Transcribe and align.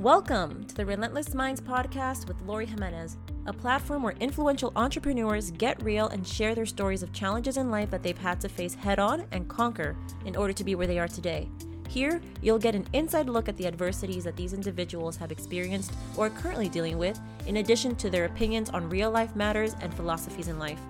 Welcome 0.00 0.66
to 0.66 0.74
the 0.74 0.84
Relentless 0.84 1.32
Minds 1.32 1.58
podcast 1.58 2.28
with 2.28 2.36
Lori 2.42 2.66
Jimenez, 2.66 3.16
a 3.46 3.52
platform 3.54 4.02
where 4.02 4.12
influential 4.20 4.70
entrepreneurs 4.76 5.50
get 5.52 5.82
real 5.82 6.08
and 6.08 6.26
share 6.26 6.54
their 6.54 6.66
stories 6.66 7.02
of 7.02 7.14
challenges 7.14 7.56
in 7.56 7.70
life 7.70 7.90
that 7.92 8.02
they've 8.02 8.18
had 8.18 8.38
to 8.42 8.48
face 8.50 8.74
head 8.74 8.98
on 8.98 9.24
and 9.32 9.48
conquer 9.48 9.96
in 10.26 10.36
order 10.36 10.52
to 10.52 10.64
be 10.64 10.74
where 10.74 10.86
they 10.86 10.98
are 10.98 11.08
today. 11.08 11.48
Here, 11.88 12.20
you'll 12.42 12.58
get 12.58 12.74
an 12.74 12.86
inside 12.92 13.30
look 13.30 13.48
at 13.48 13.56
the 13.56 13.66
adversities 13.66 14.24
that 14.24 14.36
these 14.36 14.52
individuals 14.52 15.16
have 15.16 15.32
experienced 15.32 15.94
or 16.18 16.26
are 16.26 16.30
currently 16.30 16.68
dealing 16.68 16.98
with, 16.98 17.18
in 17.46 17.56
addition 17.56 17.96
to 17.96 18.10
their 18.10 18.26
opinions 18.26 18.68
on 18.68 18.90
real 18.90 19.10
life 19.10 19.34
matters 19.34 19.74
and 19.80 19.94
philosophies 19.94 20.48
in 20.48 20.58
life. 20.58 20.80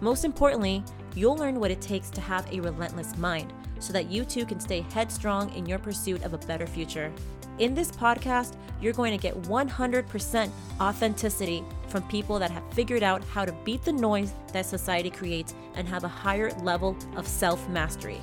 Most 0.00 0.24
importantly, 0.24 0.82
you'll 1.14 1.36
learn 1.36 1.60
what 1.60 1.70
it 1.70 1.82
takes 1.82 2.08
to 2.08 2.22
have 2.22 2.50
a 2.50 2.60
relentless 2.60 3.14
mind 3.18 3.52
so 3.78 3.92
that 3.92 4.10
you 4.10 4.24
too 4.24 4.46
can 4.46 4.58
stay 4.58 4.80
headstrong 4.94 5.52
in 5.52 5.66
your 5.66 5.78
pursuit 5.78 6.22
of 6.24 6.32
a 6.32 6.38
better 6.38 6.66
future. 6.66 7.12
In 7.60 7.72
this 7.72 7.92
podcast, 7.92 8.56
you're 8.80 8.92
going 8.92 9.16
to 9.16 9.22
get 9.22 9.40
100% 9.42 10.50
authenticity 10.80 11.62
from 11.86 12.02
people 12.08 12.40
that 12.40 12.50
have 12.50 12.64
figured 12.72 13.04
out 13.04 13.22
how 13.22 13.44
to 13.44 13.52
beat 13.64 13.84
the 13.84 13.92
noise 13.92 14.32
that 14.52 14.66
society 14.66 15.08
creates 15.08 15.54
and 15.76 15.86
have 15.86 16.02
a 16.02 16.08
higher 16.08 16.50
level 16.62 16.96
of 17.14 17.28
self 17.28 17.68
mastery. 17.68 18.20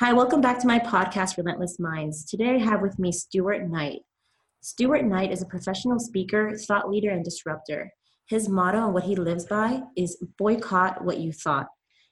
Hi, 0.00 0.12
welcome 0.12 0.40
back 0.40 0.58
to 0.58 0.66
my 0.66 0.80
podcast, 0.80 1.36
Relentless 1.36 1.78
Minds. 1.78 2.24
Today 2.24 2.56
I 2.56 2.58
have 2.58 2.82
with 2.82 2.98
me 2.98 3.12
Stuart 3.12 3.68
Knight. 3.70 4.00
Stuart 4.62 5.04
Knight 5.04 5.30
is 5.30 5.42
a 5.42 5.46
professional 5.46 6.00
speaker, 6.00 6.56
thought 6.56 6.90
leader, 6.90 7.10
and 7.10 7.24
disruptor. 7.24 7.92
His 8.26 8.48
motto 8.48 8.86
and 8.86 8.94
what 8.94 9.04
he 9.04 9.14
lives 9.14 9.46
by 9.46 9.82
is 9.96 10.20
boycott 10.38 11.04
what 11.04 11.18
you 11.18 11.30
thought. 11.30 11.68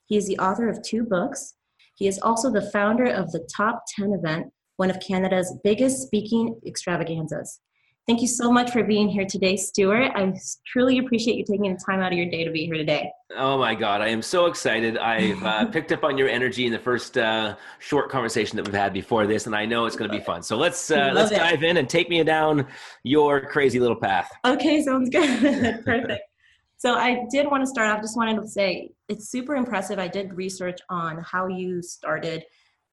He 0.06 0.16
is 0.16 0.28
the 0.28 0.38
author 0.38 0.68
of 0.68 0.82
two 0.82 1.02
books, 1.02 1.54
he 2.00 2.08
is 2.08 2.18
also 2.20 2.50
the 2.50 2.62
founder 2.62 3.04
of 3.04 3.30
the 3.30 3.46
Top 3.54 3.82
10 3.94 4.14
event, 4.14 4.46
one 4.76 4.90
of 4.90 4.98
Canada's 5.00 5.54
biggest 5.62 6.00
speaking 6.02 6.58
extravaganzas. 6.66 7.60
Thank 8.06 8.22
you 8.22 8.26
so 8.26 8.50
much 8.50 8.70
for 8.70 8.82
being 8.82 9.06
here 9.06 9.26
today, 9.26 9.54
Stuart. 9.54 10.12
I 10.14 10.32
truly 10.66 10.96
appreciate 10.96 11.36
you 11.36 11.44
taking 11.44 11.74
the 11.74 11.80
time 11.86 12.00
out 12.00 12.10
of 12.10 12.18
your 12.18 12.30
day 12.30 12.42
to 12.42 12.50
be 12.50 12.64
here 12.64 12.76
today. 12.76 13.12
Oh 13.36 13.58
my 13.58 13.74
God, 13.74 14.00
I 14.00 14.08
am 14.08 14.22
so 14.22 14.46
excited. 14.46 14.96
I've 14.96 15.44
uh, 15.44 15.66
picked 15.72 15.92
up 15.92 16.02
on 16.02 16.16
your 16.16 16.30
energy 16.30 16.64
in 16.64 16.72
the 16.72 16.78
first 16.78 17.18
uh, 17.18 17.56
short 17.80 18.08
conversation 18.08 18.56
that 18.56 18.64
we've 18.64 18.74
had 18.74 18.94
before 18.94 19.26
this, 19.26 19.44
and 19.44 19.54
I 19.54 19.66
know 19.66 19.84
it's 19.84 19.94
going 19.94 20.10
to 20.10 20.16
be 20.16 20.24
fun. 20.24 20.42
So 20.42 20.56
let's 20.56 20.90
uh, 20.90 21.10
let's 21.12 21.30
it. 21.32 21.36
dive 21.36 21.62
in 21.62 21.76
and 21.76 21.86
take 21.86 22.08
me 22.08 22.24
down 22.24 22.66
your 23.02 23.42
crazy 23.42 23.78
little 23.78 24.00
path. 24.00 24.32
Okay, 24.46 24.82
sounds 24.82 25.10
good. 25.10 25.84
Perfect. 25.84 26.22
So 26.80 26.94
I 26.94 27.26
did 27.30 27.46
want 27.50 27.62
to 27.62 27.66
start 27.66 27.90
off, 27.90 28.00
just 28.00 28.16
wanted 28.16 28.40
to 28.40 28.48
say 28.48 28.92
it's 29.06 29.28
super 29.28 29.54
impressive. 29.54 29.98
I 29.98 30.08
did 30.08 30.32
research 30.32 30.78
on 30.88 31.22
how 31.22 31.46
you 31.46 31.82
started 31.82 32.42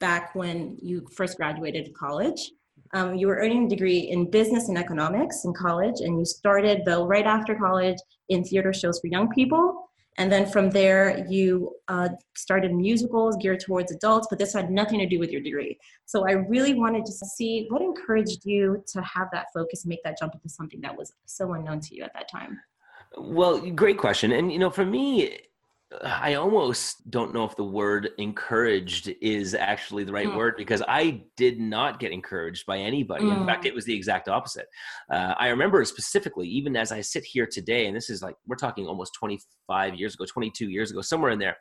back 0.02 0.36
when 0.36 0.78
you 0.82 1.08
first 1.16 1.38
graduated 1.38 1.94
college. 1.94 2.52
Um, 2.94 3.16
you 3.16 3.28
were 3.28 3.38
earning 3.38 3.66
a 3.66 3.70
degree 3.70 4.00
in 4.00 4.30
business 4.30 4.68
and 4.68 4.78
economics 4.78 5.46
in 5.46 5.54
college, 5.54 6.02
and 6.02 6.20
you 6.20 6.26
started 6.26 6.82
though 6.86 7.06
right 7.08 7.26
after 7.26 7.56
college 7.56 7.96
in 8.28 8.44
theater 8.44 8.74
shows 8.74 9.00
for 9.00 9.08
young 9.08 9.30
people. 9.30 9.90
And 10.18 10.30
then 10.30 10.48
from 10.48 10.70
there, 10.70 11.26
you 11.30 11.74
uh, 11.88 12.10
started 12.36 12.74
musicals 12.74 13.38
geared 13.38 13.62
towards 13.62 13.94
adults, 13.94 14.28
but 14.30 14.38
this 14.38 14.52
had 14.52 14.70
nothing 14.70 15.00
to 15.00 15.08
do 15.08 15.18
with 15.18 15.32
your 15.32 15.42
degree. 15.42 15.78
So 16.04 16.28
I 16.28 16.34
really 16.34 16.74
wanted 16.74 17.06
to 17.06 17.14
see 17.14 17.68
what 17.70 17.82
encouraged 17.82 18.44
you 18.44 18.84
to 18.88 19.02
have 19.02 19.30
that 19.32 19.46
focus 19.54 19.86
and 19.86 19.90
make 19.90 20.04
that 20.04 20.20
jump 20.20 20.34
into 20.34 20.50
something 20.50 20.82
that 20.82 20.98
was 20.98 21.14
so 21.26 21.54
unknown 21.54 21.80
to 21.80 21.96
you 21.96 22.04
at 22.04 22.14
that 22.16 22.30
time. 22.30 22.60
Well, 23.16 23.60
great 23.72 23.98
question. 23.98 24.32
And, 24.32 24.52
you 24.52 24.60
know, 24.60 24.70
for 24.70 24.86
me, 24.86 25.38
I 26.04 26.34
almost 26.34 27.10
don't 27.10 27.34
know 27.34 27.46
if 27.46 27.56
the 27.56 27.64
word 27.64 28.10
encouraged 28.18 29.10
is 29.22 29.56
actually 29.56 30.04
the 30.04 30.12
right 30.12 30.28
mm. 30.28 30.36
word 30.36 30.56
because 30.58 30.84
I 30.86 31.24
did 31.38 31.62
not 31.62 32.00
get 32.00 32.12
encouraged 32.12 32.66
by 32.66 32.78
anybody. 32.78 33.24
Mm. 33.24 33.38
In 33.38 33.46
fact, 33.46 33.64
mm. 33.64 33.68
it 33.68 33.74
was 33.76 33.86
the 33.86 33.96
exact 33.96 34.28
opposite. 34.28 34.68
Uh, 35.10 35.34
I 35.38 35.48
remember 35.48 35.84
specifically, 35.86 36.46
even 36.50 36.76
as 36.76 36.92
I 36.92 37.00
sit 37.00 37.24
here 37.24 37.48
today, 37.50 37.88
and 37.88 37.96
this 37.96 38.10
is 38.10 38.22
like, 38.22 38.36
we're 38.48 38.58
talking 38.58 38.86
almost 38.86 39.14
25 39.14 39.96
years 39.96 40.14
ago, 40.16 40.26
22 40.26 40.70
years 40.70 40.92
ago, 40.92 41.00
somewhere 41.00 41.32
in 41.32 41.40
there. 41.40 41.56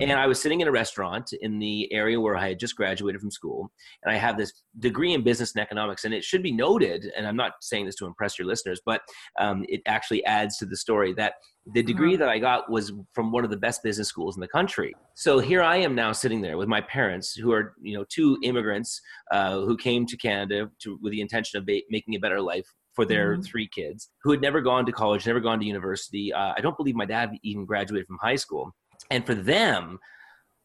And 0.00 0.12
I 0.12 0.26
was 0.26 0.40
sitting 0.40 0.60
in 0.60 0.66
a 0.66 0.72
restaurant 0.72 1.32
in 1.40 1.60
the 1.60 1.92
area 1.92 2.20
where 2.20 2.36
I 2.36 2.48
had 2.48 2.58
just 2.58 2.74
graduated 2.74 3.20
from 3.20 3.30
school. 3.30 3.70
And 4.02 4.12
I 4.12 4.18
have 4.18 4.36
this 4.36 4.52
degree 4.80 5.14
in 5.14 5.22
business 5.22 5.54
and 5.54 5.62
economics. 5.62 6.04
And 6.04 6.12
it 6.12 6.24
should 6.24 6.42
be 6.42 6.52
noted, 6.52 7.12
and 7.16 7.24
I'm 7.24 7.36
not 7.36 7.52
saying 7.60 7.86
this 7.86 7.94
to 7.96 8.06
impress 8.06 8.36
your 8.36 8.48
listeners, 8.48 8.80
but 8.84 9.02
um, 9.38 9.64
it 9.68 9.80
actually 9.86 10.24
adds 10.24 10.56
to 10.58 10.66
the 10.66 10.76
story 10.76 11.14
that 11.14 11.34
the 11.66 11.82
degree 11.82 12.14
uh-huh. 12.14 12.24
that 12.24 12.28
I 12.28 12.38
got 12.38 12.70
was 12.70 12.92
from 13.12 13.32
one 13.32 13.44
of 13.44 13.50
the 13.50 13.56
best 13.56 13.82
business 13.82 14.08
schools 14.08 14.36
in 14.36 14.40
the 14.40 14.48
country. 14.48 14.94
So 15.14 15.38
here 15.38 15.62
I 15.62 15.76
am 15.76 15.94
now 15.94 16.12
sitting 16.12 16.40
there 16.40 16.56
with 16.56 16.68
my 16.68 16.80
parents, 16.80 17.34
who 17.34 17.52
are 17.52 17.74
you 17.82 17.96
know 17.96 18.04
two 18.08 18.38
immigrants 18.42 19.00
uh, 19.30 19.60
who 19.60 19.76
came 19.76 20.06
to 20.06 20.16
Canada 20.16 20.70
to, 20.82 20.98
with 21.02 21.12
the 21.12 21.20
intention 21.20 21.58
of 21.58 21.66
ba- 21.66 21.82
making 21.90 22.14
a 22.14 22.18
better 22.18 22.40
life 22.40 22.66
for 22.94 23.04
their 23.04 23.34
mm-hmm. 23.34 23.42
three 23.42 23.68
kids, 23.68 24.10
who 24.22 24.30
had 24.30 24.40
never 24.40 24.60
gone 24.60 24.86
to 24.86 24.92
college, 24.92 25.26
never 25.26 25.40
gone 25.40 25.60
to 25.60 25.66
university. 25.66 26.32
Uh, 26.32 26.52
I 26.56 26.60
don't 26.60 26.76
believe 26.76 26.96
my 26.96 27.04
dad 27.04 27.30
even 27.42 27.64
graduated 27.66 28.06
from 28.06 28.18
high 28.20 28.36
school, 28.36 28.74
and 29.10 29.24
for 29.24 29.34
them. 29.34 29.98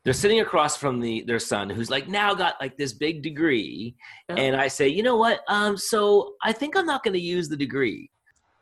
They're 0.04 0.14
sitting 0.14 0.40
across 0.40 0.78
from 0.78 1.00
the 1.00 1.24
their 1.26 1.40
son, 1.40 1.68
who's 1.68 1.90
like 1.90 2.08
now 2.08 2.36
got 2.36 2.62
like 2.62 2.78
this 2.78 2.94
big 2.94 3.24
degree, 3.24 3.96
yeah. 4.30 4.36
and 4.36 4.56
I 4.56 4.68
say, 4.68 4.88
you 4.88 5.02
know 5.02 5.18
what? 5.18 5.40
Um, 5.48 5.78
so 5.78 6.36
I 6.44 6.52
think 6.52 6.78
I'm 6.78 6.86
not 6.86 7.04
going 7.04 7.16
to 7.16 7.20
use 7.20 7.50
the 7.50 7.58
degree. 7.58 8.12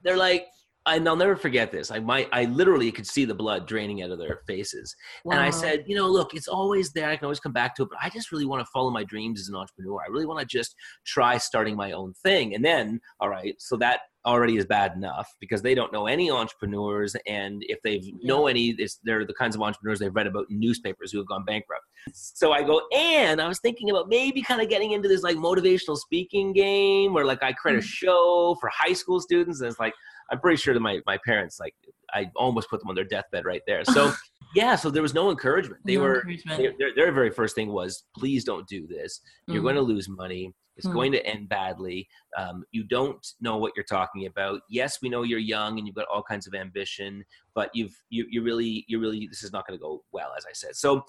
They're 0.06 0.16
like, 0.16 0.46
and 0.86 1.08
I'll 1.08 1.16
never 1.16 1.36
forget 1.36 1.72
this. 1.72 1.92
I 1.92 2.00
might, 2.00 2.28
I 2.32 2.46
literally 2.46 2.92
could 2.92 3.08
see 3.08 3.26
the 3.26 3.34
blood 3.34 3.68
draining 3.68 4.02
out 4.02 4.12
of 4.12 4.20
their 4.20 4.42
faces. 4.48 4.96
Wow. 5.24 5.34
And 5.34 5.42
I 5.42 5.50
said, 5.50 5.86
you 5.88 5.96
know, 5.96 6.08
look, 6.08 6.34
it's 6.34 6.48
always 6.48 6.92
there. 6.92 7.10
I 7.10 7.16
can 7.16 7.26
always 7.26 7.40
come 7.40 7.54
back 7.54 7.76
to 7.76 7.84
it, 7.84 7.90
but 7.90 8.00
I 8.02 8.10
just 8.10 8.32
really 8.32 8.46
want 8.46 8.62
to 8.62 8.70
follow 8.74 8.92
my 8.92 9.04
dreams 9.04 9.40
as 9.40 9.48
an 9.48 9.56
entrepreneur. 9.56 10.02
I 10.02 10.12
really 10.12 10.26
want 10.26 10.40
to 10.42 10.46
just 10.46 10.76
try 11.06 11.38
starting 11.38 11.76
my 11.76 11.94
own 11.94 12.14
thing. 12.24 12.54
And 12.54 12.66
then, 12.66 13.00
all 13.22 13.30
right, 13.30 13.56
so 13.60 13.78
that 13.78 14.02
already 14.26 14.56
is 14.56 14.66
bad 14.66 14.94
enough 14.96 15.30
because 15.40 15.62
they 15.62 15.76
don't 15.76 15.92
know 15.92 16.08
any 16.08 16.32
entrepreneurs. 16.32 17.16
And 17.28 17.64
if 17.68 17.80
they 17.84 18.00
yeah. 18.02 18.14
know 18.24 18.48
any, 18.48 18.76
they're 19.04 19.26
the 19.26 19.34
kinds 19.34 19.56
of 19.56 19.62
entrepreneurs 19.62 20.00
they've 20.00 20.16
read 20.16 20.28
about 20.28 20.48
in 20.50 20.60
newspapers 20.60 21.12
who 21.12 21.18
have 21.18 21.28
gone 21.28 21.46
bankrupt. 21.46 21.84
So 22.14 22.52
I 22.52 22.64
go, 22.64 22.82
and 22.94 23.42
I 23.42 23.48
was 23.48 23.60
thinking 23.60 23.90
about 23.90 24.10
maybe 24.10 24.42
kind 24.42 24.62
of 24.62 24.70
getting 24.70 24.92
into 24.92 25.08
this 25.08 25.24
like 25.24 25.38
motivational 25.38 25.98
speaking 25.98 26.52
game 26.52 27.14
where 27.14 27.26
like 27.26 27.42
I 27.42 27.54
create 27.54 27.78
a 27.78 27.82
mm. 27.82 27.84
show 27.84 28.58
for 28.60 28.70
high 28.74 28.94
school 28.94 29.22
students. 29.22 29.62
And 29.62 29.70
it's 29.70 29.80
like, 29.80 29.94
I'm 30.34 30.40
pretty 30.40 30.58
sure 30.58 30.74
that 30.74 30.80
my, 30.80 31.00
my 31.06 31.20
parents, 31.24 31.60
like, 31.60 31.76
I 32.12 32.32
almost 32.36 32.68
put 32.68 32.80
them 32.80 32.90
on 32.90 32.96
their 32.96 33.04
deathbed 33.04 33.46
right 33.46 33.62
there. 33.68 33.86
So, 33.86 34.12
yeah, 34.56 34.76
so 34.76 34.90
there 34.90 35.04
was 35.04 35.14
no 35.14 35.30
encouragement. 35.30 35.82
They 35.86 35.96
no 35.96 36.02
were, 36.02 36.16
encouragement. 36.16 36.58
They, 36.58 36.70
their, 36.80 36.96
their 36.96 37.12
very 37.12 37.30
first 37.30 37.54
thing 37.54 37.72
was, 37.72 38.06
please 38.18 38.44
don't 38.44 38.68
do 38.68 38.88
this. 38.88 39.22
You're 39.48 39.60
mm. 39.60 39.66
going 39.66 39.76
to 39.76 39.82
lose 39.82 40.10
money. 40.10 40.52
It's 40.76 40.88
mm. 40.88 40.94
going 40.94 41.12
to 41.12 41.24
end 41.24 41.50
badly. 41.50 42.08
Um, 42.36 42.64
you 42.72 42.84
don't 42.84 43.24
know 43.42 43.58
what 43.58 43.74
you're 43.76 43.86
talking 43.86 44.26
about. 44.26 44.62
Yes, 44.72 45.04
we 45.04 45.10
know 45.10 45.22
you're 45.22 45.38
young 45.38 45.78
and 45.78 45.86
you've 45.86 45.96
got 45.96 46.08
all 46.12 46.24
kinds 46.24 46.48
of 46.48 46.56
ambition, 46.56 47.24
but 47.54 47.70
you've 47.76 47.96
you 48.10 48.26
you 48.28 48.42
really 48.42 48.84
you 48.88 49.00
really 49.00 49.28
this 49.28 49.44
is 49.44 49.54
not 49.54 49.68
going 49.68 49.78
to 49.78 49.82
go 49.82 50.04
well, 50.12 50.34
as 50.36 50.46
I 50.50 50.54
said. 50.54 50.76
So 50.76 51.06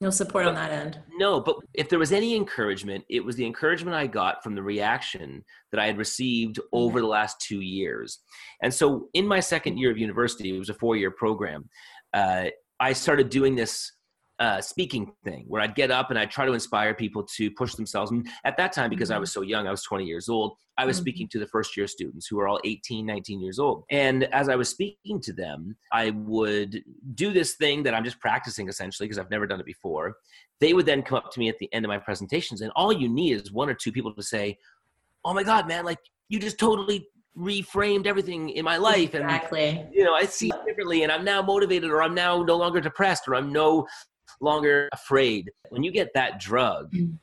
no 0.00 0.10
support 0.10 0.44
but, 0.44 0.50
on 0.50 0.54
that 0.56 0.72
end. 0.72 0.98
No, 1.18 1.40
but 1.40 1.56
if 1.72 1.88
there 1.88 1.98
was 1.98 2.12
any 2.12 2.36
encouragement, 2.36 3.04
it 3.08 3.24
was 3.24 3.36
the 3.36 3.46
encouragement 3.46 3.96
I 3.96 4.06
got 4.06 4.42
from 4.42 4.54
the 4.54 4.62
reaction 4.62 5.42
that 5.72 5.80
I 5.80 5.86
had 5.86 5.96
received 5.96 6.60
over 6.72 7.00
the 7.00 7.06
last 7.06 7.40
two 7.40 7.60
years. 7.60 8.18
And 8.62 8.72
so, 8.72 9.08
in 9.14 9.26
my 9.26 9.40
second 9.40 9.78
year 9.78 9.90
of 9.90 9.98
university, 9.98 10.54
it 10.54 10.58
was 10.58 10.68
a 10.68 10.74
four 10.74 10.96
year 10.96 11.10
program. 11.10 11.68
Uh, 12.12 12.46
I 12.78 12.92
started 12.92 13.30
doing 13.30 13.54
this 13.54 13.92
uh, 14.38 14.60
speaking 14.60 15.12
thing 15.24 15.44
where 15.48 15.62
I'd 15.62 15.74
get 15.74 15.90
up 15.90 16.10
and 16.10 16.18
I'd 16.18 16.30
try 16.30 16.44
to 16.44 16.52
inspire 16.52 16.94
people 16.94 17.22
to 17.36 17.50
push 17.52 17.74
themselves. 17.74 18.10
And 18.10 18.26
at 18.44 18.56
that 18.58 18.72
time, 18.72 18.90
because 18.90 19.08
mm-hmm. 19.08 19.16
I 19.16 19.20
was 19.20 19.32
so 19.32 19.40
young, 19.40 19.66
I 19.66 19.70
was 19.70 19.82
20 19.82 20.04
years 20.04 20.28
old, 20.28 20.56
I 20.76 20.84
was 20.84 20.96
mm-hmm. 20.96 21.02
speaking 21.02 21.28
to 21.28 21.38
the 21.38 21.46
first 21.46 21.76
year 21.76 21.86
students 21.86 22.26
who 22.26 22.36
were 22.36 22.46
all 22.46 22.60
18, 22.64 23.06
19 23.06 23.40
years 23.40 23.58
old. 23.58 23.84
And 23.90 24.24
as 24.24 24.48
I 24.48 24.56
was 24.56 24.68
speaking 24.68 25.20
to 25.22 25.32
them, 25.32 25.76
I 25.92 26.10
would 26.10 26.82
do 27.14 27.32
this 27.32 27.54
thing 27.54 27.82
that 27.84 27.94
I'm 27.94 28.04
just 28.04 28.20
practicing 28.20 28.68
essentially 28.68 29.06
because 29.06 29.18
I've 29.18 29.30
never 29.30 29.46
done 29.46 29.60
it 29.60 29.66
before. 29.66 30.16
They 30.60 30.74
would 30.74 30.86
then 30.86 31.02
come 31.02 31.16
up 31.16 31.32
to 31.32 31.38
me 31.38 31.48
at 31.48 31.58
the 31.58 31.72
end 31.72 31.84
of 31.84 31.88
my 31.88 31.98
presentations, 31.98 32.60
and 32.60 32.72
all 32.76 32.92
you 32.92 33.08
need 33.08 33.40
is 33.40 33.52
one 33.52 33.68
or 33.68 33.74
two 33.74 33.92
people 33.92 34.14
to 34.14 34.22
say, 34.22 34.58
Oh 35.24 35.34
my 35.34 35.42
God, 35.42 35.66
man, 35.66 35.84
like 35.84 35.98
you 36.28 36.38
just 36.38 36.58
totally 36.58 37.08
reframed 37.36 38.06
everything 38.06 38.48
in 38.50 38.64
my 38.64 38.78
life 38.78 39.14
exactly. 39.14 39.68
and 39.68 39.94
you 39.94 40.02
know 40.02 40.14
i 40.14 40.24
see 40.24 40.50
differently 40.66 41.02
and 41.02 41.12
i'm 41.12 41.22
now 41.22 41.42
motivated 41.42 41.90
or 41.90 42.02
i'm 42.02 42.14
now 42.14 42.42
no 42.42 42.56
longer 42.56 42.80
depressed 42.80 43.28
or 43.28 43.34
i'm 43.34 43.52
no 43.52 43.86
longer 44.40 44.88
afraid. 44.92 45.50
When 45.70 45.82
you 45.82 45.90
get 45.90 46.12
that 46.14 46.40
drug, 46.40 46.92
mm. 46.92 47.16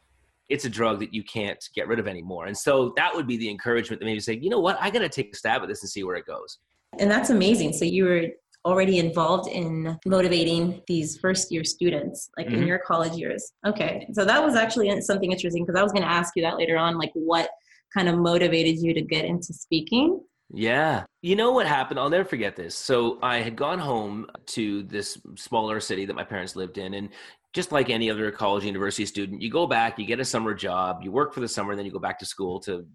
it's 0.49 0.65
a 0.65 0.69
drug 0.69 0.99
that 0.99 1.13
you 1.13 1.23
can't 1.23 1.63
get 1.75 1.87
rid 1.87 1.99
of 1.99 2.07
anymore. 2.07 2.47
And 2.47 2.57
so 2.57 2.93
that 2.97 3.13
would 3.15 3.27
be 3.27 3.37
the 3.37 3.49
encouragement 3.49 3.99
that 3.99 4.05
maybe 4.05 4.19
say, 4.19 4.39
you 4.41 4.49
know 4.49 4.59
what, 4.59 4.77
I 4.79 4.89
got 4.89 4.99
to 4.99 5.09
take 5.09 5.33
a 5.33 5.37
stab 5.37 5.61
at 5.61 5.67
this 5.67 5.81
and 5.81 5.89
see 5.89 6.03
where 6.03 6.15
it 6.15 6.25
goes. 6.25 6.59
And 6.99 7.09
that's 7.09 7.29
amazing. 7.29 7.73
So 7.73 7.85
you 7.85 8.05
were 8.05 8.27
already 8.65 8.97
involved 8.97 9.49
in 9.49 9.97
motivating 10.05 10.81
these 10.87 11.17
first 11.17 11.51
year 11.51 11.63
students 11.63 12.29
like 12.37 12.47
mm-hmm. 12.47 12.61
in 12.61 12.67
your 12.67 12.79
college 12.79 13.13
years 13.13 13.51
okay 13.67 14.07
so 14.13 14.23
that 14.23 14.41
was 14.41 14.55
actually 14.55 15.01
something 15.01 15.33
interesting 15.33 15.65
because 15.65 15.77
i 15.77 15.83
was 15.83 15.91
going 15.91 16.03
to 16.03 16.09
ask 16.09 16.33
you 16.35 16.41
that 16.41 16.57
later 16.57 16.77
on 16.77 16.97
like 16.97 17.11
what 17.13 17.49
kind 17.93 18.07
of 18.07 18.17
motivated 18.17 18.77
you 18.79 18.93
to 18.93 19.01
get 19.01 19.25
into 19.25 19.53
speaking 19.53 20.21
yeah. 20.49 21.05
You 21.21 21.35
know 21.35 21.51
what 21.51 21.65
happened? 21.65 21.99
I'll 21.99 22.09
never 22.09 22.27
forget 22.27 22.55
this. 22.55 22.77
So 22.77 23.19
I 23.21 23.37
had 23.37 23.55
gone 23.55 23.79
home 23.79 24.27
to 24.47 24.83
this 24.83 25.17
smaller 25.35 25.79
city 25.79 26.05
that 26.05 26.15
my 26.15 26.23
parents 26.23 26.55
lived 26.55 26.77
in. 26.77 26.93
And 26.93 27.09
just 27.53 27.71
like 27.71 27.89
any 27.89 28.09
other 28.09 28.31
college 28.31 28.63
university 28.63 29.05
student, 29.05 29.41
you 29.41 29.49
go 29.49 29.67
back, 29.67 29.97
you 29.97 30.05
get 30.05 30.19
a 30.19 30.25
summer 30.25 30.53
job, 30.53 31.01
you 31.03 31.11
work 31.11 31.33
for 31.33 31.39
the 31.39 31.47
summer, 31.47 31.71
and 31.71 31.79
then 31.79 31.85
you 31.85 31.91
go 31.91 31.99
back 31.99 32.19
to 32.19 32.25
school 32.25 32.59
to 32.61 32.85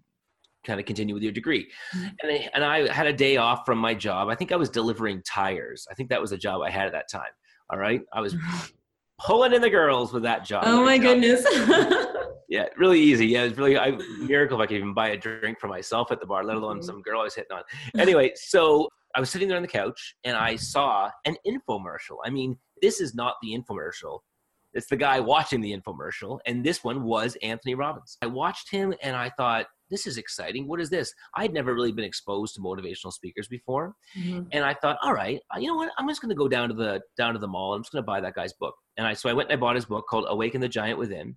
kind 0.65 0.79
of 0.79 0.85
continue 0.85 1.13
with 1.13 1.23
your 1.23 1.31
degree. 1.31 1.69
Mm-hmm. 1.95 2.07
And, 2.23 2.31
I, 2.31 2.49
and 2.53 2.63
I 2.63 2.93
had 2.93 3.07
a 3.07 3.13
day 3.13 3.37
off 3.37 3.65
from 3.65 3.77
my 3.77 3.93
job. 3.93 4.29
I 4.29 4.35
think 4.35 4.51
I 4.51 4.55
was 4.55 4.69
delivering 4.69 5.21
tires. 5.23 5.87
I 5.89 5.95
think 5.95 6.09
that 6.09 6.21
was 6.21 6.31
a 6.31 6.37
job 6.37 6.61
I 6.61 6.69
had 6.69 6.87
at 6.87 6.91
that 6.93 7.09
time. 7.09 7.31
All 7.69 7.79
right. 7.79 8.01
I 8.13 8.21
was 8.21 8.35
pulling 9.19 9.53
in 9.53 9.61
the 9.61 9.69
girls 9.69 10.13
with 10.13 10.23
that 10.23 10.45
job. 10.45 10.63
Oh 10.65 10.83
my 10.83 10.97
job. 10.97 11.21
goodness. 11.21 11.45
yeah, 12.49 12.65
really 12.77 12.99
easy. 12.99 13.27
Yeah, 13.27 13.43
it's 13.43 13.57
really 13.57 13.77
I, 13.77 13.91
miracle 14.19 14.59
if 14.59 14.63
I 14.63 14.67
could 14.67 14.77
even 14.77 14.93
buy 14.93 15.09
a 15.09 15.17
drink 15.17 15.59
for 15.59 15.67
myself 15.67 16.11
at 16.11 16.19
the 16.19 16.25
bar, 16.25 16.43
let 16.43 16.57
alone 16.57 16.77
mm-hmm. 16.77 16.85
some 16.85 17.01
girl 17.01 17.21
I 17.21 17.23
was 17.23 17.35
hitting 17.35 17.55
on. 17.55 17.63
Anyway, 17.99 18.31
so 18.35 18.89
I 19.15 19.19
was 19.19 19.29
sitting 19.29 19.47
there 19.47 19.57
on 19.57 19.61
the 19.61 19.67
couch 19.67 20.15
and 20.23 20.35
I 20.35 20.55
saw 20.55 21.09
an 21.25 21.35
infomercial. 21.45 22.17
I 22.25 22.31
mean, 22.31 22.57
this 22.81 22.99
is 23.01 23.13
not 23.13 23.35
the 23.43 23.49
infomercial. 23.49 24.19
It's 24.73 24.87
the 24.87 24.97
guy 24.97 25.19
watching 25.19 25.61
the 25.61 25.75
infomercial, 25.75 26.39
and 26.45 26.63
this 26.63 26.83
one 26.83 27.03
was 27.03 27.37
Anthony 27.41 27.75
Robbins. 27.75 28.17
I 28.21 28.27
watched 28.27 28.69
him 28.71 28.93
and 29.01 29.15
I 29.15 29.31
thought, 29.37 29.65
this 29.89 30.05
is 30.05 30.17
exciting. 30.17 30.67
What 30.67 30.79
is 30.79 30.89
this? 30.89 31.11
I'd 31.35 31.53
never 31.53 31.73
really 31.73 31.91
been 31.91 32.05
exposed 32.05 32.53
to 32.55 32.61
motivational 32.61 33.11
speakers 33.11 33.47
before, 33.47 33.95
mm-hmm. 34.17 34.43
and 34.51 34.63
I 34.63 34.75
thought, 34.75 34.97
all 35.01 35.13
right, 35.13 35.39
you 35.57 35.67
know 35.67 35.75
what? 35.75 35.91
I'm 35.97 36.07
just 36.07 36.21
going 36.21 36.29
to 36.29 36.35
go 36.35 36.47
down 36.47 36.69
to 36.69 36.75
the 36.75 37.01
down 37.17 37.33
to 37.33 37.39
the 37.39 37.47
mall. 37.47 37.73
I'm 37.73 37.81
just 37.81 37.91
going 37.91 38.03
to 38.03 38.07
buy 38.07 38.21
that 38.21 38.35
guy's 38.35 38.53
book. 38.53 38.75
And 38.97 39.07
I 39.07 39.13
so 39.13 39.29
I 39.29 39.33
went 39.33 39.49
and 39.49 39.57
I 39.57 39.59
bought 39.59 39.75
his 39.75 39.85
book 39.85 40.05
called 40.07 40.25
Awaken 40.27 40.61
the 40.61 40.69
Giant 40.69 40.99
Within, 40.99 41.35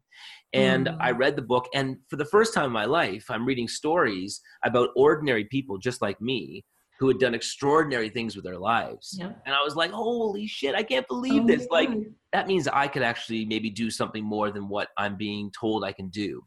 and 0.53 0.87
mm-hmm. 0.87 1.01
I 1.01 1.13
read 1.13 1.37
the 1.37 1.43
book. 1.43 1.69
And 1.75 1.97
for 2.09 2.17
the 2.17 2.27
first 2.27 2.53
time 2.53 2.67
in 2.67 2.73
my 2.73 2.85
life, 2.85 3.27
I'm 3.31 3.47
reading 3.47 3.69
stories 3.69 4.41
about 4.65 4.91
ordinary 4.97 5.45
people 5.45 5.79
just 5.79 6.03
like 6.03 6.21
me 6.21 6.65
who 6.99 7.09
had 7.09 7.19
done 7.19 7.35
extraordinary 7.35 8.09
things 8.09 8.37
with 8.37 8.45
their 8.45 8.59
lives. 8.59 9.17
Yeah. 9.19 9.33
And 9.45 9.55
I 9.55 9.63
was 9.63 9.75
like, 9.75 9.91
holy 9.91 10.47
shit, 10.47 10.75
I 10.75 10.83
can't 10.83 11.07
believe 11.09 11.43
oh 11.43 11.47
this. 11.47 11.67
Like, 11.71 11.91
that 12.33 12.47
means 12.47 12.69
I 12.69 12.87
could 12.87 13.03
actually 13.03 13.45
maybe 13.45 13.71
do 13.71 13.91
something 13.91 14.25
more 14.25 14.51
than 14.51 14.69
what 14.69 14.89
I'm 14.97 15.17
being 15.17 15.51
told 15.59 15.85
I 15.85 15.93
can 15.93 16.09
do. 16.09 16.45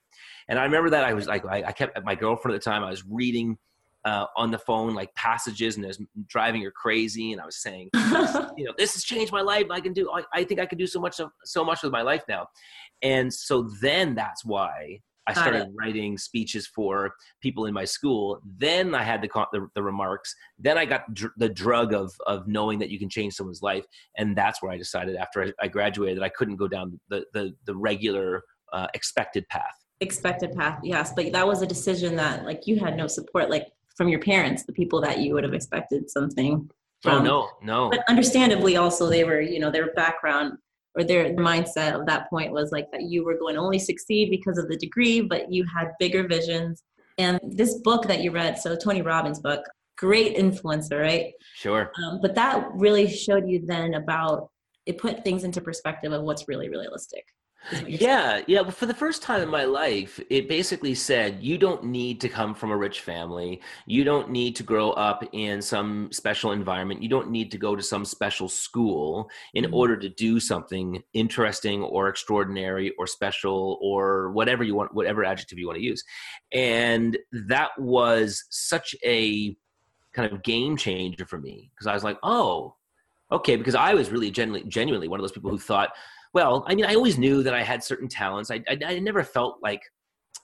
And 0.47 0.57
I 0.57 0.63
remember 0.63 0.89
that 0.91 1.03
I 1.03 1.13
was 1.13 1.27
like, 1.27 1.45
I, 1.45 1.63
I 1.63 1.71
kept 1.71 2.01
my 2.05 2.15
girlfriend 2.15 2.55
at 2.55 2.61
the 2.61 2.69
time, 2.69 2.83
I 2.83 2.89
was 2.89 3.03
reading 3.05 3.57
uh, 4.05 4.27
on 4.37 4.51
the 4.51 4.59
phone 4.59 4.93
like 4.93 5.13
passages 5.15 5.75
and 5.75 5.83
it 5.83 5.87
was 5.87 5.99
driving 6.27 6.61
her 6.61 6.71
crazy. 6.71 7.31
And 7.31 7.41
I 7.41 7.45
was 7.45 7.57
saying, 7.57 7.89
you 8.55 8.63
know, 8.63 8.73
this 8.77 8.93
has 8.93 9.03
changed 9.03 9.33
my 9.33 9.41
life. 9.41 9.65
I 9.71 9.79
can 9.79 9.93
do, 9.93 10.11
I, 10.11 10.23
I 10.33 10.43
think 10.43 10.59
I 10.59 10.67
can 10.67 10.77
do 10.77 10.85
so 10.85 10.99
much, 10.99 11.19
of, 11.19 11.31
so 11.43 11.65
much 11.65 11.81
with 11.81 11.91
my 11.91 12.03
life 12.03 12.23
now. 12.29 12.47
And 13.01 13.33
so 13.33 13.67
then 13.81 14.13
that's 14.13 14.45
why 14.45 15.01
I 15.27 15.33
started 15.33 15.73
writing 15.79 16.17
speeches 16.17 16.67
for 16.67 17.13
people 17.41 17.65
in 17.65 17.73
my 17.73 17.85
school. 17.85 18.39
Then 18.57 18.93
I 18.93 19.03
had 19.03 19.21
the, 19.21 19.29
the, 19.51 19.67
the 19.73 19.81
remarks. 19.81 20.35
Then 20.59 20.77
I 20.77 20.85
got 20.85 21.11
dr- 21.13 21.33
the 21.37 21.49
drug 21.49 21.93
of, 21.93 22.13
of 22.27 22.47
knowing 22.47 22.79
that 22.79 22.89
you 22.89 22.99
can 22.99 23.09
change 23.09 23.33
someone's 23.33 23.61
life. 23.61 23.85
And 24.17 24.35
that's 24.35 24.61
where 24.61 24.71
I 24.71 24.77
decided 24.77 25.15
after 25.15 25.43
I, 25.43 25.51
I 25.61 25.67
graduated 25.67 26.17
that 26.17 26.23
I 26.23 26.29
couldn't 26.29 26.57
go 26.57 26.67
down 26.67 26.99
the, 27.09 27.25
the, 27.33 27.53
the 27.65 27.75
regular 27.75 28.43
uh, 28.73 28.87
expected 28.93 29.47
path 29.49 29.75
expected 30.01 30.53
path 30.53 30.77
yes 30.83 31.13
but 31.15 31.31
that 31.31 31.47
was 31.47 31.61
a 31.61 31.65
decision 31.65 32.17
that 32.17 32.43
like 32.43 32.67
you 32.67 32.77
had 32.77 32.97
no 32.97 33.07
support 33.07 33.49
like 33.49 33.67
from 33.95 34.09
your 34.09 34.19
parents 34.19 34.63
the 34.63 34.73
people 34.73 34.99
that 34.99 35.19
you 35.19 35.33
would 35.33 35.43
have 35.43 35.53
expected 35.53 36.09
something 36.09 36.67
oh, 36.69 36.73
from. 37.01 37.21
oh 37.21 37.23
no 37.23 37.49
no 37.61 37.89
but 37.89 38.03
understandably 38.09 38.75
also 38.75 39.07
they 39.07 39.23
were 39.23 39.39
you 39.39 39.57
know 39.57 39.71
their 39.71 39.93
background 39.93 40.57
or 40.95 41.03
their 41.03 41.33
mindset 41.33 41.99
of 41.99 42.05
that 42.05 42.29
point 42.29 42.51
was 42.51 42.71
like 42.71 42.89
that 42.91 43.03
you 43.03 43.23
were 43.25 43.37
going 43.37 43.55
to 43.55 43.61
only 43.61 43.79
succeed 43.79 44.29
because 44.29 44.57
of 44.57 44.67
the 44.67 44.77
degree 44.77 45.21
but 45.21 45.51
you 45.51 45.65
had 45.65 45.91
bigger 45.99 46.27
visions. 46.27 46.83
And 47.17 47.39
this 47.43 47.75
book 47.75 48.07
that 48.07 48.21
you 48.21 48.31
read 48.31 48.57
so 48.57 48.75
tony 48.75 49.01
robbins 49.01 49.39
book 49.39 49.63
great 49.97 50.35
influencer 50.37 50.99
right? 51.01 51.33
Sure. 51.55 51.91
Um, 52.03 52.19
but 52.21 52.35
that 52.35 52.67
really 52.73 53.09
showed 53.09 53.47
you 53.47 53.65
then 53.65 53.93
about 53.93 54.49
it 54.85 54.97
put 54.97 55.23
things 55.23 55.43
into 55.43 55.61
perspective 55.61 56.11
of 56.11 56.23
what's 56.23 56.47
really 56.47 56.69
realistic 56.69 57.25
yeah, 57.87 58.41
yeah. 58.47 58.63
But 58.63 58.73
for 58.73 58.85
the 58.85 58.93
first 58.93 59.21
time 59.21 59.41
in 59.41 59.49
my 59.49 59.65
life, 59.65 60.19
it 60.29 60.47
basically 60.47 60.95
said 60.95 61.41
you 61.41 61.57
don't 61.57 61.83
need 61.83 62.21
to 62.21 62.29
come 62.29 62.53
from 62.53 62.71
a 62.71 62.77
rich 62.77 63.01
family. 63.01 63.61
You 63.85 64.03
don't 64.03 64.29
need 64.29 64.55
to 64.57 64.63
grow 64.63 64.91
up 64.91 65.23
in 65.33 65.61
some 65.61 66.11
special 66.11 66.51
environment. 66.51 67.01
You 67.01 67.09
don't 67.09 67.29
need 67.29 67.51
to 67.51 67.57
go 67.57 67.75
to 67.75 67.83
some 67.83 68.05
special 68.05 68.47
school 68.47 69.29
in 69.53 69.65
mm-hmm. 69.65 69.73
order 69.73 69.97
to 69.97 70.09
do 70.09 70.39
something 70.39 71.01
interesting 71.13 71.81
or 71.83 72.09
extraordinary 72.09 72.93
or 72.97 73.07
special 73.07 73.79
or 73.81 74.31
whatever 74.31 74.63
you 74.63 74.75
want, 74.75 74.93
whatever 74.93 75.23
adjective 75.23 75.57
you 75.57 75.67
want 75.67 75.77
to 75.77 75.83
use. 75.83 76.03
And 76.53 77.17
that 77.47 77.71
was 77.77 78.45
such 78.49 78.95
a 79.03 79.55
kind 80.13 80.31
of 80.31 80.43
game 80.43 80.77
changer 80.77 81.25
for 81.25 81.37
me 81.39 81.69
because 81.73 81.87
I 81.87 81.93
was 81.93 82.03
like, 82.03 82.17
oh, 82.23 82.75
okay, 83.31 83.55
because 83.55 83.75
I 83.75 83.93
was 83.93 84.09
really 84.09 84.31
genuinely, 84.31 84.69
genuinely 84.69 85.07
one 85.07 85.19
of 85.19 85.23
those 85.23 85.31
people 85.31 85.51
who 85.51 85.59
thought 85.59 85.89
well, 86.35 86.65
I 86.67 86.75
mean, 86.75 86.85
I 86.85 86.95
always 86.95 87.17
knew 87.17 87.43
that 87.43 87.53
I 87.53 87.63
had 87.63 87.81
certain 87.81 88.09
talents. 88.09 88.51
I, 88.51 88.61
I, 88.67 88.77
I 88.85 88.99
never 88.99 89.23
felt 89.23 89.59
like 89.63 89.81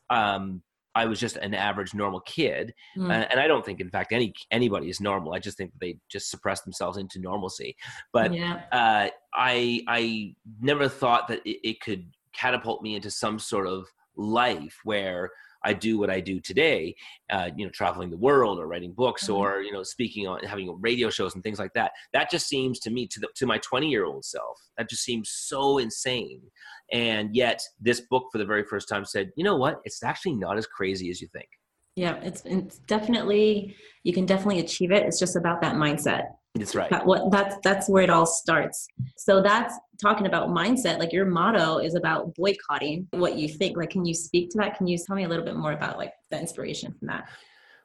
um, 0.10 0.64
I 0.96 1.06
was 1.06 1.20
just 1.20 1.36
an 1.36 1.54
average 1.54 1.94
normal 1.94 2.22
kid, 2.22 2.74
mm. 2.98 3.10
uh, 3.10 3.28
and 3.30 3.42
I 3.42 3.46
don't 3.46 3.66
think, 3.66 3.82
in 3.82 3.90
fact, 3.90 4.14
any 4.14 4.34
anybody 4.52 4.90
is 4.90 5.02
normal. 5.02 5.34
I 5.34 5.40
just 5.40 5.58
think 5.58 5.74
they 5.82 5.98
just 6.10 6.32
suppress 6.32 6.62
themselves 6.62 6.98
into 6.98 7.20
normalcy. 7.20 7.76
But 8.14 8.34
yeah. 8.34 8.62
uh, 8.72 9.10
I 9.36 9.82
I 9.90 10.34
never 10.62 10.88
thought 10.88 11.28
that 11.28 11.42
it, 11.46 11.60
it 11.62 11.82
could 11.82 12.06
catapult 12.34 12.82
me 12.82 12.96
into 12.96 13.12
some 13.12 13.38
sort 13.38 13.68
of 13.68 13.86
life 14.16 14.78
where 14.86 15.30
I 15.63 15.74
do 15.74 15.98
what 15.98 16.10
I 16.10 16.19
do 16.19 16.40
today, 16.40 16.96
uh, 17.30 17.50
you 17.56 17.66
know, 17.66 17.72
traveling 17.72 18.10
the 18.10 18.18
world 18.18 18.60
or 18.60 18.68
writing 18.68 18.94
books 18.94 19.25
mm-hmm. 19.25 19.34
or 19.34 19.62
you 19.62 19.72
know, 19.72 19.84
speaking 19.84 20.28
on 20.28 20.44
having 20.44 20.75
radio 20.81 21.10
shows 21.10 21.36
and 21.36 21.44
things 21.44 21.60
like 21.60 21.74
that. 21.74 21.92
That 22.13 22.30
just 22.31 22.48
seems 22.48 22.80
to 22.80 22.92
me 22.92 23.08
to 23.08 23.19
the, 23.19 23.28
to 23.36 23.46
my 23.46 23.58
20 23.60 23.90
year 23.90 24.06
old 24.06 24.25
self. 24.25 24.58
That 24.78 24.90
just 24.90 25.04
seems 25.04 25.30
so 25.30 25.78
insane. 25.78 26.42
And 26.92 27.36
yet, 27.36 27.62
this 27.80 28.02
book 28.02 28.25
for 28.31 28.38
the 28.38 28.46
very 28.46 28.63
first 28.63 28.90
time 28.90 29.06
said, 29.06 29.31
you 29.36 29.44
know 29.44 29.58
what? 29.58 29.81
It's 29.86 30.04
actually 30.04 30.36
not 30.36 30.58
as 30.58 30.66
crazy 30.68 31.10
as 31.10 31.22
you 31.22 31.28
think. 31.28 31.48
Yeah, 31.96 32.16
it's, 32.22 32.42
it's 32.46 32.78
definitely 32.80 33.75
you 34.04 34.13
can 34.13 34.25
definitely 34.25 34.60
achieve 34.60 34.92
it. 34.92 35.04
It's 35.06 35.19
just 35.19 35.36
about 35.36 35.62
that 35.62 35.75
mindset. 35.75 36.28
That's 36.56 36.75
right. 36.75 36.89
That, 36.89 37.06
what 37.06 37.31
that's 37.31 37.56
that's 37.63 37.88
where 37.89 38.03
it 38.03 38.09
all 38.09 38.25
starts. 38.25 38.88
So 39.15 39.42
that's 39.42 39.74
talking 40.01 40.25
about 40.25 40.50
mindset. 40.50 41.00
Like 41.00 41.13
your 41.13 41.25
motto 41.25 41.77
is 41.77 41.95
about 41.95 42.36
boycotting 42.36 43.07
what 43.12 43.36
you 43.36 43.48
think. 43.48 43.77
Like, 43.77 43.89
can 43.89 44.06
you 44.06 44.13
speak 44.13 44.50
to 44.51 44.57
that? 44.57 44.77
Can 44.77 44.88
you 44.88 44.98
tell 44.98 45.15
me 45.15 45.24
a 45.24 45.30
little 45.30 45.45
bit 45.45 45.56
more 45.56 45.71
about 45.71 45.98
like 45.98 46.13
the 46.30 46.39
inspiration 46.39 46.94
from 47.00 47.07
that? 47.07 47.30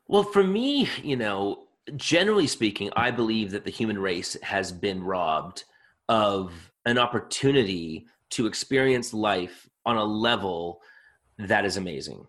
Well, 0.08 0.24
for 0.24 0.42
me, 0.42 0.88
you 1.02 1.16
know, 1.16 1.66
generally 1.94 2.46
speaking, 2.48 2.90
I 2.96 3.10
believe 3.10 3.52
that 3.52 3.64
the 3.64 3.70
human 3.70 3.98
race 3.98 4.36
has 4.42 4.72
been 4.72 5.02
robbed 5.02 5.64
of 6.08 6.52
an 6.86 6.98
opportunity 6.98 8.06
to 8.30 8.46
experience 8.46 9.14
life 9.14 9.68
on 9.84 9.96
a 9.96 10.04
level 10.04 10.80
that 11.38 11.64
is 11.64 11.76
amazing 11.76 12.26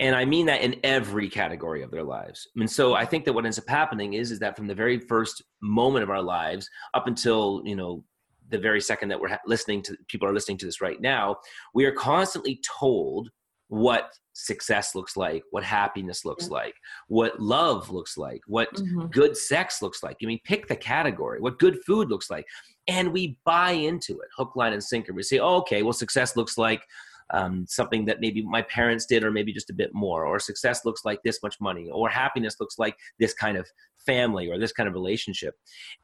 and 0.00 0.14
i 0.14 0.24
mean 0.24 0.46
that 0.46 0.60
in 0.60 0.76
every 0.84 1.28
category 1.28 1.82
of 1.82 1.90
their 1.90 2.02
lives 2.02 2.48
and 2.56 2.70
so 2.70 2.94
i 2.94 3.04
think 3.04 3.24
that 3.24 3.32
what 3.32 3.44
ends 3.44 3.58
up 3.58 3.68
happening 3.68 4.14
is 4.14 4.30
is 4.30 4.38
that 4.38 4.56
from 4.56 4.66
the 4.66 4.74
very 4.74 4.98
first 4.98 5.42
moment 5.62 6.02
of 6.02 6.10
our 6.10 6.22
lives 6.22 6.68
up 6.94 7.06
until 7.06 7.62
you 7.64 7.76
know 7.76 8.04
the 8.48 8.58
very 8.58 8.80
second 8.80 9.08
that 9.08 9.20
we're 9.20 9.36
listening 9.46 9.82
to 9.82 9.96
people 10.08 10.28
are 10.28 10.32
listening 10.32 10.58
to 10.58 10.66
this 10.66 10.80
right 10.80 11.00
now 11.00 11.36
we 11.74 11.84
are 11.84 11.92
constantly 11.92 12.60
told 12.78 13.28
what 13.68 14.10
success 14.34 14.94
looks 14.94 15.16
like 15.16 15.42
what 15.50 15.64
happiness 15.64 16.24
looks 16.24 16.44
yeah. 16.44 16.52
like 16.52 16.74
what 17.08 17.40
love 17.40 17.90
looks 17.90 18.18
like 18.18 18.40
what 18.46 18.72
mm-hmm. 18.74 19.06
good 19.06 19.36
sex 19.36 19.80
looks 19.80 20.02
like 20.02 20.16
i 20.22 20.26
mean 20.26 20.38
pick 20.44 20.68
the 20.68 20.76
category 20.76 21.40
what 21.40 21.58
good 21.58 21.78
food 21.86 22.10
looks 22.10 22.30
like 22.30 22.44
and 22.86 23.10
we 23.10 23.38
buy 23.44 23.70
into 23.70 24.12
it 24.20 24.28
hook 24.36 24.54
line 24.54 24.74
and 24.74 24.84
sinker 24.84 25.12
we 25.14 25.22
say 25.22 25.38
oh, 25.38 25.56
okay 25.56 25.82
well 25.82 25.92
success 25.92 26.36
looks 26.36 26.58
like 26.58 26.82
um, 27.30 27.66
something 27.68 28.04
that 28.06 28.20
maybe 28.20 28.42
my 28.42 28.62
parents 28.62 29.06
did 29.06 29.24
or 29.24 29.30
maybe 29.30 29.52
just 29.52 29.70
a 29.70 29.74
bit 29.74 29.90
more 29.92 30.26
or 30.26 30.38
success 30.38 30.84
looks 30.84 31.04
like 31.04 31.20
this 31.24 31.40
much 31.42 31.56
money 31.60 31.90
or 31.92 32.08
happiness 32.08 32.56
looks 32.60 32.78
like 32.78 32.96
this 33.18 33.34
kind 33.34 33.56
of 33.56 33.66
family 34.04 34.48
or 34.48 34.58
this 34.58 34.72
kind 34.72 34.88
of 34.88 34.94
relationship. 34.94 35.54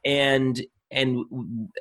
And 0.05 0.61
and 0.91 1.25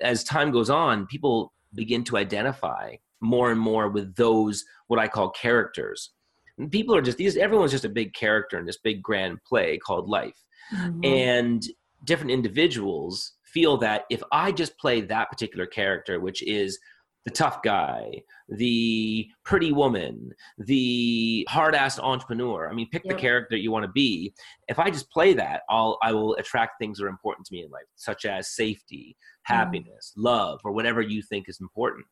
as 0.00 0.24
time 0.24 0.50
goes 0.50 0.70
on 0.70 1.06
people 1.06 1.52
begin 1.74 2.04
to 2.04 2.16
identify 2.16 2.94
more 3.20 3.50
and 3.50 3.60
more 3.60 3.88
with 3.88 4.14
those 4.16 4.64
what 4.88 5.00
i 5.00 5.08
call 5.08 5.30
characters. 5.30 6.12
And 6.58 6.70
people 6.70 6.94
are 6.94 7.02
just 7.02 7.18
these 7.18 7.36
everyone's 7.36 7.72
just 7.72 7.84
a 7.84 7.90
big 7.90 8.14
character 8.14 8.58
in 8.58 8.66
this 8.66 8.78
big 8.78 9.02
grand 9.02 9.38
play 9.46 9.78
called 9.78 10.08
life. 10.08 10.36
Mm-hmm. 10.72 11.04
and 11.04 11.62
different 12.04 12.30
individuals 12.30 13.32
feel 13.44 13.76
that 13.78 14.04
if 14.10 14.22
i 14.32 14.50
just 14.50 14.78
play 14.78 15.00
that 15.02 15.28
particular 15.28 15.66
character 15.66 16.18
which 16.18 16.42
is 16.42 16.78
the 17.24 17.30
tough 17.30 17.62
guy, 17.62 18.10
the 18.48 19.28
pretty 19.44 19.70
woman, 19.72 20.30
the 20.58 21.46
hard-ass 21.48 21.98
entrepreneur. 21.98 22.68
I 22.68 22.74
mean, 22.74 22.88
pick 22.90 23.04
yep. 23.04 23.14
the 23.14 23.20
character 23.20 23.56
you 23.56 23.70
want 23.70 23.84
to 23.84 23.92
be. 23.92 24.34
If 24.68 24.78
I 24.78 24.90
just 24.90 25.10
play 25.10 25.32
that, 25.34 25.62
I'll 25.70 25.98
I 26.02 26.12
will 26.12 26.34
attract 26.36 26.80
things 26.80 26.98
that 26.98 27.04
are 27.04 27.08
important 27.08 27.46
to 27.46 27.54
me 27.54 27.62
in 27.62 27.70
life, 27.70 27.84
such 27.96 28.24
as 28.24 28.54
safety, 28.54 29.16
mm. 29.16 29.54
happiness, 29.54 30.12
mm. 30.18 30.24
love, 30.24 30.60
or 30.64 30.72
whatever 30.72 31.00
you 31.00 31.22
think 31.22 31.48
is 31.48 31.60
important. 31.60 32.04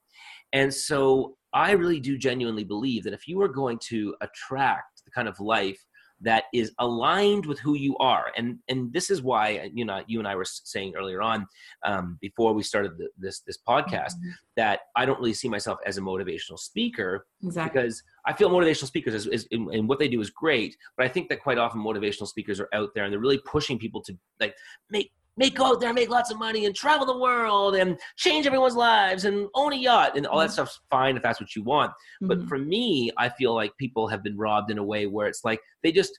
And 0.52 0.72
so 0.72 1.36
I 1.52 1.72
really 1.72 2.00
do 2.00 2.16
genuinely 2.16 2.64
believe 2.64 3.04
that 3.04 3.14
if 3.14 3.26
you 3.26 3.40
are 3.42 3.48
going 3.48 3.78
to 3.88 4.14
attract 4.20 5.02
the 5.04 5.10
kind 5.10 5.28
of 5.28 5.40
life 5.40 5.80
that 6.20 6.44
is 6.52 6.72
aligned 6.78 7.46
with 7.46 7.58
who 7.58 7.74
you 7.74 7.96
are 7.98 8.26
and 8.36 8.58
and 8.68 8.92
this 8.92 9.10
is 9.10 9.22
why 9.22 9.70
you 9.72 9.84
know 9.84 10.02
you 10.06 10.18
and 10.18 10.28
i 10.28 10.34
were 10.34 10.44
saying 10.44 10.92
earlier 10.96 11.22
on 11.22 11.46
um, 11.84 12.18
before 12.20 12.52
we 12.52 12.62
started 12.62 12.96
the, 12.98 13.08
this 13.18 13.40
this 13.40 13.58
podcast 13.68 14.14
mm-hmm. 14.14 14.30
that 14.56 14.80
i 14.96 15.06
don't 15.06 15.18
really 15.18 15.34
see 15.34 15.48
myself 15.48 15.78
as 15.86 15.98
a 15.98 16.00
motivational 16.00 16.58
speaker 16.58 17.26
exactly. 17.42 17.80
because 17.80 18.02
i 18.26 18.32
feel 18.32 18.50
motivational 18.50 18.86
speakers 18.86 19.14
is, 19.14 19.26
is 19.26 19.48
and 19.50 19.88
what 19.88 19.98
they 19.98 20.08
do 20.08 20.20
is 20.20 20.30
great 20.30 20.76
but 20.96 21.06
i 21.06 21.08
think 21.08 21.28
that 21.28 21.42
quite 21.42 21.58
often 21.58 21.80
motivational 21.80 22.26
speakers 22.26 22.60
are 22.60 22.68
out 22.74 22.90
there 22.94 23.04
and 23.04 23.12
they're 23.12 23.20
really 23.20 23.40
pushing 23.44 23.78
people 23.78 24.02
to 24.02 24.16
like 24.40 24.54
make 24.90 25.12
make 25.36 25.56
go 25.56 25.66
out 25.66 25.80
there, 25.80 25.92
make 25.92 26.10
lots 26.10 26.30
of 26.30 26.38
money, 26.38 26.66
and 26.66 26.74
travel 26.74 27.06
the 27.06 27.18
world, 27.18 27.74
and 27.76 27.98
change 28.16 28.46
everyone's 28.46 28.76
lives, 28.76 29.24
and 29.24 29.48
own 29.54 29.72
a 29.72 29.76
yacht, 29.76 30.16
and 30.16 30.26
all 30.26 30.38
that 30.38 30.46
mm-hmm. 30.46 30.52
stuff's 30.54 30.80
fine 30.90 31.16
if 31.16 31.22
that's 31.22 31.40
what 31.40 31.54
you 31.54 31.62
want. 31.62 31.90
Mm-hmm. 31.90 32.28
But 32.28 32.48
for 32.48 32.58
me, 32.58 33.10
I 33.16 33.28
feel 33.28 33.54
like 33.54 33.72
people 33.78 34.08
have 34.08 34.22
been 34.22 34.36
robbed 34.36 34.70
in 34.70 34.78
a 34.78 34.84
way 34.84 35.06
where 35.06 35.26
it's 35.26 35.44
like 35.44 35.60
they 35.82 35.92
just 35.92 36.18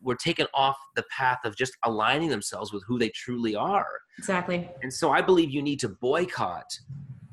were 0.00 0.14
taken 0.14 0.46
off 0.54 0.76
the 0.94 1.04
path 1.10 1.38
of 1.44 1.56
just 1.56 1.76
aligning 1.84 2.28
themselves 2.28 2.72
with 2.72 2.84
who 2.86 2.98
they 2.98 3.08
truly 3.10 3.56
are. 3.56 3.88
Exactly. 4.18 4.70
And 4.82 4.92
so 4.92 5.10
I 5.10 5.20
believe 5.20 5.50
you 5.50 5.62
need 5.62 5.80
to 5.80 5.88
boycott 5.88 6.66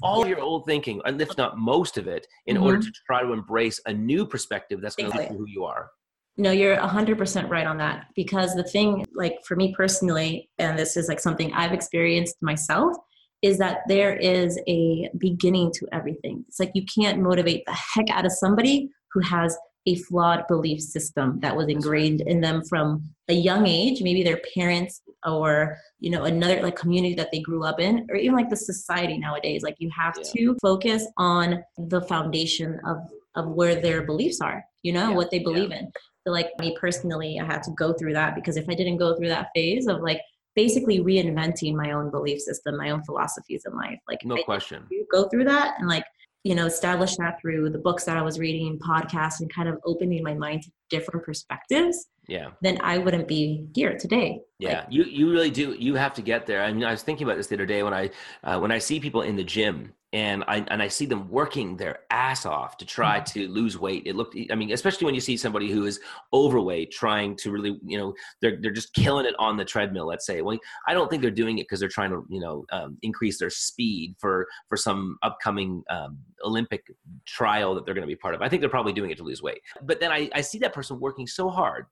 all 0.02 0.28
your 0.28 0.40
old 0.40 0.66
thinking, 0.66 1.02
and 1.06 1.20
if 1.22 1.38
not 1.38 1.58
most 1.58 1.98
of 1.98 2.08
it, 2.08 2.28
in 2.46 2.58
mm-hmm. 2.58 2.66
order 2.66 2.80
to 2.80 2.92
try 3.08 3.22
to 3.22 3.32
embrace 3.32 3.80
a 3.86 3.94
new 3.94 4.26
perspective 4.26 4.82
that's 4.82 4.96
going 4.96 5.10
to 5.12 5.18
exactly. 5.18 5.38
who 5.38 5.46
you 5.48 5.64
are. 5.64 5.90
No, 6.36 6.52
you're 6.52 6.78
100% 6.78 7.50
right 7.50 7.68
on 7.68 7.78
that. 7.78 8.08
Because 8.16 8.56
the 8.56 8.64
thing, 8.64 9.06
like 9.14 9.38
for 9.46 9.56
me 9.56 9.74
personally, 9.76 10.50
and 10.58 10.78
this 10.78 10.98
is 10.98 11.08
like 11.08 11.20
something 11.20 11.54
I've 11.54 11.74
experienced 11.74 12.36
myself, 12.42 12.96
is 13.44 13.58
that 13.58 13.80
there 13.88 14.16
is 14.16 14.60
a 14.68 15.10
beginning 15.18 15.72
to 15.74 15.88
everything. 15.92 16.44
It's 16.48 16.60
like 16.60 16.72
you 16.74 16.86
can't 16.86 17.22
motivate 17.22 17.66
the 17.66 17.74
heck 17.74 18.10
out 18.10 18.26
of 18.26 18.32
somebody 18.32 18.90
who 19.12 19.20
has 19.20 19.56
a 19.86 19.96
flawed 19.96 20.48
belief 20.48 20.82
system 20.82 21.40
that 21.42 21.56
was 21.56 21.68
ingrained 21.68 22.22
in 22.22 22.40
them 22.42 22.64
from 22.64 23.04
a 23.28 23.34
young 23.34 23.68
age 23.68 24.02
maybe 24.02 24.24
their 24.24 24.40
parents 24.54 25.02
or 25.26 25.78
you 26.00 26.10
know 26.10 26.24
another 26.24 26.62
like 26.62 26.76
community 26.76 27.16
that 27.16 27.30
they 27.32 27.42
grew 27.42 27.64
up 27.64 27.80
in 27.80 28.06
or 28.10 28.16
even 28.16 28.36
like 28.36 28.50
the 28.50 28.56
society 28.56 29.18
nowadays 29.18 29.62
like 29.62 29.76
you 29.80 29.90
have 29.90 30.14
yeah. 30.18 30.24
to 30.34 30.58
focus 30.62 31.06
on 31.18 31.62
the 31.78 32.02
foundation 32.04 32.80
of 32.86 32.98
of 33.36 33.48
where 33.50 33.76
their 33.76 34.04
beliefs 34.04 34.40
are 34.40 34.64
you 34.84 34.94
know 34.94 35.10
yeah. 35.10 35.16
what 35.16 35.32
they 35.32 35.40
believe 35.40 35.70
yeah. 35.70 35.80
in 35.80 35.92
so 36.26 36.32
like 36.32 36.52
me 36.60 36.76
personally, 36.80 37.40
I 37.40 37.46
had 37.46 37.64
to 37.64 37.72
go 37.72 37.94
through 37.94 38.14
that 38.14 38.36
because 38.36 38.58
if 38.58 38.70
I 38.70 38.76
didn't 38.76 38.98
go 38.98 39.16
through 39.16 39.30
that 39.30 39.50
phase 39.54 39.88
of 39.88 40.02
like 40.02 40.22
basically 40.56 41.00
reinventing 41.00 41.76
my 41.76 41.92
own 41.92 42.12
belief 42.12 42.40
system, 42.40 42.78
my 42.78 42.92
own 42.92 43.04
philosophies 43.04 43.64
in 43.66 43.76
life, 43.76 44.00
like 44.08 44.20
no 44.24 44.42
question, 44.44 44.88
go 45.12 45.28
through 45.28 45.46
that 45.46 45.76
and 45.80 45.88
like 45.88 46.06
you 46.44 46.56
know 46.56 46.66
establish 46.66 47.18
that 47.18 47.40
through 47.42 47.70
the 47.70 47.78
books 47.78 48.06
that 48.06 48.16
I 48.16 48.22
was 48.22 48.40
reading, 48.40 48.80
podcasts, 48.80 49.42
and 49.42 49.54
kind 49.54 49.68
of 49.68 49.80
opening 49.86 50.24
my 50.24 50.34
mind 50.34 50.64
to 50.64 50.72
different 50.90 51.26
perspectives. 51.26 52.08
Yeah. 52.28 52.52
Then 52.62 52.80
I 52.82 53.00
wouldn't 53.00 53.28
be 53.28 53.68
here 53.76 53.98
today. 53.98 54.40
Yeah, 54.60 54.80
like, 54.80 54.88
you 54.90 55.04
you 55.04 55.30
really 55.30 55.52
do. 55.52 55.76
You 55.78 55.96
have 55.96 56.14
to 56.14 56.22
get 56.22 56.46
there. 56.46 56.64
I 56.64 56.72
mean, 56.72 56.86
I 56.86 56.92
was 56.92 57.04
thinking 57.04 57.28
about 57.28 57.36
this 57.36 57.48
the 57.48 57.56
other 57.56 57.66
day 57.66 57.84
when 57.84 57.94
I 57.94 58.12
uh, 58.46 58.60
when 58.60 58.72
I 58.72 58.78
see 58.78 59.02
people 59.02 59.24
in 59.24 59.36
the 59.36 59.44
gym 59.44 59.92
and 60.14 60.44
I 60.48 60.64
and 60.68 60.82
I 60.82 60.88
see 60.88 61.08
them 61.08 61.28
working 61.28 61.76
their 61.76 62.02
ass 62.12 62.46
off 62.46 62.78
to 62.78 62.86
try 62.86 63.20
mm-hmm. 63.20 63.40
to 63.40 63.48
lose 63.48 63.80
weight. 63.80 64.04
It 64.06 64.16
looked, 64.16 64.38
I 64.52 64.56
mean, 64.56 64.72
especially 64.72 65.06
when 65.06 65.16
you 65.16 65.22
see 65.22 65.36
somebody 65.36 65.72
who 65.72 65.86
is 65.86 66.00
overweight 66.32 66.92
trying 66.92 67.36
to 67.38 67.52
really, 67.52 67.80
you 67.84 67.98
know, 67.98 68.14
they're 68.40 68.58
they're 68.62 68.72
just 68.72 68.94
killing 68.94 69.26
it 69.26 69.34
on 69.40 69.58
the 69.58 69.66
treadmill. 69.66 70.06
Let's 70.06 70.28
say, 70.28 70.42
well, 70.44 70.58
I 70.88 70.94
don't 70.94 71.10
think 71.10 71.24
they're 71.24 71.32
doing 71.32 71.58
it 71.58 71.64
because 71.64 71.80
they're 71.80 71.90
trying 71.90 72.12
to, 72.12 72.24
you 72.30 72.40
know, 72.40 72.64
um, 72.72 72.98
increase 73.02 73.40
their 73.40 73.50
speed 73.50 74.16
for 74.20 74.48
for 74.70 74.78
some 74.78 75.18
upcoming 75.24 75.84
um, 75.90 76.20
Olympic 76.46 76.86
trial 77.26 77.74
that 77.74 77.86
they're 77.86 77.96
going 77.96 78.08
to 78.08 78.08
be 78.08 78.16
part 78.16 78.36
of. 78.36 78.44
I 78.44 78.50
think 78.50 78.62
they're 78.62 78.70
probably 78.70 78.94
doing 78.94 79.10
it 79.10 79.18
to 79.18 79.24
lose 79.24 79.42
weight. 79.42 79.62
But 79.82 80.00
then 80.00 80.12
I, 80.12 80.30
I 80.36 80.42
see 80.42 80.60
that 80.60 80.74
person 80.74 81.00
working 81.00 81.26
so 81.26 81.50
hard, 81.50 81.88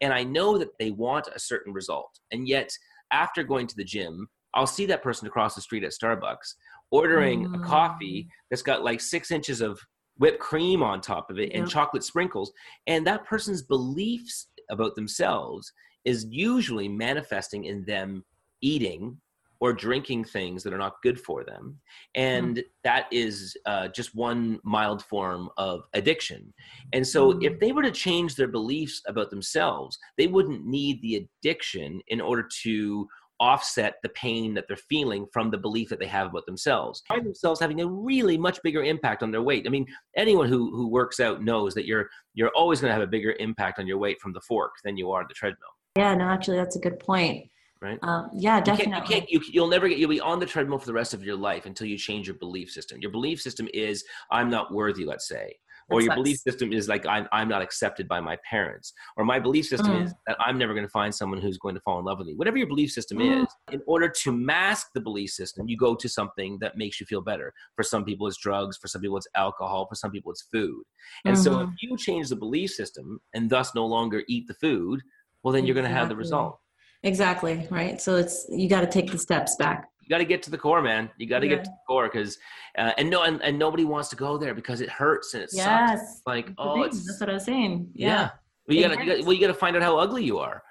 and 0.00 0.14
I 0.14 0.24
know 0.24 0.56
that 0.56 0.70
they 0.78 0.92
want 0.92 1.28
a 1.34 1.38
certain 1.38 1.74
result, 1.74 2.20
and 2.32 2.48
yet 2.48 2.70
after 3.12 3.42
going 3.44 3.66
to 3.66 3.76
the 3.76 3.84
gym 3.84 4.28
I'll 4.56 4.66
see 4.66 4.86
that 4.86 5.02
person 5.02 5.28
across 5.28 5.54
the 5.54 5.60
street 5.60 5.84
at 5.84 5.92
Starbucks 5.92 6.54
ordering 6.90 7.48
mm. 7.48 7.56
a 7.56 7.64
coffee 7.64 8.24
mm. 8.24 8.28
that's 8.50 8.62
got 8.62 8.84
like 8.84 9.00
six 9.00 9.30
inches 9.30 9.60
of 9.60 9.78
whipped 10.18 10.38
cream 10.38 10.82
on 10.82 11.00
top 11.00 11.30
of 11.30 11.38
it 11.38 11.52
and 11.52 11.68
chocolate 11.68 12.04
sprinkles. 12.04 12.52
And 12.86 13.06
that 13.06 13.24
person's 13.26 13.62
beliefs 13.62 14.48
about 14.70 14.94
themselves 14.94 15.72
is 16.04 16.26
usually 16.30 16.88
manifesting 16.88 17.64
in 17.64 17.84
them 17.84 18.24
eating 18.62 19.18
or 19.60 19.72
drinking 19.72 20.24
things 20.24 20.62
that 20.62 20.72
are 20.72 20.78
not 20.78 21.00
good 21.02 21.18
for 21.18 21.42
them. 21.44 21.78
And 22.14 22.56
mm. 22.56 22.62
that 22.84 23.06
is 23.10 23.56
uh, 23.66 23.88
just 23.88 24.14
one 24.14 24.58
mild 24.64 25.02
form 25.02 25.48
of 25.56 25.84
addiction. 25.94 26.52
And 26.92 27.06
so, 27.06 27.32
mm. 27.32 27.44
if 27.44 27.58
they 27.58 27.72
were 27.72 27.82
to 27.82 27.90
change 27.90 28.34
their 28.34 28.48
beliefs 28.48 29.02
about 29.06 29.30
themselves, 29.30 29.98
they 30.18 30.26
wouldn't 30.26 30.66
need 30.66 31.00
the 31.00 31.26
addiction 31.42 32.00
in 32.08 32.20
order 32.20 32.46
to 32.64 33.08
offset 33.40 33.96
the 34.02 34.08
pain 34.10 34.54
that 34.54 34.64
they're 34.68 34.76
feeling 34.76 35.26
from 35.32 35.50
the 35.50 35.58
belief 35.58 35.88
that 35.88 35.98
they 35.98 36.06
have 36.06 36.28
about 36.28 36.46
themselves. 36.46 37.02
Find 37.08 37.24
themselves 37.24 37.60
having 37.60 37.80
a 37.80 37.86
really 37.86 38.38
much 38.38 38.62
bigger 38.62 38.82
impact 38.82 39.22
on 39.22 39.30
their 39.30 39.42
weight. 39.42 39.66
I 39.66 39.70
mean, 39.70 39.86
anyone 40.16 40.48
who 40.48 40.74
who 40.74 40.88
works 40.88 41.20
out 41.20 41.42
knows 41.42 41.74
that 41.74 41.86
you're 41.86 42.08
you're 42.34 42.50
always 42.50 42.80
going 42.80 42.90
to 42.90 42.94
have 42.94 43.02
a 43.02 43.10
bigger 43.10 43.34
impact 43.38 43.78
on 43.78 43.86
your 43.86 43.98
weight 43.98 44.20
from 44.20 44.32
the 44.32 44.40
fork 44.40 44.72
than 44.84 44.96
you 44.96 45.10
are 45.10 45.24
the 45.26 45.34
treadmill. 45.34 45.68
Yeah, 45.96 46.14
no, 46.14 46.24
actually, 46.24 46.58
that's 46.58 46.76
a 46.76 46.80
good 46.80 46.98
point. 46.98 47.48
Right. 47.80 47.98
Um, 48.02 48.30
yeah, 48.34 48.60
definitely. 48.60 48.86
You 48.86 48.98
can't, 49.00 49.30
you 49.30 49.40
can't, 49.40 49.54
you, 49.54 49.60
will 49.60 49.68
never 49.68 49.88
get. 49.88 49.98
You'll 49.98 50.10
be 50.10 50.20
on 50.20 50.40
the 50.40 50.46
treadmill 50.46 50.78
for 50.78 50.86
the 50.86 50.94
rest 50.94 51.12
of 51.12 51.22
your 51.22 51.36
life 51.36 51.66
until 51.66 51.86
you 51.86 51.98
change 51.98 52.26
your 52.26 52.36
belief 52.36 52.70
system. 52.70 52.98
Your 53.00 53.10
belief 53.10 53.40
system 53.40 53.68
is, 53.74 54.02
"I'm 54.30 54.48
not 54.48 54.72
worthy." 54.72 55.04
Let's 55.04 55.28
say, 55.28 55.56
or 55.88 56.00
your 56.00 56.14
belief 56.14 56.38
system 56.38 56.72
is 56.72 56.88
like 56.88 57.06
I'm, 57.06 57.28
I'm 57.32 57.48
not 57.48 57.62
accepted 57.62 58.08
by 58.08 58.20
my 58.20 58.36
parents. 58.48 58.92
Or 59.16 59.24
my 59.24 59.38
belief 59.38 59.66
system 59.66 59.92
mm. 59.92 60.04
is 60.04 60.14
that 60.26 60.36
i'm 60.40 60.58
never 60.58 60.74
going 60.74 60.84
to 60.84 60.90
find 60.90 61.14
someone 61.14 61.40
who's 61.40 61.58
going 61.58 61.74
to 61.74 61.80
fall 61.80 61.98
in 61.98 62.04
love 62.04 62.18
with 62.18 62.26
me. 62.26 62.34
Whatever 62.34 62.58
your 62.58 62.66
belief 62.66 62.90
system 62.90 63.18
mm. 63.18 63.42
is 63.42 63.48
in 63.72 63.82
order 63.86 64.08
to 64.08 64.32
mask 64.32 64.88
the 64.94 65.00
belief 65.00 65.30
system 65.30 65.68
you 65.68 65.76
go 65.76 65.94
to 65.94 66.08
something 66.08 66.58
that 66.60 66.76
makes 66.76 67.00
you 67.00 67.06
feel 67.06 67.20
better. 67.20 67.52
For 67.74 67.82
some 67.82 68.04
people 68.04 68.26
it's 68.26 68.38
drugs. 68.38 68.76
For 68.76 68.88
some 68.88 69.00
people 69.00 69.16
it's 69.16 69.28
alcohol. 69.36 69.86
For 69.88 69.94
some 69.94 70.10
people 70.10 70.32
it's 70.32 70.46
food. 70.52 70.82
And 71.24 71.34
mm-hmm. 71.34 71.42
so 71.42 71.60
if 71.60 71.66
mm-hmm. 71.66 71.74
you 71.80 71.96
change 71.96 72.28
the 72.28 72.36
belief 72.36 72.70
system 72.70 73.20
and 73.34 73.48
thus 73.48 73.74
no 73.74 73.86
longer 73.86 74.22
eat 74.28 74.46
the 74.48 74.54
food 74.54 75.00
well 75.42 75.52
then 75.52 75.64
you're 75.66 75.74
going 75.74 75.86
to 75.86 75.94
have 75.94 76.08
the 76.08 76.16
result. 76.16 76.58
Exactly 77.02 77.66
right? 77.70 78.00
So 78.00 78.16
it's 78.16 78.46
you 78.48 78.68
got 78.68 78.80
to 78.80 78.88
take 78.88 79.12
the 79.12 79.18
steps 79.18 79.54
back 79.56 79.88
you 80.06 80.14
got 80.14 80.18
to 80.18 80.24
get 80.24 80.40
to 80.44 80.50
the 80.50 80.58
core, 80.58 80.80
man. 80.80 81.10
You 81.18 81.26
got 81.26 81.40
to 81.40 81.48
yeah. 81.48 81.56
get 81.56 81.64
to 81.64 81.70
the 81.70 81.76
core 81.88 82.08
because, 82.08 82.38
uh, 82.78 82.92
and 82.96 83.10
no, 83.10 83.24
and, 83.24 83.42
and 83.42 83.58
nobody 83.58 83.84
wants 83.84 84.08
to 84.10 84.16
go 84.16 84.38
there 84.38 84.54
because 84.54 84.80
it 84.80 84.88
hurts 84.88 85.34
and 85.34 85.42
it 85.42 85.50
yes. 85.52 86.00
sucks. 86.00 86.22
Like, 86.26 86.52
oh, 86.58 86.82
it's, 86.82 87.04
that's 87.04 87.18
what 87.18 87.28
I 87.28 87.34
was 87.34 87.44
saying. 87.44 87.90
Yeah. 87.92 88.08
yeah. 88.08 88.30
Well, 88.68 88.76
you 88.76 88.82
gotta, 88.82 89.04
you 89.04 89.10
gotta, 89.10 89.22
well, 89.24 89.32
you 89.32 89.40
got 89.40 89.48
to 89.48 89.54
find 89.54 89.74
out 89.74 89.82
how 89.82 89.98
ugly 89.98 90.22
you 90.24 90.38
are. 90.38 90.62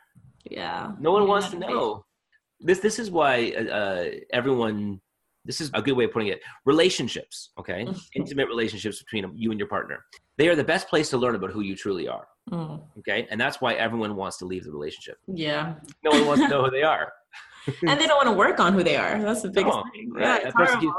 Yeah. 0.50 0.94
No 1.00 1.12
one 1.12 1.28
wants 1.28 1.50
to 1.50 1.60
know. 1.60 2.06
This, 2.62 2.80
this 2.80 2.98
is 2.98 3.12
why 3.12 3.54
uh, 3.58 3.64
uh, 3.64 4.10
everyone. 4.32 5.02
This 5.44 5.62
is 5.62 5.70
a 5.76 5.82
good 5.82 5.92
way 5.92 6.06
of 6.06 6.12
putting 6.12 6.30
it. 6.30 6.42
Relationships, 6.66 7.52
okay, 7.60 7.88
intimate 8.16 8.48
relationships 8.48 8.98
between 8.98 9.32
you 9.36 9.52
and 9.52 9.60
your 9.60 9.68
partner. 9.68 10.04
They 10.40 10.48
are 10.48 10.56
the 10.56 10.64
best 10.64 10.90
place 10.90 11.12
to 11.12 11.18
learn 11.18 11.36
about 11.36 11.52
who 11.52 11.62
you 11.62 11.76
truly 11.76 12.08
are. 12.08 12.28
Mm. 12.50 12.82
Okay, 12.98 13.28
and 13.30 13.40
that's 13.40 13.62
why 13.62 13.76
everyone 13.76 14.16
wants 14.16 14.38
to 14.38 14.46
leave 14.46 14.64
the 14.64 14.72
relationship. 14.72 15.18
Yeah. 15.28 15.76
No 16.04 16.10
one 16.10 16.26
wants 16.26 16.42
to 16.42 16.48
know 16.48 16.64
who 16.64 16.72
they 16.72 16.82
are. 16.82 17.14
and 17.88 18.00
they 18.00 18.08
don't 18.08 18.18
want 18.18 18.28
to 18.28 18.34
work 18.34 18.60
on 18.60 18.74
who 18.74 18.84
they 18.84 18.98
are. 18.98 19.22
That's 19.22 19.42
the 19.42 19.50
biggest 19.50 19.78
oh, 19.78 19.84
thing. 19.94 20.12
Right. 20.12 20.44
Yeah, 20.44 20.92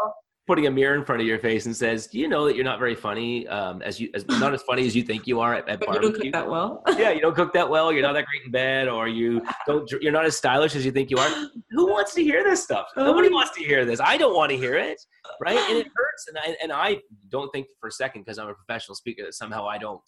putting 0.47 0.67
a 0.67 0.71
mirror 0.71 0.95
in 0.95 1.05
front 1.05 1.21
of 1.21 1.27
your 1.27 1.39
face 1.39 1.67
and 1.67 1.75
says, 1.75 2.07
"Do 2.07 2.19
you 2.19 2.29
know 2.29 2.47
that 2.47 2.55
you're 2.55 2.65
not 2.65 2.79
very 2.79 2.95
funny? 2.95 3.47
Um, 3.49 3.83
as 3.83 3.99
you, 3.99 4.11
as 4.15 4.27
not 4.41 4.55
as 4.55 4.63
funny 4.63 4.87
as 4.87 4.95
you 4.95 5.03
think 5.03 5.27
you 5.27 5.41
are 5.41 5.55
at, 5.55 5.69
at 5.69 5.81
barbecue. 5.81 6.09
You 6.09 6.13
don't 6.13 6.23
cook 6.23 6.33
that 6.33 6.49
well. 6.49 6.83
yeah, 6.99 7.11
you 7.11 7.21
don't 7.21 7.35
cook 7.35 7.53
that 7.53 7.69
well. 7.69 7.93
You're 7.93 8.03
not 8.03 8.13
that 8.13 8.25
great 8.27 8.47
in 8.47 8.53
bed, 8.53 8.89
or 8.89 9.09
you 9.09 9.43
don't. 9.67 9.91
You're 10.01 10.13
not 10.13 10.25
as 10.25 10.37
stylish 10.37 10.75
as 10.77 10.85
you 10.85 10.93
think 10.93 11.11
you 11.11 11.19
are. 11.19 11.29
Who 11.71 11.91
wants 11.91 12.15
to 12.15 12.23
hear 12.23 12.45
this 12.45 12.63
stuff? 12.63 12.87
Nobody 12.97 13.29
wants 13.29 13.53
to 13.57 13.61
hear 13.65 13.85
this. 13.85 14.01
I 14.01 14.17
don't 14.17 14.35
want 14.35 14.51
to 14.51 14.57
hear 14.57 14.77
it, 14.77 15.01
right? 15.41 15.59
And 15.59 15.79
it 15.79 15.87
hurts. 15.97 16.29
And 16.29 16.39
I 16.39 16.57
and 16.63 16.73
I 16.73 16.99
don't 17.29 17.51
think 17.51 17.67
for 17.81 17.89
a 17.89 17.93
second 17.93 18.23
because 18.23 18.39
I'm 18.39 18.49
a 18.49 18.55
professional 18.55 18.95
speaker 18.95 19.25
that 19.25 19.35
somehow 19.35 19.67
I 19.67 19.79
don't 19.79 20.01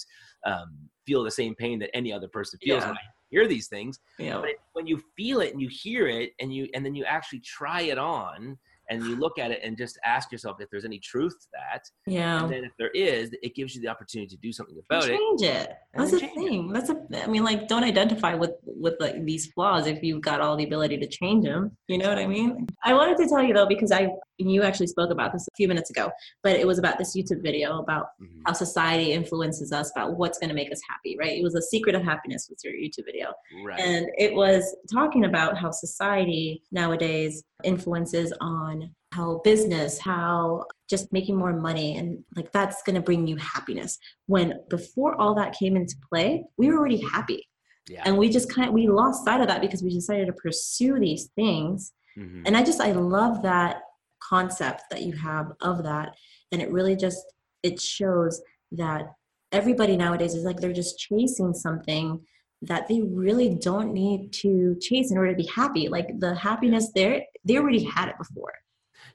um, 0.46 0.88
feel 1.06 1.24
the 1.24 1.30
same 1.30 1.54
pain 1.54 1.78
that 1.80 1.90
any 1.94 2.12
other 2.12 2.28
person 2.28 2.58
feels 2.62 2.84
yeah. 2.84 2.94
Hear 3.30 3.46
these 3.46 3.68
things. 3.68 4.00
Yeah. 4.18 4.40
But 4.40 4.50
when 4.72 4.86
you 4.86 5.02
feel 5.16 5.40
it 5.40 5.52
and 5.52 5.60
you 5.60 5.68
hear 5.68 6.06
it 6.06 6.32
and 6.40 6.52
you 6.52 6.68
and 6.74 6.84
then 6.84 6.94
you 6.94 7.04
actually 7.04 7.40
try 7.40 7.82
it 7.82 7.98
on 7.98 8.58
and 8.90 9.04
you 9.04 9.16
look 9.16 9.38
at 9.38 9.50
it 9.50 9.60
and 9.62 9.76
just 9.76 9.98
ask 10.04 10.32
yourself 10.32 10.56
if 10.60 10.68
there's 10.70 10.84
any 10.84 10.98
truth 10.98 11.38
to 11.40 11.46
that. 11.52 11.82
Yeah. 12.06 12.42
And 12.42 12.52
then 12.52 12.64
if 12.64 12.72
there 12.78 12.90
is, 12.90 13.30
it 13.42 13.54
gives 13.54 13.74
you 13.74 13.80
the 13.80 13.88
opportunity 13.88 14.28
to 14.34 14.40
do 14.40 14.52
something 14.52 14.78
about 14.88 15.04
change 15.04 15.42
it. 15.42 15.46
Change 15.46 15.56
it. 15.56 15.72
That's 15.94 16.10
the 16.12 16.18
thing. 16.20 16.70
It. 16.70 16.72
That's 16.72 16.90
a. 16.90 17.24
I 17.24 17.26
mean, 17.26 17.44
like, 17.44 17.68
don't 17.68 17.84
identify 17.84 18.34
with 18.34 18.52
with 18.64 18.94
like 19.00 19.24
these 19.24 19.46
flaws 19.52 19.86
if 19.86 20.02
you've 20.02 20.22
got 20.22 20.40
all 20.40 20.56
the 20.56 20.64
ability 20.64 20.98
to 20.98 21.06
change 21.06 21.44
them. 21.44 21.76
You 21.88 21.98
know 21.98 22.08
what 22.08 22.18
I 22.18 22.26
mean? 22.26 22.66
I 22.84 22.94
wanted 22.94 23.16
to 23.18 23.28
tell 23.28 23.42
you 23.42 23.54
though 23.54 23.66
because 23.66 23.92
I 23.92 24.08
you 24.38 24.62
actually 24.62 24.86
spoke 24.86 25.10
about 25.10 25.32
this 25.32 25.46
a 25.48 25.56
few 25.56 25.66
minutes 25.66 25.90
ago, 25.90 26.10
but 26.44 26.56
it 26.56 26.66
was 26.66 26.78
about 26.78 26.96
this 26.96 27.16
YouTube 27.16 27.42
video 27.42 27.80
about 27.80 28.06
mm-hmm. 28.22 28.40
how 28.46 28.52
society 28.52 29.12
influences 29.12 29.72
us 29.72 29.90
about 29.90 30.16
what's 30.16 30.38
going 30.38 30.48
to 30.48 30.54
make 30.54 30.70
us 30.70 30.80
happy. 30.88 31.16
Right? 31.18 31.38
It 31.38 31.42
was 31.42 31.54
a 31.54 31.62
secret 31.62 31.94
of 31.94 32.02
happiness 32.02 32.48
was 32.48 32.62
your 32.62 32.74
YouTube 32.74 33.06
video, 33.06 33.32
right. 33.64 33.80
and 33.80 34.06
it 34.16 34.34
was 34.34 34.76
talking 34.92 35.24
about 35.24 35.58
how 35.58 35.70
society 35.70 36.62
nowadays 36.70 37.42
influences 37.64 38.32
on 38.40 38.77
how 39.12 39.40
business, 39.42 39.98
how 39.98 40.64
just 40.88 41.12
making 41.12 41.36
more 41.36 41.52
money, 41.52 41.96
and 41.96 42.22
like 42.36 42.52
that's 42.52 42.82
going 42.82 42.96
to 42.96 43.02
bring 43.02 43.26
you 43.26 43.36
happiness. 43.36 43.98
When 44.26 44.60
before 44.68 45.14
all 45.20 45.34
that 45.36 45.58
came 45.58 45.76
into 45.76 45.96
play, 46.08 46.44
we 46.56 46.68
were 46.68 46.78
already 46.78 47.00
happy. 47.00 47.48
Yeah. 47.88 48.02
And 48.04 48.18
we 48.18 48.28
just 48.28 48.52
kind 48.52 48.68
of, 48.68 48.74
we 48.74 48.86
lost 48.86 49.24
sight 49.24 49.40
of 49.40 49.48
that 49.48 49.62
because 49.62 49.82
we 49.82 49.90
decided 49.90 50.26
to 50.26 50.32
pursue 50.34 51.00
these 51.00 51.30
things. 51.36 51.92
Mm-hmm. 52.18 52.42
And 52.44 52.56
I 52.56 52.62
just, 52.62 52.80
I 52.80 52.92
love 52.92 53.42
that 53.42 53.80
concept 54.22 54.82
that 54.90 55.02
you 55.02 55.14
have 55.14 55.52
of 55.62 55.84
that. 55.84 56.14
And 56.52 56.60
it 56.60 56.70
really 56.70 56.96
just, 56.96 57.24
it 57.62 57.80
shows 57.80 58.42
that 58.72 59.14
everybody 59.52 59.96
nowadays 59.96 60.34
is 60.34 60.44
like 60.44 60.58
they're 60.58 60.72
just 60.72 60.98
chasing 60.98 61.54
something 61.54 62.20
that 62.60 62.88
they 62.88 63.00
really 63.00 63.54
don't 63.54 63.94
need 63.94 64.32
to 64.32 64.76
chase 64.80 65.10
in 65.10 65.16
order 65.16 65.30
to 65.30 65.42
be 65.42 65.48
happy. 65.48 65.88
Like 65.88 66.18
the 66.18 66.34
happiness 66.34 66.90
there, 66.94 67.22
they 67.44 67.56
already 67.56 67.84
had 67.84 68.08
it 68.08 68.18
before. 68.18 68.52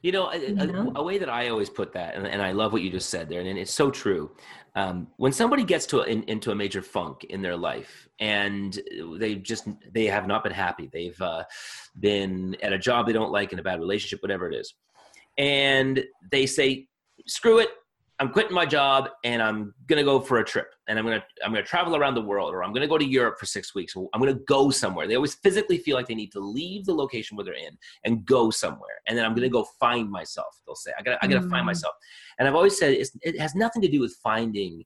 You 0.04 0.12
know, 0.12 0.30
a, 0.30 0.36
a, 0.36 0.92
a, 0.96 1.02
way 1.02 1.16
that 1.16 1.30
I 1.30 1.48
always 1.48 1.70
put 1.70 1.94
that, 1.94 2.14
and, 2.14 2.26
and, 2.26 2.42
I 2.42 2.52
love 2.52 2.74
what 2.74 2.82
you 2.82 2.90
just 2.90 3.08
said 3.08 3.26
there, 3.26 3.40
and 3.40 3.58
it's 3.58 3.72
so 3.72 3.90
true. 3.90 4.32
Um, 4.74 5.06
when 5.16 5.32
somebody 5.32 5.64
gets 5.64 5.86
to 5.86 6.00
a, 6.00 6.04
in, 6.04 6.24
into 6.24 6.50
a 6.50 6.54
major 6.54 6.82
funk 6.82 7.24
in 7.24 7.40
their 7.40 7.56
life, 7.56 8.06
and 8.20 8.78
they 9.18 9.36
just 9.36 9.66
they 9.90 10.04
have 10.04 10.26
not 10.26 10.44
been 10.44 10.52
happy, 10.52 10.90
they've 10.92 11.18
uh, 11.22 11.44
been 11.98 12.54
at 12.62 12.74
a 12.74 12.78
job 12.78 13.06
they 13.06 13.14
don't 13.14 13.32
like, 13.32 13.54
in 13.54 13.58
a 13.58 13.62
bad 13.62 13.80
relationship, 13.80 14.20
whatever 14.20 14.46
it 14.46 14.54
is, 14.54 14.74
and 15.38 16.04
they 16.30 16.44
say, 16.44 16.86
"Screw 17.26 17.60
it, 17.60 17.70
I'm 18.20 18.30
quitting 18.30 18.54
my 18.54 18.64
job 18.64 19.08
and 19.24 19.42
I'm 19.42 19.74
gonna 19.86 20.04
go 20.04 20.20
for 20.20 20.38
a 20.38 20.44
trip 20.44 20.72
and 20.86 20.98
I'm 20.98 21.04
gonna 21.04 21.24
I'm 21.44 21.52
gonna 21.52 21.64
travel 21.64 21.96
around 21.96 22.14
the 22.14 22.22
world 22.22 22.54
or 22.54 22.62
I'm 22.62 22.72
gonna 22.72 22.86
go 22.86 22.96
to 22.96 23.04
Europe 23.04 23.38
for 23.40 23.46
six 23.46 23.74
weeks. 23.74 23.94
I'm 23.96 24.20
gonna 24.20 24.34
go 24.46 24.70
somewhere. 24.70 25.08
They 25.08 25.16
always 25.16 25.34
physically 25.34 25.78
feel 25.78 25.96
like 25.96 26.06
they 26.06 26.14
need 26.14 26.30
to 26.32 26.40
leave 26.40 26.84
the 26.84 26.94
location 26.94 27.36
where 27.36 27.44
they're 27.44 27.54
in 27.54 27.76
and 28.04 28.24
go 28.24 28.50
somewhere. 28.50 29.00
And 29.08 29.18
then 29.18 29.24
I'm 29.24 29.34
gonna 29.34 29.48
go 29.48 29.66
find 29.80 30.08
myself. 30.08 30.60
They'll 30.64 30.76
say 30.76 30.92
I 30.96 31.02
gotta 31.02 31.18
I 31.22 31.26
gotta 31.26 31.46
mm. 31.46 31.50
find 31.50 31.66
myself. 31.66 31.94
And 32.38 32.46
I've 32.46 32.54
always 32.54 32.78
said 32.78 32.96
it 33.22 33.40
has 33.40 33.56
nothing 33.56 33.82
to 33.82 33.88
do 33.88 34.00
with 34.00 34.14
finding 34.22 34.84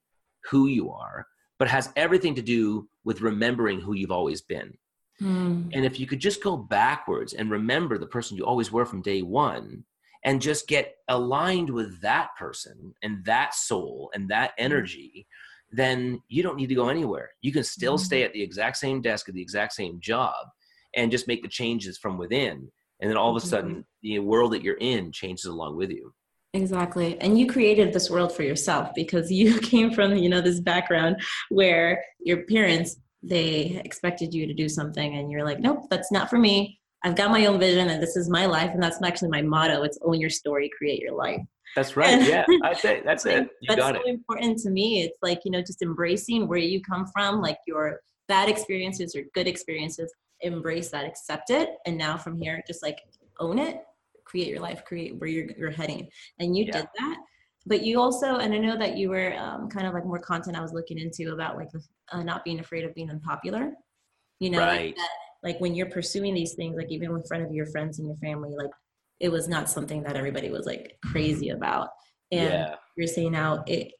who 0.50 0.68
you 0.68 0.90
are, 0.90 1.26
but 1.58 1.68
has 1.68 1.90
everything 1.97 2.35
to 2.37 2.42
do 2.42 2.88
with 3.04 3.20
remembering 3.20 3.80
who 3.80 3.92
you've 3.92 4.11
always 4.11 4.40
been. 4.40 4.73
Mm. 5.20 5.70
And 5.73 5.85
if 5.85 6.00
you 6.00 6.06
could 6.06 6.20
just 6.20 6.42
go 6.42 6.56
backwards 6.56 7.35
and 7.35 7.50
remember 7.50 7.99
the 7.99 8.06
person 8.06 8.37
you 8.37 8.44
always 8.44 8.73
were 8.73 8.87
from 8.87 9.02
day 9.02 9.23
one, 9.23 9.85
and 10.25 10.43
just 10.43 10.69
get 10.69 10.97
aligned 11.09 11.71
with 11.71 12.01
that 12.03 12.29
person 12.37 12.95
and 13.03 13.25
that 13.25 13.55
soul 13.55 14.11
and 14.15 14.29
that 14.29 14.51
mm-hmm. 14.51 14.65
energy 14.65 15.27
then 15.71 16.23
you 16.29 16.43
don't 16.43 16.57
need 16.57 16.69
to 16.69 16.75
go 16.75 16.89
anywhere. 16.89 17.31
You 17.43 17.53
can 17.53 17.65
still 17.65 17.97
mm-hmm. 17.97 18.05
stay 18.05 18.23
at 18.23 18.33
the 18.33 18.43
exact 18.43 18.77
same 18.77 19.01
desk 19.01 19.29
at 19.29 19.35
the 19.35 19.43
exact 19.43 19.73
same 19.75 20.01
job 20.01 20.47
and 20.95 21.11
just 21.11 21.29
make 21.29 21.43
the 21.43 21.49
changes 21.49 21.99
from 21.99 22.19
within. 22.19 22.71
And 23.01 23.11
then 23.11 23.17
all 23.17 23.35
of 23.35 23.43
a 23.43 23.47
sudden 23.47 23.85
the 24.03 24.19
world 24.19 24.53
that 24.53 24.63
you're 24.63 24.79
in 24.81 25.13
changes 25.13 25.45
along 25.45 25.77
with 25.77 25.91
you. 25.91 26.13
Exactly. 26.55 27.21
And 27.21 27.39
you 27.39 27.47
created 27.47 27.93
this 27.93 28.11
world 28.11 28.35
for 28.35 28.43
yourself 28.43 28.91
because 28.95 29.31
you 29.33 29.59
came 29.61 29.93
from 29.93 30.17
you 30.17 30.29
know 30.29 30.41
this 30.41 30.61
background 30.61 31.17
where 31.51 32.03
your 32.21 32.45
parents 32.47 32.97
they 33.23 33.81
expected 33.85 34.33
you 34.33 34.47
to 34.47 34.55
do 34.55 34.69
something 34.69 35.17
and 35.17 35.29
you're 35.29 35.45
like 35.45 35.59
nope 35.59 35.81
that's 35.91 36.13
not 36.13 36.31
for 36.31 36.39
me 36.39 36.79
I've 37.05 37.17
got 37.17 37.31
my 37.31 37.47
own 37.47 37.61
vision 37.61 37.88
and 37.88 38.02
this 38.02 38.17
is 38.17 38.28
my 38.28 38.47
life. 38.47 38.71
And 38.73 38.83
that's 38.83 39.00
actually 39.02 39.28
my 39.28 39.43
motto. 39.43 39.83
It's 39.83 39.99
own 40.02 40.21
your 40.21 40.31
story, 40.31 40.71
create 40.76 41.00
your 41.00 41.14
life. 41.14 41.40
That's 41.76 41.97
right. 41.97 42.23
Yeah, 42.23 42.45
that's 42.62 42.85
it. 42.85 43.05
That's 43.05 43.26
it. 43.26 43.49
You 43.61 43.76
that's 43.76 43.83
so 43.83 43.95
it. 43.95 44.07
important 44.07 44.59
to 44.61 44.71
me. 44.71 45.02
It's 45.02 45.19
like, 45.23 45.40
you 45.45 45.50
know, 45.50 45.61
just 45.61 45.83
embracing 45.83 46.49
where 46.49 46.59
you 46.59 46.81
come 46.83 47.07
from, 47.07 47.40
like 47.40 47.59
your 47.67 48.00
bad 48.26 48.49
experiences 48.49 49.14
or 49.14 49.23
good 49.35 49.47
experiences, 49.47 50.12
embrace 50.40 50.90
that, 50.90 51.05
accept 51.05 51.50
it. 51.50 51.71
And 51.87 51.97
now 51.97 52.17
from 52.17 52.40
here, 52.40 52.62
just 52.67 52.83
like 52.83 52.99
own 53.38 53.59
it, 53.59 53.83
create 54.25 54.49
your 54.49 54.61
life, 54.61 54.85
create 54.85 55.17
where 55.17 55.28
you're, 55.28 55.50
you're 55.57 55.71
heading. 55.71 56.09
And 56.38 56.57
you 56.57 56.64
yeah. 56.64 56.73
did 56.73 56.87
that. 56.99 57.19
But 57.67 57.83
you 57.83 58.00
also, 58.00 58.37
and 58.37 58.55
I 58.55 58.59
know 58.59 58.78
that 58.78 58.97
you 58.97 59.11
were 59.11 59.37
um, 59.37 59.69
kind 59.69 59.87
of 59.87 59.93
like 59.93 60.05
more 60.05 60.19
content 60.19 60.57
I 60.57 60.62
was 60.62 60.73
looking 60.73 60.99
into 60.99 61.33
about 61.33 61.57
like 61.57 61.69
uh, 62.12 62.23
not 62.23 62.45
being 62.45 62.61
afraid 62.61 62.85
of 62.85 62.95
being 62.95 63.11
unpopular. 63.11 63.73
You 64.40 64.50
know, 64.50 64.59
right. 64.59 64.87
like 64.87 64.97
that, 64.97 65.09
like 65.42 65.61
when 65.61 65.75
you're 65.75 65.90
pursuing 65.90 66.35
these 66.35 66.54
things 66.54 66.76
like 66.76 66.90
even 66.90 67.11
in 67.11 67.23
front 67.25 67.45
of 67.45 67.52
your 67.52 67.66
friends 67.66 67.99
and 67.99 68.09
your 68.09 68.16
family 68.16 68.50
like 68.57 68.71
it 69.21 69.30
was 69.30 69.49
not 69.49 69.68
something 69.68 70.02
that 70.04 70.16
everybody 70.16 70.50
was 70.50 70.66
like 70.66 70.97
crazy 71.04 71.50
about. 71.50 71.88
And 72.30 72.52
yeah. 72.52 72.75
you're 72.97 73.07
saying 73.07 73.33
now 73.33 73.64
it 73.66 73.92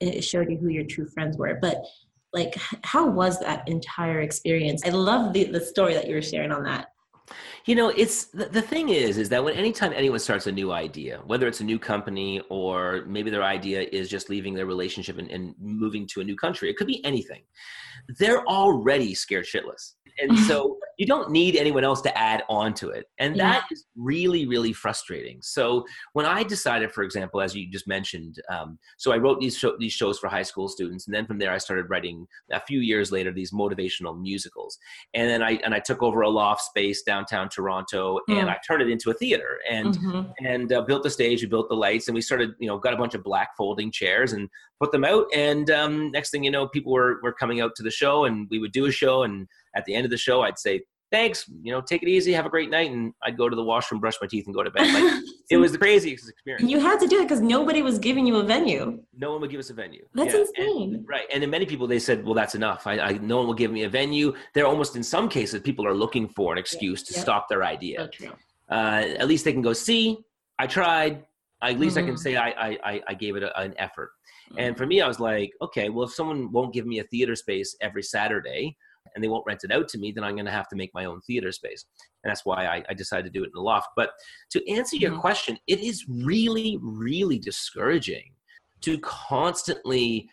it 0.00 0.22
showed 0.22 0.50
you 0.50 0.58
who 0.58 0.68
your 0.68 0.84
true 0.84 1.06
friends 1.06 1.36
were. 1.36 1.58
But 1.60 1.84
like 2.32 2.56
how 2.82 3.08
was 3.08 3.38
that 3.40 3.68
entire 3.68 4.20
experience? 4.20 4.82
I 4.84 4.90
love 4.90 5.32
the, 5.32 5.44
the 5.44 5.60
story 5.60 5.94
that 5.94 6.08
you 6.08 6.14
were 6.14 6.22
sharing 6.22 6.52
on 6.52 6.64
that. 6.64 6.88
You 7.64 7.74
know 7.74 7.88
it's 7.88 8.26
the, 8.26 8.46
the 8.46 8.60
thing 8.60 8.90
is 8.90 9.16
is 9.16 9.28
that 9.30 9.42
when 9.42 9.54
anytime 9.54 9.92
anyone 9.94 10.18
starts 10.18 10.46
a 10.46 10.52
new 10.52 10.72
idea 10.72 11.22
whether 11.24 11.46
it's 11.46 11.60
a 11.60 11.64
new 11.64 11.78
company 11.78 12.42
or 12.50 13.04
maybe 13.06 13.30
their 13.30 13.42
idea 13.42 13.86
is 13.92 14.10
just 14.10 14.28
leaving 14.28 14.52
their 14.52 14.66
relationship 14.66 15.16
and, 15.16 15.30
and 15.30 15.54
moving 15.58 16.06
to 16.08 16.20
a 16.20 16.24
new 16.24 16.36
country 16.36 16.68
it 16.68 16.76
could 16.76 16.86
be 16.86 17.02
anything. 17.04 17.42
They're 18.18 18.44
already 18.46 19.14
scared 19.14 19.46
shitless 19.46 19.94
and 20.18 20.38
so 20.40 20.78
you 20.98 21.06
don't 21.06 21.30
need 21.30 21.56
anyone 21.56 21.84
else 21.84 22.00
to 22.00 22.16
add 22.16 22.42
on 22.48 22.72
to 22.74 22.90
it 22.90 23.06
and 23.18 23.36
yeah. 23.36 23.52
that 23.52 23.64
is 23.70 23.86
really 23.96 24.46
really 24.46 24.72
frustrating 24.72 25.38
so 25.40 25.84
when 26.12 26.26
i 26.26 26.42
decided 26.42 26.92
for 26.92 27.02
example 27.02 27.40
as 27.40 27.54
you 27.54 27.68
just 27.70 27.86
mentioned 27.86 28.36
um, 28.48 28.78
so 28.96 29.12
i 29.12 29.16
wrote 29.16 29.40
these, 29.40 29.56
show, 29.56 29.76
these 29.78 29.92
shows 29.92 30.18
for 30.18 30.28
high 30.28 30.42
school 30.42 30.68
students 30.68 31.06
and 31.06 31.14
then 31.14 31.26
from 31.26 31.38
there 31.38 31.52
i 31.52 31.58
started 31.58 31.88
writing 31.88 32.26
a 32.52 32.60
few 32.60 32.80
years 32.80 33.10
later 33.10 33.32
these 33.32 33.52
motivational 33.52 34.20
musicals 34.20 34.78
and 35.14 35.28
then 35.28 35.42
i 35.42 35.52
and 35.64 35.74
i 35.74 35.78
took 35.78 36.02
over 36.02 36.22
a 36.22 36.28
loft 36.28 36.62
space 36.62 37.02
downtown 37.02 37.48
toronto 37.48 38.20
mm. 38.28 38.38
and 38.38 38.48
i 38.48 38.56
turned 38.66 38.82
it 38.82 38.88
into 38.88 39.10
a 39.10 39.14
theater 39.14 39.58
and 39.70 39.96
mm-hmm. 39.98 40.46
and 40.46 40.72
uh, 40.72 40.82
built 40.82 41.02
the 41.02 41.10
stage 41.10 41.42
we 41.42 41.48
built 41.48 41.68
the 41.68 41.74
lights 41.74 42.08
and 42.08 42.14
we 42.14 42.20
started 42.20 42.52
you 42.58 42.68
know 42.68 42.78
got 42.78 42.94
a 42.94 42.96
bunch 42.96 43.14
of 43.14 43.22
black 43.22 43.56
folding 43.56 43.90
chairs 43.90 44.32
and 44.32 44.48
put 44.80 44.92
them 44.92 45.04
out 45.04 45.26
and 45.34 45.70
um, 45.70 46.10
next 46.10 46.30
thing 46.30 46.44
you 46.44 46.50
know 46.50 46.68
people 46.68 46.92
were, 46.92 47.20
were 47.22 47.32
coming 47.32 47.60
out 47.60 47.72
to 47.76 47.82
the 47.82 47.90
show 47.90 48.24
and 48.24 48.46
we 48.50 48.58
would 48.58 48.72
do 48.72 48.86
a 48.86 48.92
show 48.92 49.22
and 49.22 49.46
at 49.74 49.84
the 49.84 49.94
end 49.94 50.04
of 50.04 50.10
the 50.10 50.16
show, 50.16 50.42
I'd 50.42 50.58
say, 50.58 50.82
thanks, 51.14 51.48
you 51.62 51.72
know, 51.72 51.80
take 51.80 52.02
it 52.02 52.08
easy, 52.08 52.32
have 52.32 52.44
a 52.44 52.50
great 52.50 52.70
night. 52.70 52.90
And 52.90 53.12
I'd 53.22 53.36
go 53.36 53.48
to 53.48 53.54
the 53.54 53.62
washroom, 53.62 54.00
brush 54.00 54.14
my 54.20 54.26
teeth 54.26 54.46
and 54.46 54.54
go 54.54 54.64
to 54.64 54.70
bed. 54.70 54.92
Like, 54.92 55.22
it 55.50 55.58
was 55.58 55.70
the 55.70 55.78
craziest 55.78 56.28
experience. 56.28 56.68
You 56.68 56.80
had 56.80 56.98
to 57.00 57.06
do 57.06 57.20
it 57.20 57.24
because 57.24 57.40
nobody 57.40 57.82
was 57.82 58.00
giving 58.00 58.26
you 58.26 58.36
a 58.36 58.42
venue. 58.42 59.00
No 59.16 59.32
one 59.32 59.40
would 59.42 59.50
give 59.50 59.60
us 59.60 59.70
a 59.70 59.74
venue. 59.74 60.04
That's 60.14 60.34
yeah. 60.34 60.40
insane. 60.40 60.94
And, 60.96 61.08
right. 61.08 61.26
And 61.32 61.42
then 61.42 61.50
many 61.50 61.66
people, 61.66 61.86
they 61.86 62.00
said, 62.00 62.24
well, 62.24 62.34
that's 62.34 62.56
enough. 62.56 62.86
I, 62.86 62.98
I, 62.98 63.12
no 63.18 63.38
one 63.38 63.46
will 63.46 63.54
give 63.54 63.70
me 63.70 63.84
a 63.84 63.88
venue. 63.88 64.34
They're 64.54 64.66
almost 64.66 64.96
in 64.96 65.04
some 65.04 65.28
cases, 65.28 65.60
people 65.60 65.86
are 65.86 65.94
looking 65.94 66.28
for 66.28 66.52
an 66.52 66.58
excuse 66.58 67.02
to 67.04 67.12
stop 67.12 67.48
their 67.48 67.62
idea. 67.62 68.10
uh, 68.68 69.04
at 69.18 69.28
least 69.28 69.44
they 69.44 69.52
can 69.52 69.62
go, 69.62 69.72
see, 69.72 70.18
I 70.58 70.66
tried. 70.66 71.24
At 71.62 71.78
least 71.78 71.96
mm-hmm. 71.96 72.04
I 72.04 72.06
can 72.08 72.14
mm-hmm. 72.14 72.22
say 72.22 72.36
I, 72.36 72.76
I, 72.84 73.02
I 73.08 73.14
gave 73.14 73.36
it 73.36 73.42
a, 73.44 73.58
an 73.58 73.74
effort. 73.78 74.10
Mm-hmm. 74.50 74.58
And 74.58 74.76
for 74.76 74.84
me, 74.84 75.00
I 75.00 75.06
was 75.06 75.20
like, 75.20 75.52
okay, 75.62 75.88
well, 75.90 76.06
if 76.06 76.12
someone 76.12 76.50
won't 76.50 76.74
give 76.74 76.86
me 76.86 76.98
a 76.98 77.04
theater 77.04 77.36
space 77.36 77.76
every 77.80 78.02
Saturday, 78.02 78.76
and 79.14 79.22
they 79.22 79.28
won't 79.28 79.44
rent 79.46 79.64
it 79.64 79.70
out 79.70 79.88
to 79.88 79.98
me, 79.98 80.12
then 80.12 80.24
I'm 80.24 80.34
going 80.34 80.46
to 80.46 80.52
have 80.52 80.68
to 80.68 80.76
make 80.76 80.92
my 80.94 81.04
own 81.04 81.20
theater 81.22 81.52
space. 81.52 81.84
And 82.22 82.30
that's 82.30 82.44
why 82.44 82.66
I, 82.66 82.82
I 82.88 82.94
decided 82.94 83.32
to 83.32 83.38
do 83.38 83.44
it 83.44 83.48
in 83.48 83.52
the 83.54 83.60
loft. 83.60 83.88
But 83.96 84.10
to 84.50 84.70
answer 84.70 84.96
your 84.96 85.12
mm-hmm. 85.12 85.20
question, 85.20 85.58
it 85.66 85.80
is 85.80 86.04
really, 86.08 86.78
really 86.80 87.38
discouraging 87.38 88.32
to 88.82 88.98
constantly 88.98 90.28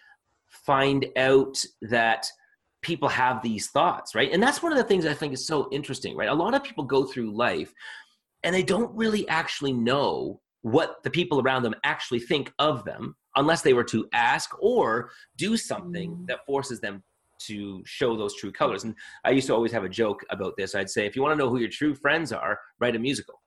find 0.47 1.05
out 1.17 1.63
that 1.81 2.27
people 2.81 3.07
have 3.07 3.41
these 3.41 3.67
thoughts, 3.69 4.15
right? 4.15 4.31
And 4.31 4.41
that's 4.41 4.63
one 4.63 4.71
of 4.71 4.77
the 4.77 4.83
things 4.83 5.05
I 5.05 5.13
think 5.13 5.33
is 5.33 5.45
so 5.45 5.69
interesting, 5.71 6.15
right? 6.17 6.29
A 6.29 6.33
lot 6.33 6.53
of 6.53 6.63
people 6.63 6.83
go 6.83 7.05
through 7.05 7.35
life 7.35 7.71
and 8.43 8.53
they 8.53 8.63
don't 8.63 8.93
really 8.95 9.27
actually 9.29 9.73
know 9.73 10.41
what 10.63 11.03
the 11.03 11.09
people 11.09 11.41
around 11.41 11.63
them 11.63 11.75
actually 11.83 12.19
think 12.19 12.51
of 12.59 12.83
them 12.83 13.15
unless 13.35 13.61
they 13.61 13.73
were 13.73 13.83
to 13.83 14.07
ask 14.13 14.51
or 14.59 15.11
do 15.37 15.57
something 15.57 16.11
mm. 16.11 16.27
that 16.27 16.45
forces 16.45 16.79
them 16.79 17.03
to 17.47 17.81
show 17.85 18.15
those 18.17 18.35
true 18.35 18.51
colors. 18.51 18.83
And 18.83 18.95
I 19.25 19.31
used 19.31 19.47
to 19.47 19.55
always 19.55 19.71
have 19.71 19.83
a 19.83 19.89
joke 19.89 20.23
about 20.29 20.53
this. 20.57 20.75
I'd 20.75 20.89
say, 20.89 21.05
if 21.05 21.15
you 21.15 21.21
want 21.21 21.33
to 21.33 21.37
know 21.43 21.49
who 21.49 21.59
your 21.59 21.69
true 21.69 21.95
friends 21.95 22.31
are, 22.31 22.59
write 22.79 22.95
a 22.95 22.99
musical. 22.99 23.41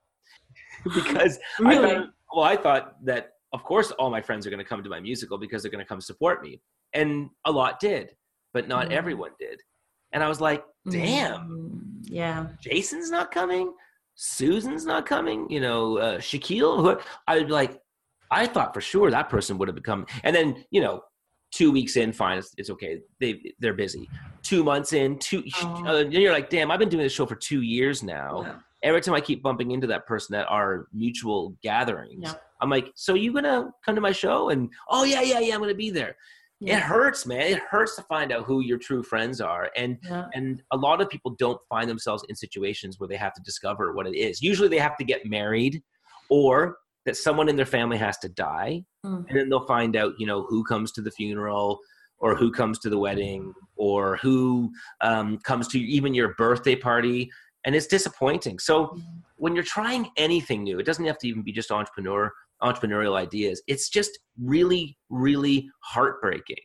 because 0.93 1.39
really? 1.59 1.91
I 1.91 1.95
thought, 1.95 2.09
well, 2.33 2.45
I 2.45 2.55
thought 2.55 3.05
that 3.05 3.31
of 3.53 3.63
course 3.63 3.91
all 3.91 4.09
my 4.09 4.21
friends 4.21 4.45
are 4.45 4.49
going 4.49 4.63
to 4.63 4.65
come 4.65 4.83
to 4.83 4.89
my 4.89 4.99
musical 4.99 5.37
because 5.37 5.61
they're 5.61 5.71
going 5.71 5.83
to 5.83 5.87
come 5.87 6.01
support 6.01 6.43
me, 6.43 6.61
and 6.93 7.29
a 7.45 7.51
lot 7.51 7.79
did, 7.79 8.11
but 8.53 8.67
not 8.67 8.89
mm. 8.89 8.91
everyone 8.91 9.31
did. 9.39 9.61
And 10.11 10.23
I 10.23 10.29
was 10.29 10.41
like, 10.41 10.63
damn, 10.89 11.49
mm. 11.49 11.81
yeah, 12.03 12.47
Jason's 12.61 13.09
not 13.09 13.31
coming. 13.31 13.73
Susan's 14.15 14.85
not 14.85 15.05
coming, 15.05 15.49
you 15.49 15.59
know, 15.59 15.97
uh, 15.97 16.17
Shaquille. 16.19 17.01
I 17.27 17.37
would 17.37 17.47
be 17.47 17.53
like, 17.53 17.81
I 18.31 18.47
thought 18.47 18.73
for 18.73 18.81
sure 18.81 19.11
that 19.11 19.29
person 19.29 19.57
would 19.57 19.67
have 19.67 19.75
become, 19.75 20.05
and 20.23 20.35
then 20.35 20.65
you 20.71 20.81
know, 20.81 21.01
two 21.55 21.71
weeks 21.71 21.95
in, 21.95 22.11
fine, 22.11 22.37
it's, 22.37 22.53
it's 22.57 22.69
okay. 22.69 22.99
They 23.19 23.53
they're 23.59 23.73
busy. 23.73 24.09
Two 24.43 24.63
months 24.63 24.93
in, 24.93 25.17
two, 25.17 25.43
oh. 25.63 25.85
uh, 25.87 26.03
you're 26.09 26.33
like, 26.33 26.49
damn, 26.49 26.69
I've 26.69 26.79
been 26.79 26.89
doing 26.89 27.03
this 27.03 27.13
show 27.13 27.25
for 27.25 27.35
two 27.35 27.61
years 27.61 28.03
now. 28.03 28.41
Yeah. 28.41 28.55
Every 28.83 29.01
time 29.01 29.15
I 29.15 29.21
keep 29.21 29.41
bumping 29.41 29.71
into 29.71 29.87
that 29.87 30.05
person 30.05 30.35
at 30.35 30.45
our 30.47 30.87
mutual 30.93 31.55
gatherings, 31.63 32.23
yeah. 32.23 32.33
I'm 32.61 32.69
like, 32.69 32.91
so 32.95 33.15
you 33.15 33.33
gonna 33.33 33.71
come 33.83 33.95
to 33.95 34.01
my 34.01 34.11
show? 34.11 34.49
And 34.49 34.69
oh 34.89 35.05
yeah, 35.05 35.21
yeah, 35.21 35.39
yeah, 35.39 35.55
I'm 35.55 35.61
gonna 35.61 35.73
be 35.73 35.89
there. 35.89 36.17
Yeah. 36.59 36.77
It 36.77 36.83
hurts, 36.83 37.25
man. 37.25 37.41
It 37.41 37.59
hurts 37.59 37.95
to 37.95 38.03
find 38.03 38.31
out 38.31 38.45
who 38.45 38.61
your 38.61 38.77
true 38.77 39.01
friends 39.01 39.41
are, 39.41 39.71
and 39.75 39.97
yeah. 40.03 40.25
and 40.33 40.61
a 40.71 40.77
lot 40.77 41.01
of 41.01 41.09
people 41.09 41.35
don't 41.39 41.59
find 41.69 41.89
themselves 41.89 42.23
in 42.29 42.35
situations 42.35 42.99
where 42.99 43.07
they 43.07 43.17
have 43.17 43.33
to 43.33 43.41
discover 43.41 43.93
what 43.93 44.07
it 44.07 44.15
is. 44.15 44.41
Usually, 44.41 44.67
they 44.67 44.77
have 44.77 44.97
to 44.97 45.05
get 45.05 45.25
married, 45.25 45.81
or 46.29 46.77
that 47.05 47.17
someone 47.17 47.49
in 47.49 47.55
their 47.55 47.65
family 47.65 47.97
has 47.97 48.17
to 48.19 48.29
die 48.29 48.83
mm. 49.05 49.25
and 49.27 49.37
then 49.37 49.49
they'll 49.49 49.65
find 49.65 49.95
out 49.95 50.13
you 50.17 50.25
know 50.25 50.43
who 50.43 50.63
comes 50.63 50.91
to 50.91 51.01
the 51.01 51.11
funeral 51.11 51.79
or 52.19 52.35
who 52.35 52.51
comes 52.51 52.79
to 52.79 52.89
the 52.89 52.97
wedding 52.97 53.53
or 53.75 54.17
who 54.17 54.71
um, 55.01 55.37
comes 55.39 55.67
to 55.67 55.79
even 55.79 56.13
your 56.13 56.33
birthday 56.35 56.75
party 56.75 57.29
and 57.65 57.75
it's 57.75 57.87
disappointing 57.87 58.59
so 58.59 58.87
mm-hmm. 58.87 58.99
when 59.37 59.55
you're 59.55 59.63
trying 59.63 60.09
anything 60.17 60.63
new 60.63 60.79
it 60.79 60.85
doesn't 60.85 61.05
have 61.05 61.17
to 61.17 61.27
even 61.27 61.41
be 61.41 61.51
just 61.51 61.71
entrepreneur 61.71 62.31
entrepreneurial 62.61 63.17
ideas 63.17 63.61
it's 63.67 63.89
just 63.89 64.17
really 64.41 64.97
really 65.09 65.69
heartbreaking 65.81 66.55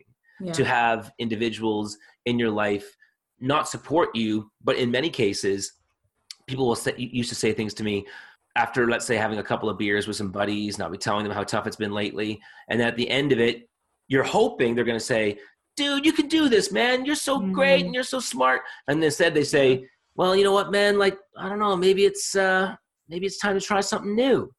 yeah. 0.41 0.53
to 0.53 0.65
have 0.65 1.11
individuals 1.19 1.99
in 2.27 2.39
your 2.39 2.51
life 2.51 2.97
not 3.41 3.69
support 3.69 4.09
you 4.15 4.51
but 4.63 4.77
in 4.77 4.91
many 4.91 5.11
cases 5.11 5.73
people 6.51 6.67
will 6.67 6.77
say, 6.77 6.93
used 6.97 7.29
to 7.29 7.35
say 7.35 7.53
things 7.53 7.73
to 7.75 7.85
me 7.85 8.05
after 8.57 8.89
let's 8.89 9.07
say 9.07 9.17
having 9.17 9.39
a 9.39 9.43
couple 9.43 9.69
of 9.69 9.79
beers 9.79 10.07
with 10.07 10.17
some 10.17 10.31
buddies 10.31 10.75
and 10.75 10.85
i'll 10.85 10.91
be 10.91 10.99
telling 10.99 11.25
them 11.25 11.33
how 11.33 11.45
tough 11.45 11.67
it's 11.67 11.77
been 11.77 11.93
lately 11.93 12.41
and 12.69 12.83
at 12.83 12.97
the 12.97 13.09
end 13.09 13.33
of 13.33 13.41
it 13.41 13.69
you're 14.09 14.25
hoping 14.25 14.75
they're 14.75 14.85
going 14.85 14.99
to 14.99 15.05
say 15.05 15.39
dude 15.81 16.05
you 16.05 16.13
can 16.13 16.29
do 16.29 16.49
this 16.49 16.71
man. 16.71 17.05
You're 17.05 17.15
so 17.15 17.39
mm-hmm. 17.39 17.53
great 17.53 17.85
and 17.85 17.95
you're 17.95 18.03
so 18.03 18.21
smart. 18.21 18.63
And 18.89 19.03
instead 19.03 19.35
they 19.35 19.45
say 19.45 19.87
well 20.15 20.37
you 20.37 20.45
know 20.45 20.53
what 20.53 20.71
man? 20.71 20.99
Like 20.99 21.19
i 21.39 21.49
don't 21.49 21.59
know. 21.59 21.77
Maybe 21.77 22.05
it's 22.05 22.37
uh 22.37 22.75
maybe 23.09 23.27
it's 23.27 23.39
time 23.39 23.59
to 23.59 23.65
try 23.65 23.81
something 23.81 24.15
new. 24.15 24.53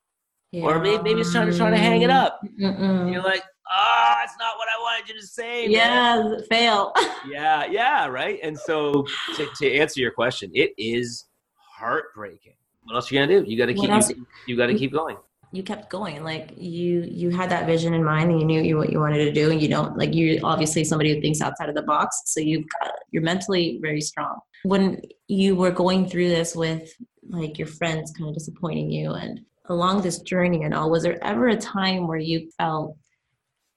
Yeah. 0.52 0.64
or 0.64 0.80
maybe, 0.80 1.02
maybe 1.02 1.22
it's 1.22 1.32
time 1.32 1.50
to 1.50 1.56
try 1.56 1.70
to 1.70 1.78
hang 1.78 2.02
it 2.02 2.10
up. 2.10 2.40
You're 2.58 3.22
like 3.22 3.44
oh 3.74 4.16
it's 4.24 4.34
not 4.38 4.58
what 4.58 4.68
i 4.68 4.82
wanted 4.82 5.08
you 5.08 5.18
to 5.20 5.26
say 5.26 5.68
yeah 5.68 6.16
man. 6.16 6.44
fail. 6.50 6.92
Yeah 7.30 7.66
yeah 7.66 8.08
right? 8.08 8.40
And 8.44 8.58
so 8.58 9.06
to, 9.36 9.48
to 9.60 9.74
answer 9.74 10.00
your 10.00 10.12
question 10.12 10.52
it 10.54 10.72
is 10.78 11.26
heartbreaking 11.56 12.56
what 12.92 12.98
else 12.98 13.12
are 13.12 13.16
you 13.16 13.22
gonna 13.22 13.40
do? 13.40 13.50
You 13.50 13.58
gotta 13.58 13.74
keep 13.74 14.18
you, 14.18 14.28
you 14.48 14.58
gotta 14.58 14.76
keep 14.76 14.92
going. 14.92 15.18
you 15.54 15.64
kept 15.64 15.90
going 15.90 16.24
like 16.24 16.54
you 16.58 17.02
you 17.10 17.30
had 17.30 17.50
that 17.50 17.66
vision 17.66 17.94
in 17.94 18.04
mind 18.04 18.32
and 18.32 18.40
you 18.40 18.46
knew 18.46 18.62
you, 18.62 18.78
what 18.78 18.92
you 18.92 19.00
wanted 19.00 19.24
to 19.26 19.32
do 19.32 19.50
and 19.52 19.62
you 19.62 19.68
don't 19.68 19.98
like 19.98 20.14
you're 20.14 20.40
obviously 20.46 20.84
somebody 20.84 21.14
who 21.14 21.22
thinks 21.22 21.42
outside 21.42 21.70
of 21.70 21.76
the 21.76 21.82
box 21.84 22.22
so 22.26 22.40
you've 22.40 22.66
got 22.80 22.92
you're 23.12 23.24
mentally 23.24 23.80
very 23.82 24.02
strong. 24.02 24.40
When 24.64 25.02
you 25.28 25.56
were 25.56 25.72
going 25.72 26.08
through 26.10 26.30
this 26.30 26.56
with 26.56 26.94
like 27.30 27.58
your 27.58 27.68
friends 27.68 28.12
kind 28.12 28.30
of 28.30 28.36
disappointing 28.36 28.92
you 28.92 29.14
and 29.14 29.40
along 29.66 30.02
this 30.02 30.20
journey 30.20 30.64
and 30.64 30.74
all 30.74 30.92
was 30.92 31.04
there 31.04 31.24
ever 31.24 31.48
a 31.48 31.56
time 31.56 32.08
where 32.08 32.18
you 32.18 32.50
felt 32.58 32.98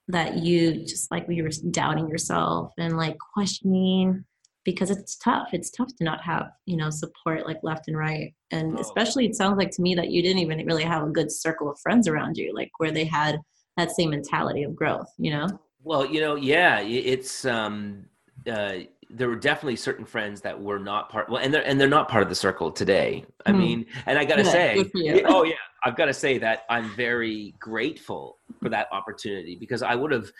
that 0.09 0.37
you 0.37 0.85
just 0.85 1.09
like 1.09 1.25
you 1.29 1.43
were 1.43 1.49
doubting 1.71 2.07
yourself 2.09 2.73
and 2.77 2.97
like 2.97 3.17
questioning 3.33 4.25
because 4.65 4.89
it's 4.89 5.15
tough. 5.15 5.49
It's 5.53 5.69
tough 5.69 5.95
to 5.97 6.03
not 6.03 6.21
have, 6.23 6.49
you 6.65 6.75
know, 6.75 6.89
support 6.89 7.45
like 7.45 7.59
left 7.63 7.87
and 7.87 7.97
right. 7.97 8.33
And 8.51 8.77
oh. 8.77 8.81
especially 8.81 9.25
it 9.25 9.35
sounds 9.35 9.57
like 9.57 9.71
to 9.71 9.81
me 9.81 9.95
that 9.95 10.09
you 10.09 10.21
didn't 10.21 10.39
even 10.39 10.65
really 10.65 10.83
have 10.83 11.03
a 11.03 11.09
good 11.09 11.31
circle 11.31 11.69
of 11.69 11.79
friends 11.79 12.07
around 12.07 12.35
you, 12.35 12.53
like 12.53 12.71
where 12.79 12.91
they 12.91 13.05
had 13.05 13.39
that 13.77 13.91
same 13.91 14.09
mentality 14.09 14.63
of 14.63 14.75
growth, 14.75 15.07
you 15.17 15.31
know? 15.31 15.47
Well, 15.83 16.05
you 16.05 16.19
know, 16.19 16.35
yeah, 16.35 16.81
it's 16.81 17.45
um 17.45 18.05
uh 18.51 18.79
there 19.11 19.29
were 19.29 19.35
definitely 19.35 19.75
certain 19.75 20.03
friends 20.03 20.41
that 20.41 20.59
were 20.59 20.79
not 20.79 21.09
part 21.09 21.29
well 21.29 21.41
and 21.41 21.53
they're 21.53 21.65
and 21.65 21.79
they're 21.79 21.87
not 21.87 22.09
part 22.09 22.23
of 22.23 22.29
the 22.29 22.35
circle 22.35 22.71
today. 22.71 23.23
I 23.45 23.51
mm. 23.51 23.59
mean, 23.59 23.85
and 24.07 24.17
I 24.17 24.25
got 24.25 24.37
to 24.37 24.45
say 24.45 24.83
oh 25.25 25.43
yeah, 25.43 25.55
I've 25.83 25.95
got 25.95 26.05
to 26.05 26.13
say 26.13 26.39
that 26.39 26.63
I'm 26.71 26.89
very 26.95 27.53
grateful 27.59 28.39
for 28.59 28.69
that 28.69 28.87
opportunity 28.91 29.55
because 29.59 29.83
I 29.83 29.93
would 29.93 30.11
have 30.11 30.31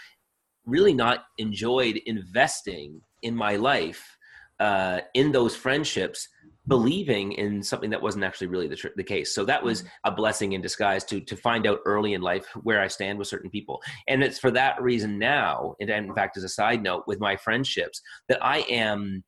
really 0.65 0.95
not 0.95 1.25
enjoyed 1.37 2.01
investing 2.07 2.99
in 3.21 3.35
my 3.35 3.55
life 3.55 4.14
uh, 4.59 5.01
in 5.13 5.31
those 5.31 5.55
friendships 5.55 6.27
believing 6.67 7.33
in 7.33 7.61
something 7.61 7.89
that 7.89 8.01
wasn't 8.01 8.23
actually 8.23 8.47
really 8.47 8.67
the, 8.67 8.75
tr- 8.75 8.87
the 8.95 9.03
case 9.03 9.33
so 9.33 9.45
that 9.45 9.63
was 9.63 9.81
mm-hmm. 9.81 9.89
a 10.05 10.11
blessing 10.11 10.53
in 10.53 10.61
disguise 10.61 11.03
to 11.03 11.19
to 11.21 11.35
find 11.35 11.67
out 11.67 11.79
early 11.85 12.13
in 12.13 12.21
life 12.21 12.45
where 12.63 12.81
i 12.81 12.87
stand 12.87 13.19
with 13.19 13.27
certain 13.27 13.49
people 13.49 13.81
and 14.07 14.23
it's 14.23 14.39
for 14.39 14.51
that 14.51 14.81
reason 14.81 15.19
now 15.19 15.75
and 15.79 15.89
in 15.89 16.13
fact 16.15 16.37
as 16.37 16.43
a 16.43 16.49
side 16.49 16.81
note 16.81 17.03
with 17.07 17.19
my 17.19 17.35
friendships 17.35 18.01
that 18.29 18.43
i 18.43 18.59
am 18.69 19.23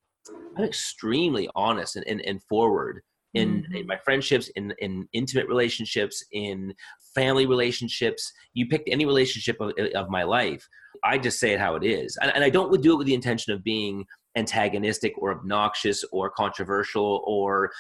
i'm 0.58 0.64
extremely 0.64 1.48
honest 1.56 1.96
and, 1.96 2.08
and, 2.08 2.22
and 2.22 2.42
forward 2.44 3.02
in, 3.34 3.62
mm-hmm. 3.62 3.76
in 3.76 3.88
my 3.88 3.98
friendships 4.04 4.50
in 4.56 4.74
in 4.80 5.08
intimate 5.14 5.48
relationships 5.48 6.24
in 6.32 6.74
family 7.14 7.46
relationships 7.46 8.32
you 8.54 8.68
pick 8.68 8.84
any 8.88 9.06
relationship 9.06 9.58
of, 9.60 9.74
of 9.94 10.10
my 10.10 10.24
life 10.24 10.68
i 11.04 11.18
just 11.18 11.40
say 11.40 11.54
it 11.54 11.60
how 11.60 11.76
it 11.76 11.84
is 11.84 12.18
and, 12.22 12.32
and 12.34 12.44
i 12.44 12.50
don't 12.50 12.82
do 12.82 12.94
it 12.94 12.98
with 12.98 13.08
the 13.08 13.14
intention 13.14 13.54
of 13.54 13.64
being 13.64 14.06
antagonistic 14.38 15.14
or 15.18 15.32
obnoxious 15.32 16.04
or 16.12 16.30
controversial 16.30 17.24
or 17.26 17.72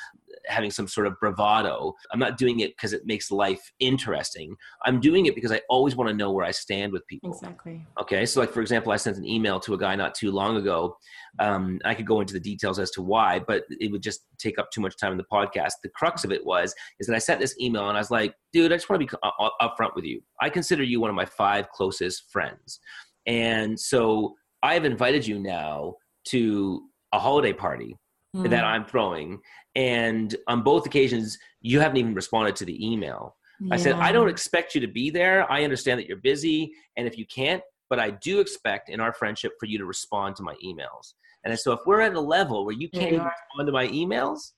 having 0.47 0.71
some 0.71 0.87
sort 0.87 1.07
of 1.07 1.17
bravado. 1.19 1.93
I'm 2.11 2.19
not 2.19 2.37
doing 2.37 2.61
it 2.61 2.75
because 2.75 2.93
it 2.93 3.03
makes 3.05 3.31
life 3.31 3.71
interesting. 3.79 4.55
I'm 4.85 4.99
doing 4.99 5.27
it 5.27 5.35
because 5.35 5.51
I 5.51 5.61
always 5.69 5.95
want 5.95 6.09
to 6.09 6.15
know 6.15 6.31
where 6.31 6.45
I 6.45 6.51
stand 6.51 6.91
with 6.91 7.05
people. 7.07 7.31
Exactly. 7.31 7.85
Okay. 8.01 8.25
So, 8.25 8.39
like, 8.39 8.51
for 8.51 8.61
example, 8.61 8.91
I 8.91 8.97
sent 8.97 9.17
an 9.17 9.25
email 9.25 9.59
to 9.61 9.73
a 9.73 9.77
guy 9.77 9.95
not 9.95 10.15
too 10.15 10.31
long 10.31 10.57
ago. 10.57 10.97
Um, 11.39 11.79
I 11.85 11.93
could 11.93 12.07
go 12.07 12.21
into 12.21 12.33
the 12.33 12.39
details 12.39 12.79
as 12.79 12.91
to 12.91 13.01
why, 13.01 13.39
but 13.39 13.63
it 13.69 13.91
would 13.91 14.01
just 14.01 14.21
take 14.39 14.57
up 14.57 14.71
too 14.71 14.81
much 14.81 14.97
time 14.97 15.11
in 15.11 15.17
the 15.17 15.25
podcast. 15.31 15.73
The 15.83 15.89
crux 15.89 16.23
of 16.23 16.31
it 16.31 16.45
was, 16.45 16.73
is 16.99 17.07
that 17.07 17.15
I 17.15 17.19
sent 17.19 17.39
this 17.39 17.55
email 17.59 17.87
and 17.87 17.97
I 17.97 18.01
was 18.01 18.11
like, 18.11 18.33
dude, 18.51 18.71
I 18.71 18.75
just 18.75 18.89
want 18.89 19.01
to 19.01 19.05
be 19.05 19.13
upfront 19.61 19.95
with 19.95 20.05
you. 20.05 20.21
I 20.41 20.49
consider 20.49 20.83
you 20.83 20.99
one 20.99 21.09
of 21.09 21.15
my 21.15 21.25
five 21.25 21.69
closest 21.69 22.31
friends. 22.31 22.79
And 23.27 23.79
so 23.79 24.35
I 24.63 24.73
have 24.73 24.85
invited 24.85 25.27
you 25.27 25.39
now 25.39 25.95
to 26.29 26.81
a 27.13 27.19
holiday 27.19 27.53
party 27.53 27.97
mm. 28.35 28.49
that 28.49 28.63
I'm 28.63 28.85
throwing. 28.85 29.39
And 29.75 30.35
on 30.47 30.63
both 30.63 30.85
occasions, 30.85 31.37
you 31.61 31.79
haven't 31.79 31.97
even 31.97 32.13
responded 32.13 32.55
to 32.57 32.65
the 32.65 32.85
email. 32.85 33.35
Yeah. 33.59 33.73
I 33.73 33.77
said, 33.77 33.95
I 33.95 34.11
don't 34.11 34.29
expect 34.29 34.75
you 34.75 34.81
to 34.81 34.87
be 34.87 35.09
there. 35.09 35.51
I 35.51 35.63
understand 35.63 35.99
that 35.99 36.07
you're 36.07 36.17
busy. 36.17 36.71
And 36.95 37.07
if 37.07 37.17
you 37.17 37.25
can't, 37.25 37.63
but 37.89 37.99
I 37.99 38.11
do 38.11 38.39
expect 38.39 38.89
in 38.89 38.99
our 38.99 39.13
friendship 39.13 39.53
for 39.59 39.65
you 39.65 39.77
to 39.77 39.85
respond 39.85 40.35
to 40.37 40.43
my 40.43 40.55
emails. 40.63 41.13
And 41.43 41.57
so 41.57 41.71
if 41.71 41.79
we're 41.85 42.01
at 42.01 42.13
a 42.13 42.19
level 42.19 42.65
where 42.65 42.75
you 42.75 42.89
can't 42.89 43.13
yeah. 43.13 43.29
respond 43.29 43.67
to 43.67 43.71
my 43.71 43.87
emails, 43.87 44.51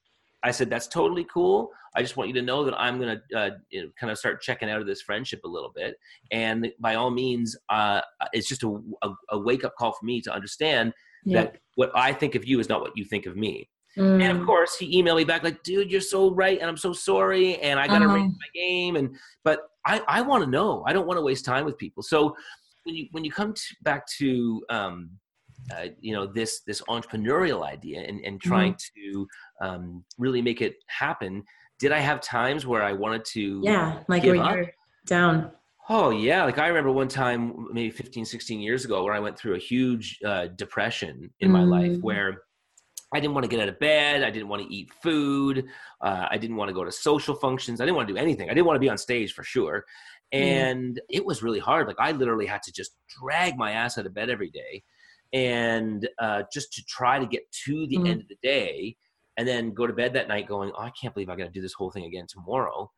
I 0.43 0.51
said, 0.51 0.69
that's 0.69 0.87
totally 0.87 1.25
cool. 1.31 1.69
I 1.95 2.01
just 2.01 2.17
want 2.17 2.29
you 2.29 2.33
to 2.35 2.41
know 2.41 2.63
that 2.63 2.79
I'm 2.79 2.99
going 2.99 3.17
to 3.17 3.37
uh, 3.37 3.49
you 3.69 3.83
know, 3.83 3.89
kind 3.99 4.11
of 4.11 4.17
start 4.17 4.41
checking 4.41 4.69
out 4.69 4.79
of 4.79 4.87
this 4.87 5.01
friendship 5.01 5.41
a 5.43 5.47
little 5.47 5.71
bit. 5.75 5.95
And 6.31 6.71
by 6.79 6.95
all 6.95 7.11
means, 7.11 7.57
uh, 7.69 8.01
it's 8.31 8.47
just 8.47 8.63
a, 8.63 8.79
a, 9.01 9.09
a 9.31 9.39
wake 9.39 9.63
up 9.63 9.75
call 9.77 9.91
for 9.91 10.05
me 10.05 10.21
to 10.21 10.33
understand 10.33 10.93
that 11.25 11.57
what 11.75 11.91
I 11.95 12.13
think 12.13 12.35
of 12.35 12.45
you 12.45 12.59
is 12.59 12.69
not 12.69 12.81
what 12.81 12.95
you 12.95 13.05
think 13.05 13.25
of 13.25 13.35
me. 13.35 13.69
Mm. 13.97 14.21
And 14.21 14.37
of 14.37 14.43
mm. 14.43 14.45
course, 14.45 14.77
he 14.77 15.01
emailed 15.01 15.17
me 15.17 15.23
back 15.23 15.43
like, 15.43 15.63
"Dude, 15.63 15.91
you're 15.91 16.01
so 16.01 16.33
right, 16.33 16.59
and 16.59 16.69
I'm 16.69 16.77
so 16.77 16.93
sorry, 16.93 17.57
and 17.57 17.79
I 17.79 17.87
got 17.87 17.99
to 17.99 18.05
uh-huh. 18.05 18.15
raise 18.15 18.31
my 18.31 18.47
game." 18.53 18.95
And 18.95 19.15
but 19.43 19.61
I 19.85 20.01
I 20.07 20.21
want 20.21 20.43
to 20.43 20.49
know. 20.49 20.83
I 20.87 20.93
don't 20.93 21.07
want 21.07 21.17
to 21.17 21.21
waste 21.21 21.45
time 21.45 21.65
with 21.65 21.77
people. 21.77 22.03
So 22.03 22.35
when 22.83 22.95
you 22.95 23.07
when 23.11 23.23
you 23.23 23.31
come 23.31 23.53
to, 23.53 23.61
back 23.81 24.05
to 24.17 24.63
um, 24.69 25.09
uh, 25.75 25.87
you 25.99 26.13
know 26.13 26.27
this 26.27 26.61
this 26.61 26.81
entrepreneurial 26.83 27.65
idea 27.65 28.01
and 28.01 28.19
and 28.23 28.39
trying 28.39 28.73
mm. 28.73 28.81
to 28.95 29.27
um, 29.61 30.03
really 30.17 30.41
make 30.41 30.61
it 30.61 30.75
happen, 30.87 31.43
did 31.79 31.91
I 31.91 31.99
have 31.99 32.21
times 32.21 32.65
where 32.65 32.83
I 32.83 32.93
wanted 32.93 33.25
to 33.33 33.61
yeah 33.63 34.03
like 34.07 34.23
where 34.23 34.35
you're 34.35 34.71
down 35.05 35.51
Oh 35.91 36.11
yeah, 36.11 36.43
like 36.43 36.59
I 36.59 36.67
remember 36.67 36.91
one 36.91 37.07
time 37.07 37.67
maybe 37.73 37.89
15 37.89 38.23
16 38.23 38.61
years 38.61 38.85
ago 38.85 39.03
where 39.03 39.13
I 39.13 39.19
went 39.19 39.37
through 39.37 39.55
a 39.55 39.59
huge 39.59 40.19
uh, 40.23 40.47
depression 40.55 41.31
in 41.39 41.49
mm. 41.49 41.53
my 41.53 41.63
life 41.63 41.93
mm. 41.93 42.01
where 42.03 42.43
I 43.11 43.19
didn't 43.19 43.33
want 43.33 43.45
to 43.45 43.49
get 43.49 43.59
out 43.59 43.69
of 43.69 43.79
bed, 43.79 44.21
I 44.21 44.29
didn't 44.29 44.49
want 44.49 44.61
to 44.61 44.71
eat 44.71 44.91
food, 45.01 45.65
uh, 46.01 46.27
I 46.29 46.37
didn't 46.37 46.57
want 46.57 46.69
to 46.69 46.75
go 46.75 46.83
to 46.83 46.91
social 46.91 47.33
functions, 47.33 47.81
I 47.81 47.85
didn't 47.85 47.95
want 47.95 48.07
to 48.07 48.13
do 48.13 48.19
anything. 48.19 48.51
I 48.51 48.53
didn't 48.53 48.67
want 48.67 48.75
to 48.75 48.81
be 48.81 48.89
on 48.89 48.99
stage 48.99 49.33
for 49.33 49.43
sure. 49.43 49.83
And 50.31 50.95
mm. 50.95 51.05
it 51.09 51.25
was 51.25 51.41
really 51.41 51.57
hard. 51.57 51.87
Like 51.87 51.99
I 51.99 52.11
literally 52.11 52.45
had 52.45 52.61
to 52.63 52.71
just 52.71 52.91
drag 53.19 53.57
my 53.57 53.71
ass 53.71 53.97
out 53.97 54.05
of 54.05 54.13
bed 54.13 54.29
every 54.29 54.51
day 54.51 54.83
and 55.33 56.07
uh, 56.19 56.43
just 56.53 56.71
to 56.73 56.83
try 56.87 57.17
to 57.17 57.25
get 57.25 57.51
to 57.65 57.87
the 57.87 57.97
mm. 57.97 58.09
end 58.09 58.21
of 58.21 58.27
the 58.27 58.37
day 58.43 58.95
and 59.37 59.47
then 59.47 59.73
go 59.73 59.87
to 59.87 59.93
bed 59.93 60.13
that 60.13 60.27
night 60.27 60.47
going, 60.47 60.71
"Oh, 60.77 60.81
I 60.81 60.91
can't 61.01 61.13
believe 61.13 61.29
I 61.29 61.35
got 61.35 61.45
to 61.45 61.51
do 61.51 61.61
this 61.61 61.73
whole 61.73 61.91
thing 61.91 62.05
again 62.05 62.25
tomorrow." 62.27 62.91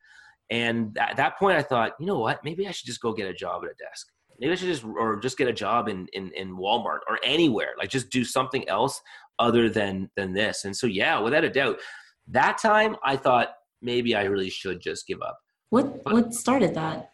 And 0.52 0.98
at 1.00 1.16
that 1.18 1.40
point, 1.40 1.58
I 1.58 1.64
thought, 1.64 1.94
you 2.00 2.06
know 2.06 2.20
what? 2.20 2.44
Maybe 2.44 2.68
I 2.68 2.72
should 2.72 2.86
just 2.86 3.02
go 3.02 3.14
get 3.14 3.30
a 3.30 3.34
job 3.34 3.64
at 3.64 3.72
a 3.72 3.76
desk. 3.76 4.08
Maybe 4.38 4.52
I 4.52 4.56
should 4.56 4.68
just, 4.68 4.84
or 4.84 5.18
just 5.20 5.38
get 5.38 5.48
a 5.48 5.54
job 5.54 5.88
in, 5.88 6.08
in, 6.14 6.32
in 6.34 6.56
Walmart 6.58 7.00
or 7.08 7.20
anywhere. 7.24 7.70
Like 7.78 7.90
just 7.90 8.10
do 8.10 8.26
something 8.26 8.68
else 8.68 9.02
other 9.40 9.70
than 9.70 10.10
than 10.16 10.34
this. 10.34 10.66
And 10.66 10.76
so, 10.76 10.88
yeah, 10.88 11.20
without 11.20 11.44
a 11.44 11.50
doubt, 11.50 11.80
that 12.28 12.58
time 12.58 12.98
I 13.04 13.16
thought 13.16 13.50
maybe 13.82 14.14
I 14.14 14.24
really 14.26 14.50
should 14.50 14.82
just 14.82 15.08
give 15.08 15.22
up. 15.22 15.40
What 15.70 16.04
what 16.06 16.34
started 16.34 16.76
that? 16.76 17.12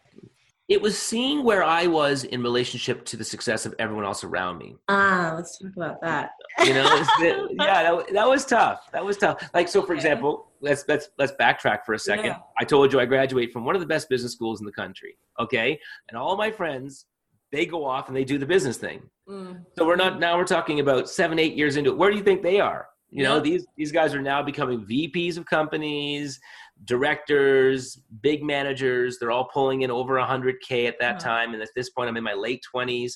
it 0.68 0.82
was 0.82 0.98
seeing 0.98 1.44
where 1.44 1.64
I 1.64 1.86
was 1.86 2.24
in 2.24 2.42
relationship 2.42 3.06
to 3.06 3.16
the 3.16 3.24
success 3.24 3.64
of 3.64 3.74
everyone 3.78 4.04
else 4.04 4.22
around 4.22 4.58
me. 4.58 4.76
Ah, 4.88 5.32
let's 5.34 5.56
talk 5.58 5.74
about 5.74 6.00
that. 6.02 6.32
You 6.62 6.74
know, 6.74 6.84
yeah, 7.20 7.82
that, 7.84 8.06
that 8.12 8.28
was 8.28 8.44
tough. 8.44 8.90
That 8.92 9.02
was 9.02 9.16
tough. 9.16 9.48
Like, 9.54 9.68
so 9.68 9.80
for 9.80 9.94
example, 9.94 10.47
let's 10.60 10.84
let's 10.88 11.08
let's 11.18 11.32
backtrack 11.32 11.84
for 11.84 11.94
a 11.94 11.98
second. 11.98 12.26
Yeah. 12.26 12.38
I 12.58 12.64
told 12.64 12.92
you 12.92 13.00
I 13.00 13.06
graduate 13.06 13.52
from 13.52 13.64
one 13.64 13.74
of 13.74 13.80
the 13.80 13.86
best 13.86 14.08
business 14.08 14.32
schools 14.32 14.60
in 14.60 14.66
the 14.66 14.72
country. 14.72 15.16
Okay, 15.38 15.78
and 16.08 16.18
all 16.18 16.36
my 16.36 16.50
friends 16.50 17.06
they 17.50 17.64
go 17.64 17.82
off 17.82 18.08
and 18.08 18.16
they 18.16 18.24
do 18.24 18.36
the 18.36 18.44
business 18.44 18.76
thing. 18.76 19.00
Mm. 19.26 19.64
So 19.78 19.86
we're 19.86 19.96
not 19.96 20.20
now 20.20 20.36
we're 20.36 20.44
talking 20.44 20.80
about 20.80 21.08
seven 21.08 21.38
eight 21.38 21.54
years 21.54 21.76
into 21.76 21.90
it. 21.90 21.96
Where 21.96 22.10
do 22.10 22.16
you 22.16 22.22
think 22.22 22.42
they 22.42 22.60
are? 22.60 22.88
You 23.10 23.22
know, 23.22 23.40
these 23.40 23.66
these 23.74 23.90
guys 23.90 24.14
are 24.14 24.20
now 24.20 24.42
becoming 24.42 24.84
VPs 24.84 25.38
of 25.38 25.46
companies 25.46 26.38
directors, 26.84 28.00
big 28.22 28.42
managers. 28.42 29.18
They're 29.18 29.30
all 29.30 29.48
pulling 29.52 29.82
in 29.82 29.90
over 29.90 30.14
100K 30.14 30.86
at 30.86 30.98
that 31.00 31.20
time. 31.20 31.54
And 31.54 31.62
at 31.62 31.68
this 31.74 31.90
point, 31.90 32.08
I'm 32.08 32.16
in 32.16 32.24
my 32.24 32.34
late 32.34 32.62
20s. 32.74 33.14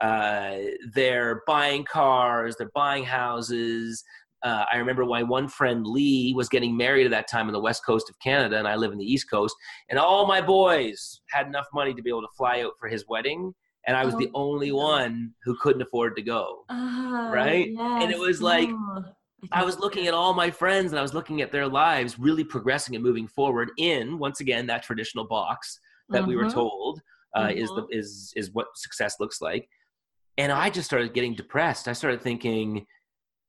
uh, 0.00 0.56
they're 0.92 1.42
buying 1.46 1.84
cars, 1.84 2.56
they're 2.56 2.70
buying 2.74 3.04
houses. 3.04 4.04
Uh, 4.42 4.64
I 4.72 4.76
remember 4.76 5.04
my 5.04 5.22
one 5.22 5.48
friend 5.48 5.86
Lee 5.86 6.32
was 6.34 6.48
getting 6.48 6.76
married 6.76 7.06
at 7.06 7.10
that 7.10 7.28
time 7.28 7.46
on 7.46 7.52
the 7.52 7.60
west 7.60 7.84
coast 7.84 8.10
of 8.10 8.18
Canada, 8.20 8.58
and 8.58 8.68
I 8.68 8.76
live 8.76 8.92
in 8.92 8.98
the 8.98 9.04
east 9.04 9.30
coast. 9.30 9.54
And 9.88 9.98
all 9.98 10.26
my 10.26 10.40
boys 10.40 11.20
had 11.30 11.46
enough 11.46 11.66
money 11.72 11.94
to 11.94 12.02
be 12.02 12.10
able 12.10 12.22
to 12.22 12.28
fly 12.36 12.62
out 12.62 12.72
for 12.78 12.88
his 12.88 13.04
wedding, 13.08 13.54
and 13.86 13.96
I 13.96 14.04
was 14.04 14.14
oh, 14.14 14.18
the 14.18 14.30
only 14.34 14.72
one 14.72 15.32
who 15.44 15.56
couldn't 15.60 15.82
afford 15.82 16.16
to 16.16 16.22
go. 16.22 16.64
Uh, 16.68 17.30
right? 17.32 17.68
Yes. 17.70 18.02
And 18.02 18.12
it 18.12 18.18
was 18.18 18.42
like 18.42 18.68
oh, 18.70 19.04
I, 19.52 19.60
I 19.60 19.64
was 19.64 19.78
looking 19.78 20.06
at 20.06 20.14
all 20.14 20.34
my 20.34 20.50
friends, 20.50 20.92
and 20.92 20.98
I 20.98 21.02
was 21.02 21.14
looking 21.14 21.40
at 21.40 21.52
their 21.52 21.66
lives 21.66 22.18
really 22.18 22.44
progressing 22.44 22.94
and 22.94 23.04
moving 23.04 23.26
forward 23.28 23.70
in 23.78 24.18
once 24.18 24.40
again 24.40 24.66
that 24.66 24.82
traditional 24.82 25.26
box 25.26 25.80
that 26.08 26.26
we 26.26 26.36
were 26.36 26.44
mm-hmm. 26.44 26.54
told 26.54 27.00
uh, 27.36 27.50
is 27.54 27.68
the 27.70 27.82
mm-hmm. 27.82 27.98
is 27.98 28.32
is 28.36 28.52
what 28.52 28.66
success 28.74 29.16
looks 29.20 29.40
like. 29.40 29.68
And 30.38 30.52
I 30.52 30.68
just 30.70 30.86
started 30.86 31.14
getting 31.14 31.34
depressed. 31.34 31.88
I 31.88 31.92
started 31.94 32.20
thinking, 32.20 32.86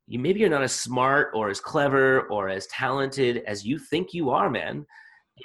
you 0.08 0.20
maybe 0.20 0.39
you're 0.39 0.50
not 0.50 0.63
as 0.63 0.74
smart 0.74 1.32
or 1.34 1.50
as 1.50 1.60
clever 1.60 2.22
or 2.24 2.50
as 2.50 2.67
talented 2.67 3.43
as 3.46 3.65
you 3.65 3.78
think 3.78 4.13
you 4.13 4.30
are, 4.30 4.50
man. 4.50 4.86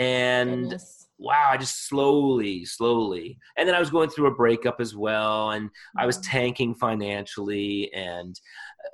And 0.01 0.63
Goodness. 0.63 1.09
wow, 1.19 1.49
I 1.51 1.57
just 1.57 1.89
slowly, 1.89 2.65
slowly. 2.65 3.39
And 3.57 3.69
then 3.69 3.75
I 3.75 3.81
was 3.81 3.91
going 3.91 4.09
through 4.09 4.29
a 4.29 4.35
breakup 4.35 4.81
as 4.81 4.95
well, 4.95 5.51
and 5.51 5.69
I 5.99 6.07
was 6.07 6.19
tanking 6.21 6.75
financially, 6.75 7.93
and 7.93 8.41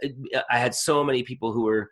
uh, 0.04 0.40
I 0.50 0.58
had 0.58 0.74
so 0.74 1.04
many 1.04 1.22
people 1.22 1.52
who 1.52 1.62
were 1.62 1.90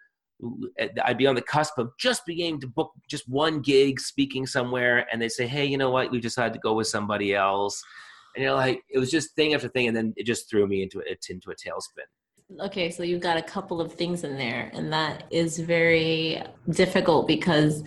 I'd 1.03 1.17
be 1.17 1.27
on 1.27 1.35
the 1.35 1.41
cusp 1.41 1.79
of 1.79 1.93
just 1.99 2.27
beginning 2.27 2.61
to 2.61 2.67
book 2.67 2.93
just 3.09 3.27
one 3.27 3.61
gig 3.61 4.01
speaking 4.01 4.47
somewhere, 4.47 5.07
and 5.11 5.21
they 5.21 5.29
say, 5.29 5.47
"Hey, 5.47 5.65
you 5.65 5.79
know 5.79 5.91
what? 5.91 6.11
We 6.11 6.21
decided 6.21 6.53
to 6.55 6.61
go 6.61 6.75
with 6.75 6.89
somebody 6.89 7.35
else." 7.35 7.83
And 8.35 8.43
you're 8.43 8.53
like, 8.53 8.83
it 8.91 8.99
was 8.99 9.11
just 9.11 9.35
thing 9.35 9.55
after 9.55 9.69
thing, 9.69 9.89
and 9.89 9.97
then 9.97 10.12
it 10.17 10.27
just 10.27 10.51
threw 10.51 10.67
me 10.67 10.83
into 10.83 11.01
it 11.01 11.25
into 11.31 11.51
a 11.51 11.55
tailspin. 11.55 12.05
Okay, 12.61 12.90
so 12.90 13.02
you've 13.02 13.20
got 13.20 13.37
a 13.37 13.42
couple 13.42 13.80
of 13.80 13.92
things 13.92 14.24
in 14.24 14.37
there, 14.37 14.70
and 14.72 14.92
that 14.92 15.24
is 15.30 15.59
very 15.59 16.42
difficult 16.70 17.26
because 17.26 17.82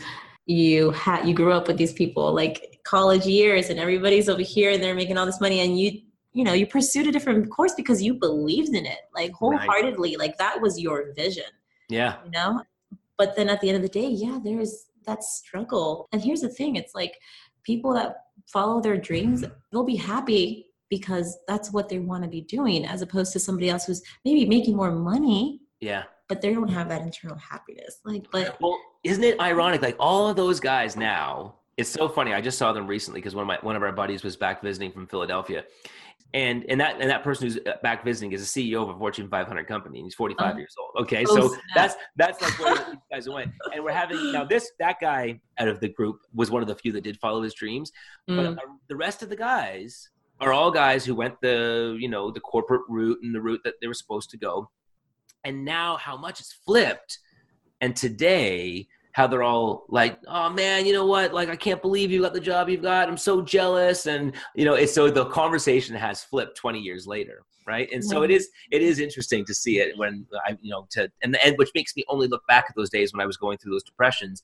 you 0.46 0.92
had 0.92 1.28
you 1.28 1.34
grew 1.34 1.54
up 1.54 1.68
with 1.68 1.78
these 1.78 1.94
people 1.94 2.34
like 2.34 2.80
college 2.84 3.26
years, 3.26 3.70
and 3.70 3.80
everybody's 3.80 4.28
over 4.28 4.42
here 4.42 4.72
and 4.72 4.84
they're 4.84 4.96
making 4.96 5.18
all 5.18 5.26
this 5.26 5.42
money, 5.42 5.62
and 5.62 5.80
you 5.80 6.02
you 6.34 6.44
know 6.44 6.54
you 6.54 6.68
pursued 6.68 7.08
a 7.08 7.12
different 7.12 7.50
course 7.50 7.74
because 7.76 8.02
you 8.02 8.14
believed 8.14 8.76
in 8.76 8.86
it 8.86 9.00
like 9.16 9.32
wholeheartedly, 9.32 10.12
right. 10.12 10.20
like 10.20 10.38
that 10.38 10.62
was 10.62 10.80
your 10.80 11.14
vision 11.14 11.46
yeah. 11.90 12.18
You 12.24 12.32
know? 12.32 12.64
But 13.18 13.36
then 13.36 13.50
at 13.50 13.60
the 13.60 13.68
end 13.68 13.76
of 13.76 13.82
the 13.82 13.90
day, 13.90 14.08
yeah, 14.08 14.40
there's 14.42 14.86
that 15.06 15.24
struggle. 15.24 16.08
And 16.14 16.22
here's 16.24 16.42
the 16.42 16.50
thing 16.50 16.76
it's 16.76 16.96
like 16.96 17.20
people 17.64 17.94
that 17.96 18.16
follow 18.48 18.80
their 18.80 18.98
dreams, 18.98 19.44
they'll 19.72 19.84
be 19.84 19.98
happy 19.98 20.68
because 20.90 21.38
that's 21.48 21.72
what 21.72 21.90
they 21.90 22.00
want 22.00 22.24
to 22.24 22.30
be 22.30 22.42
doing, 22.42 22.86
as 22.86 23.02
opposed 23.02 23.32
to 23.34 23.40
somebody 23.40 23.70
else 23.70 23.86
who's 23.86 24.02
maybe 24.26 24.46
making 24.46 24.76
more 24.76 24.92
money. 24.92 25.62
Yeah. 25.80 26.04
But 26.28 26.42
they 26.42 26.54
don't 26.54 26.68
have 26.68 26.90
that 26.90 27.02
internal 27.02 27.38
happiness. 27.38 28.00
Like, 28.06 28.26
but. 28.32 28.60
Well, 28.60 28.80
isn't 29.04 29.24
it 29.24 29.40
ironic? 29.40 29.82
Like, 29.82 29.96
all 30.00 30.28
of 30.28 30.36
those 30.36 30.60
guys 30.60 30.96
now, 30.96 31.56
it's 31.78 31.90
so 31.90 32.10
funny. 32.10 32.34
I 32.34 32.42
just 32.42 32.58
saw 32.58 32.74
them 32.74 32.88
recently 32.88 33.22
because 33.22 33.36
one 33.36 33.44
of 33.44 33.48
my 33.48 33.58
one 33.62 33.78
of 33.78 33.84
our 33.84 33.94
buddies 33.94 34.22
was 34.22 34.36
back 34.36 34.62
visiting 34.62 34.92
from 34.92 35.08
Philadelphia, 35.08 35.64
and 36.34 36.66
and 36.68 36.80
that 36.82 37.00
and 37.00 37.10
that 37.10 37.24
person 37.24 37.48
who's 37.48 37.58
uh, 37.58 37.78
back 37.82 38.04
visiting 38.04 38.34
is 38.34 38.42
a 38.44 38.46
CEO 38.46 38.84
of 38.84 38.90
a 38.90 39.00
Fortune 39.00 39.30
500 39.30 39.66
company, 39.66 40.00
and 40.00 40.06
he's 40.06 40.14
45 40.14 40.46
uh-huh. 40.46 40.58
years 40.58 40.76
old. 40.78 41.04
Okay, 41.04 41.24
oh, 41.28 41.36
so 41.36 41.48
snap. 41.48 41.62
that's 41.74 41.96
that's 42.18 42.42
like 42.42 42.60
where 42.60 42.76
these 42.76 42.98
guys 43.10 43.30
went. 43.30 43.52
And 43.74 43.84
we're 43.84 43.94
having 43.94 44.34
now 44.34 44.44
this 44.44 44.70
that 44.80 44.98
guy 45.00 45.40
out 45.58 45.70
of 45.70 45.80
the 45.80 45.88
group 45.88 46.20
was 46.34 46.52
one 46.52 46.62
of 46.62 46.68
the 46.68 46.76
few 46.76 46.92
that 46.92 47.02
did 47.06 47.18
follow 47.18 47.42
his 47.42 47.54
dreams, 47.54 47.94
mm. 48.30 48.56
but 48.56 48.64
the 48.90 48.96
rest 48.98 49.24
of 49.24 49.30
the 49.30 49.38
guys 49.38 50.10
are 50.42 50.54
all 50.54 50.72
guys 50.72 51.06
who 51.06 51.16
went 51.16 51.40
the 51.42 51.98
you 52.00 52.10
know 52.10 52.32
the 52.32 52.40
corporate 52.40 52.82
route 52.88 53.20
and 53.24 53.34
the 53.34 53.42
route 53.42 53.62
that 53.64 53.76
they 53.82 53.88
were 53.88 53.94
supposed 53.94 54.30
to 54.32 54.38
go, 54.38 54.70
and 55.44 55.66
now 55.66 55.98
how 55.98 56.18
much 56.18 56.40
it's 56.40 56.54
flipped, 56.54 57.20
and 57.82 57.96
today 57.96 58.88
how 59.20 59.28
they're 59.28 59.44
all 59.44 59.86
like, 59.90 60.18
oh 60.28 60.50
man, 60.50 60.86
you 60.86 60.94
know 60.94 61.06
what? 61.06 61.34
Like, 61.34 61.50
I 61.50 61.56
can't 61.56 61.82
believe 61.82 62.12
you 62.12 62.22
got 62.22 62.34
the 62.34 62.40
job 62.40 62.70
you've 62.70 62.82
got. 62.82 63.10
I'm 63.10 63.18
so 63.18 63.42
jealous. 63.42 64.06
And, 64.06 64.34
you 64.56 64.66
know, 64.66 64.76
it's 64.76 64.94
so 64.94 65.10
the 65.10 65.26
conversation 65.26 65.96
has 65.96 66.24
flipped 66.24 66.56
20 66.58 66.80
years 66.80 67.08
later. 67.08 67.44
Right. 67.68 67.90
And 67.92 68.04
so 68.04 68.24
it 68.24 68.32
is, 68.32 68.50
it 68.72 68.82
is 68.82 69.00
interesting 69.00 69.46
to 69.46 69.54
see 69.54 69.80
it 69.80 69.96
when 69.96 70.26
I, 70.48 70.58
you 70.60 70.72
know, 70.72 70.88
to, 70.92 71.12
and, 71.22 71.38
and 71.46 71.56
which 71.58 71.70
makes 71.76 71.96
me 71.96 72.04
only 72.08 72.28
look 72.28 72.42
back 72.48 72.66
at 72.68 72.76
those 72.76 72.90
days 72.90 73.14
when 73.14 73.22
I 73.22 73.28
was 73.28 73.38
going 73.38 73.60
through 73.60 73.74
those 73.74 73.84
depressions 73.84 74.42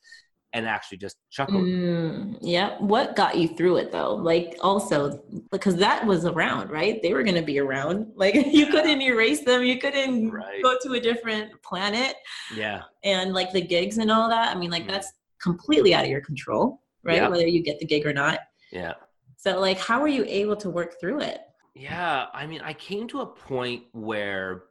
and 0.55 0.65
actually 0.65 0.97
just 0.97 1.17
chuckle. 1.29 1.61
Mm, 1.61 2.37
yeah. 2.41 2.77
What 2.79 3.17
got 3.17 3.37
you 3.37 3.49
through 3.49 3.75
it 3.77 3.91
though? 3.91 4.15
Like 4.15 4.55
also 4.61 5.21
because 5.51 5.75
that 5.75 6.05
was 6.05 6.25
around, 6.25 6.71
right? 6.71 7.01
They 7.01 7.13
were 7.13 7.23
going 7.23 7.35
to 7.35 7.43
be 7.43 7.59
around. 7.59 8.07
Like 8.15 8.33
you 8.33 8.67
couldn't 8.67 9.01
erase 9.01 9.43
them. 9.43 9.63
You 9.63 9.77
couldn't 9.77 10.31
right. 10.31 10.63
go 10.63 10.77
to 10.81 10.93
a 10.93 10.99
different 10.99 11.61
planet. 11.61 12.15
Yeah. 12.55 12.83
And 13.03 13.33
like 13.33 13.51
the 13.51 13.61
gigs 13.61 13.97
and 13.97 14.09
all 14.09 14.29
that. 14.29 14.55
I 14.55 14.57
mean, 14.57 14.71
like 14.71 14.83
mm. 14.83 14.91
that's 14.91 15.11
completely 15.41 15.93
out 15.93 16.05
of 16.05 16.09
your 16.09 16.21
control, 16.21 16.81
right? 17.03 17.17
Yeah. 17.17 17.27
Whether 17.27 17.45
you 17.45 17.61
get 17.61 17.79
the 17.79 17.85
gig 17.85 18.05
or 18.05 18.13
not. 18.13 18.39
Yeah. 18.71 18.93
So 19.35 19.59
like, 19.59 19.77
how 19.77 19.99
were 20.01 20.07
you 20.07 20.23
able 20.25 20.55
to 20.55 20.69
work 20.69 20.99
through 20.99 21.21
it? 21.21 21.41
Yeah. 21.73 22.27
I 22.33 22.47
mean, 22.47 22.61
I 22.61 22.73
came 22.73 23.07
to 23.09 23.21
a 23.21 23.25
point 23.25 23.83
where 23.91 24.63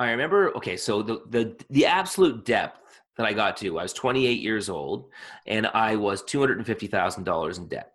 I 0.00 0.10
remember, 0.10 0.54
okay, 0.56 0.76
so 0.76 1.02
the, 1.02 1.22
the, 1.28 1.56
the 1.70 1.86
absolute 1.86 2.44
depth 2.44 2.79
that 3.20 3.28
I 3.28 3.34
got 3.34 3.58
to. 3.58 3.78
I 3.78 3.82
was 3.82 3.92
28 3.92 4.40
years 4.40 4.70
old 4.70 5.10
and 5.46 5.66
I 5.66 5.96
was 5.96 6.22
$250,000 6.22 7.58
in 7.58 7.68
debt. 7.68 7.92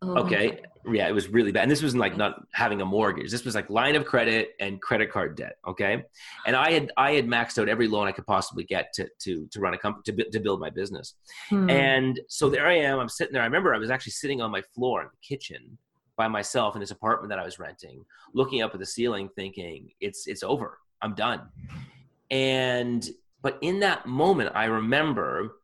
Oh 0.00 0.18
okay. 0.18 0.60
Yeah, 0.86 1.08
it 1.08 1.12
was 1.12 1.28
really 1.28 1.50
bad. 1.50 1.62
And 1.62 1.70
this 1.72 1.82
wasn't 1.82 2.00
like 2.00 2.16
not 2.16 2.46
having 2.52 2.82
a 2.82 2.84
mortgage. 2.84 3.30
This 3.30 3.44
was 3.44 3.54
like 3.54 3.68
line 3.70 3.96
of 3.96 4.04
credit 4.04 4.50
and 4.60 4.80
credit 4.80 5.10
card 5.10 5.36
debt. 5.36 5.56
Okay. 5.66 6.04
And 6.46 6.54
I 6.54 6.70
had, 6.70 6.92
I 6.96 7.12
had 7.12 7.26
maxed 7.26 7.60
out 7.60 7.68
every 7.68 7.88
loan 7.88 8.06
I 8.06 8.12
could 8.12 8.26
possibly 8.26 8.64
get 8.64 8.92
to, 8.94 9.08
to, 9.20 9.48
to 9.50 9.60
run 9.60 9.74
a 9.74 9.78
company, 9.78 10.02
to, 10.14 10.30
to 10.30 10.40
build 10.40 10.60
my 10.60 10.70
business. 10.70 11.14
Hmm. 11.48 11.68
And 11.68 12.20
so 12.28 12.48
there 12.48 12.66
I 12.66 12.76
am, 12.76 13.00
I'm 13.00 13.08
sitting 13.08 13.32
there. 13.32 13.42
I 13.42 13.46
remember 13.46 13.74
I 13.74 13.78
was 13.78 13.90
actually 13.90 14.12
sitting 14.12 14.40
on 14.40 14.50
my 14.50 14.62
floor 14.74 15.02
in 15.02 15.08
the 15.08 15.36
kitchen 15.36 15.78
by 16.16 16.28
myself 16.28 16.76
in 16.76 16.80
this 16.80 16.92
apartment 16.92 17.30
that 17.30 17.38
I 17.40 17.44
was 17.44 17.58
renting, 17.58 18.04
looking 18.34 18.62
up 18.62 18.72
at 18.74 18.78
the 18.78 18.86
ceiling 18.86 19.30
thinking 19.34 19.90
it's, 20.00 20.28
it's 20.28 20.42
over. 20.42 20.78
I'm 21.02 21.14
done. 21.14 21.40
And 22.30 23.08
but 23.44 23.58
in 23.60 23.78
that 23.80 24.06
moment, 24.06 24.50
I 24.54 24.64
remember 24.64 25.56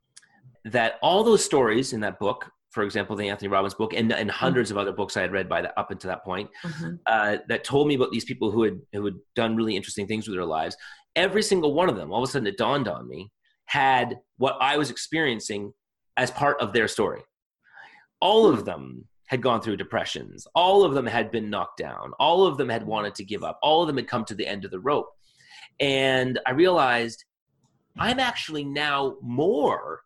that 0.66 0.98
all 1.02 1.24
those 1.24 1.42
stories 1.42 1.94
in 1.94 2.00
that 2.00 2.18
book, 2.18 2.50
for 2.70 2.84
example, 2.84 3.16
the 3.16 3.30
Anthony 3.30 3.48
Robbins 3.48 3.72
book, 3.72 3.94
and, 3.94 4.12
and 4.12 4.30
100s 4.30 4.52
mm-hmm. 4.52 4.72
of 4.72 4.78
other 4.78 4.92
books 4.92 5.16
I 5.16 5.22
had 5.22 5.32
read 5.32 5.48
by 5.48 5.62
the, 5.62 5.80
up 5.80 5.90
until 5.90 6.10
that 6.10 6.22
point, 6.22 6.50
mm-hmm. 6.62 6.96
uh, 7.06 7.38
that 7.48 7.64
told 7.64 7.88
me 7.88 7.94
about 7.94 8.12
these 8.12 8.26
people 8.26 8.50
who 8.50 8.62
had 8.62 8.78
who 8.92 9.06
had 9.06 9.14
done 9.34 9.56
really 9.56 9.74
interesting 9.74 10.06
things 10.06 10.28
with 10.28 10.36
their 10.36 10.44
lives. 10.44 10.76
Every 11.16 11.42
single 11.42 11.72
one 11.72 11.88
of 11.88 11.96
them, 11.96 12.12
all 12.12 12.22
of 12.22 12.28
a 12.28 12.30
sudden, 12.30 12.46
it 12.46 12.58
dawned 12.58 12.86
on 12.86 13.08
me, 13.08 13.32
had 13.64 14.18
what 14.36 14.58
I 14.60 14.76
was 14.76 14.90
experiencing 14.90 15.72
as 16.18 16.30
part 16.30 16.60
of 16.60 16.74
their 16.74 16.86
story. 16.86 17.22
All 18.20 18.46
of 18.46 18.66
them 18.66 19.08
had 19.28 19.40
gone 19.40 19.62
through 19.62 19.78
depressions. 19.78 20.46
All 20.54 20.84
of 20.84 20.92
them 20.92 21.06
had 21.06 21.30
been 21.30 21.48
knocked 21.48 21.78
down. 21.78 22.12
All 22.20 22.46
of 22.46 22.58
them 22.58 22.68
had 22.68 22.86
wanted 22.86 23.14
to 23.14 23.24
give 23.24 23.42
up. 23.42 23.58
All 23.62 23.80
of 23.80 23.86
them 23.86 23.96
had 23.96 24.06
come 24.06 24.26
to 24.26 24.34
the 24.34 24.46
end 24.46 24.66
of 24.66 24.70
the 24.70 24.80
rope. 24.80 25.08
And 25.80 26.38
I 26.46 26.50
realized 26.50 27.24
I'm 27.98 28.20
actually 28.20 28.64
now 28.64 29.16
more 29.20 30.02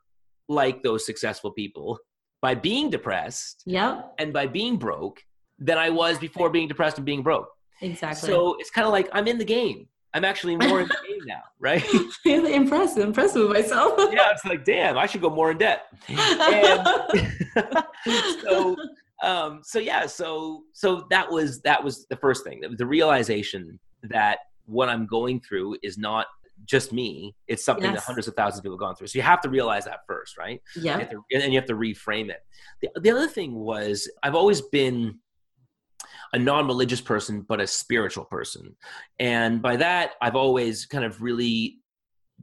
like 0.49 0.83
those 0.83 1.07
successful 1.07 1.51
people 1.51 1.99
by 2.42 2.55
being 2.55 2.90
depressed 2.90 3.62
yep. 3.66 4.14
and 4.18 4.33
by 4.33 4.47
being 4.47 4.77
broke 4.77 5.23
than 5.59 5.79
I 5.79 5.90
was 5.90 6.18
before 6.18 6.51
being 6.51 6.68
depressed 6.68 6.99
and 6.99 7.07
being 7.07 7.23
broke. 7.23 7.49
Exactly. 7.81 8.29
So 8.29 8.57
it's 8.59 8.70
kind 8.70 8.87
of 8.87 8.92
like 8.92 9.09
I'm 9.12 9.27
in 9.27 9.38
the 9.38 9.44
game. 9.44 9.88
I'm 10.12 10.25
actually 10.25 10.57
more 10.57 10.81
in 10.81 10.88
the 10.88 10.97
game 11.09 11.20
now, 11.27 11.42
right? 11.59 11.85
really 12.25 12.55
impressed, 12.55 12.99
impressed 12.99 13.35
with 13.35 13.51
myself. 13.51 13.94
yeah, 14.12 14.31
it's 14.31 14.44
like, 14.44 14.64
damn, 14.64 14.97
I 14.97 15.07
should 15.07 15.20
go 15.20 15.31
more 15.31 15.51
in 15.51 15.59
debt. 15.59 15.87
And 16.09 16.87
so, 18.42 18.77
um, 19.23 19.61
so 19.64 19.81
yeah, 19.81 20.07
so 20.07 20.62
so 20.73 21.07
that 21.11 21.31
was 21.31 21.61
that 21.62 21.83
was 21.83 22.07
the 22.07 22.16
first 22.16 22.44
thing. 22.44 22.62
The 22.77 22.87
realization 22.87 23.81
that 24.05 24.38
what 24.66 24.88
I'm 24.88 25.07
going 25.07 25.40
through 25.40 25.79
is 25.83 25.99
not 25.99 26.27
just 26.64 26.92
me. 26.92 27.34
It's 27.46 27.64
something 27.64 27.84
yes. 27.84 27.94
that 27.94 28.04
hundreds 28.04 28.28
of 28.28 28.34
thousands 28.34 28.58
of 28.58 28.62
people 28.64 28.76
have 28.76 28.80
gone 28.80 28.96
through. 28.96 29.08
So 29.08 29.18
you 29.18 29.22
have 29.22 29.40
to 29.42 29.48
realize 29.48 29.84
that 29.84 30.00
first, 30.06 30.38
right? 30.38 30.60
Yeah. 30.76 31.00
You 31.00 31.06
to, 31.06 31.44
and 31.44 31.52
you 31.52 31.58
have 31.58 31.68
to 31.68 31.74
reframe 31.74 32.30
it. 32.30 32.40
The, 32.80 33.00
the 33.00 33.10
other 33.10 33.28
thing 33.28 33.54
was 33.54 34.10
I've 34.22 34.34
always 34.34 34.60
been 34.60 35.18
a 36.32 36.38
non-religious 36.38 37.00
person, 37.00 37.42
but 37.42 37.60
a 37.60 37.66
spiritual 37.66 38.24
person. 38.24 38.74
And 39.18 39.62
by 39.62 39.76
that, 39.76 40.12
I've 40.20 40.36
always 40.36 40.86
kind 40.86 41.04
of 41.04 41.22
really 41.22 41.78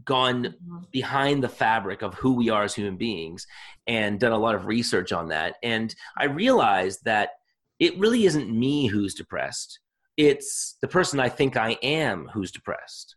gone 0.06 0.44
mm-hmm. 0.44 0.78
behind 0.92 1.44
the 1.44 1.50
fabric 1.50 2.02
of 2.02 2.14
who 2.14 2.34
we 2.34 2.50
are 2.50 2.64
as 2.64 2.74
human 2.74 2.98
beings 2.98 3.46
and 3.88 4.20
done 4.20 4.32
a 4.32 4.38
lot 4.38 4.56
of 4.56 4.66
research 4.66 5.12
on 5.12 5.28
that. 5.30 5.56
And 5.64 5.94
I 6.18 6.26
realized 6.26 7.04
that 7.06 7.32
it 7.80 7.98
really 7.98 8.26
isn't 8.26 8.50
me 8.50 8.88
who's 8.88 9.14
depressed. 9.14 9.80
It's 10.16 10.78
the 10.82 10.88
person 10.88 11.20
I 11.20 11.30
think 11.30 11.58
I 11.58 11.72
am 11.82 12.30
who's 12.34 12.52
depressed 12.52 13.16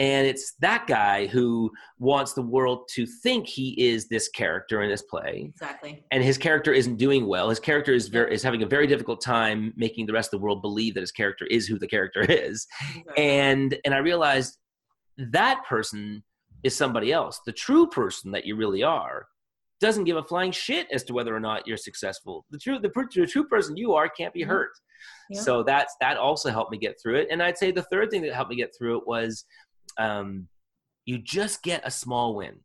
and 0.00 0.26
it's 0.26 0.54
that 0.60 0.86
guy 0.86 1.26
who 1.26 1.70
wants 1.98 2.32
the 2.32 2.40
world 2.40 2.88
to 2.94 3.04
think 3.04 3.46
he 3.46 3.74
is 3.78 4.08
this 4.08 4.30
character 4.30 4.82
in 4.82 4.88
this 4.88 5.02
play. 5.02 5.50
Exactly. 5.50 6.02
And 6.10 6.24
his 6.24 6.38
character 6.38 6.72
isn't 6.72 6.96
doing 6.96 7.26
well. 7.26 7.50
His 7.50 7.60
character 7.60 7.92
is 7.92 8.08
very 8.08 8.34
is 8.34 8.42
having 8.42 8.62
a 8.62 8.66
very 8.66 8.86
difficult 8.86 9.20
time 9.20 9.74
making 9.76 10.06
the 10.06 10.14
rest 10.14 10.32
of 10.32 10.40
the 10.40 10.44
world 10.44 10.62
believe 10.62 10.94
that 10.94 11.02
his 11.02 11.12
character 11.12 11.44
is 11.50 11.66
who 11.66 11.78
the 11.78 11.86
character 11.86 12.22
is. 12.28 12.66
Exactly. 12.96 13.24
and 13.24 13.78
and 13.84 13.94
i 13.94 13.98
realized 13.98 14.56
that 15.18 15.64
person 15.68 16.22
is 16.62 16.74
somebody 16.74 17.12
else. 17.12 17.40
The 17.44 17.52
true 17.52 17.86
person 17.86 18.30
that 18.32 18.46
you 18.46 18.56
really 18.56 18.82
are 18.82 19.26
doesn't 19.82 20.04
give 20.04 20.16
a 20.16 20.22
flying 20.22 20.52
shit 20.52 20.86
as 20.90 21.04
to 21.04 21.12
whether 21.12 21.34
or 21.34 21.40
not 21.40 21.66
you're 21.66 21.76
successful. 21.76 22.46
The 22.50 22.58
true 22.58 22.78
the, 22.78 22.90
the 23.14 23.26
true 23.26 23.46
person 23.48 23.76
you 23.76 23.92
are 23.92 24.08
can't 24.08 24.32
be 24.32 24.40
mm-hmm. 24.40 24.50
hurt. 24.50 24.70
Yeah. 25.30 25.40
so 25.40 25.62
that's 25.62 25.94
that 26.00 26.16
also 26.16 26.50
helped 26.50 26.72
me 26.72 26.78
get 26.78 26.96
through 27.02 27.16
it. 27.16 27.28
And 27.30 27.42
i'd 27.42 27.58
say 27.58 27.70
the 27.70 27.82
third 27.82 28.10
thing 28.10 28.22
that 28.22 28.34
helped 28.34 28.50
me 28.50 28.56
get 28.56 28.74
through 28.76 28.98
it 28.98 29.06
was 29.06 29.44
um, 29.98 30.48
you 31.06 31.18
just 31.18 31.62
get 31.62 31.82
a 31.84 31.90
small 31.90 32.34
win. 32.34 32.56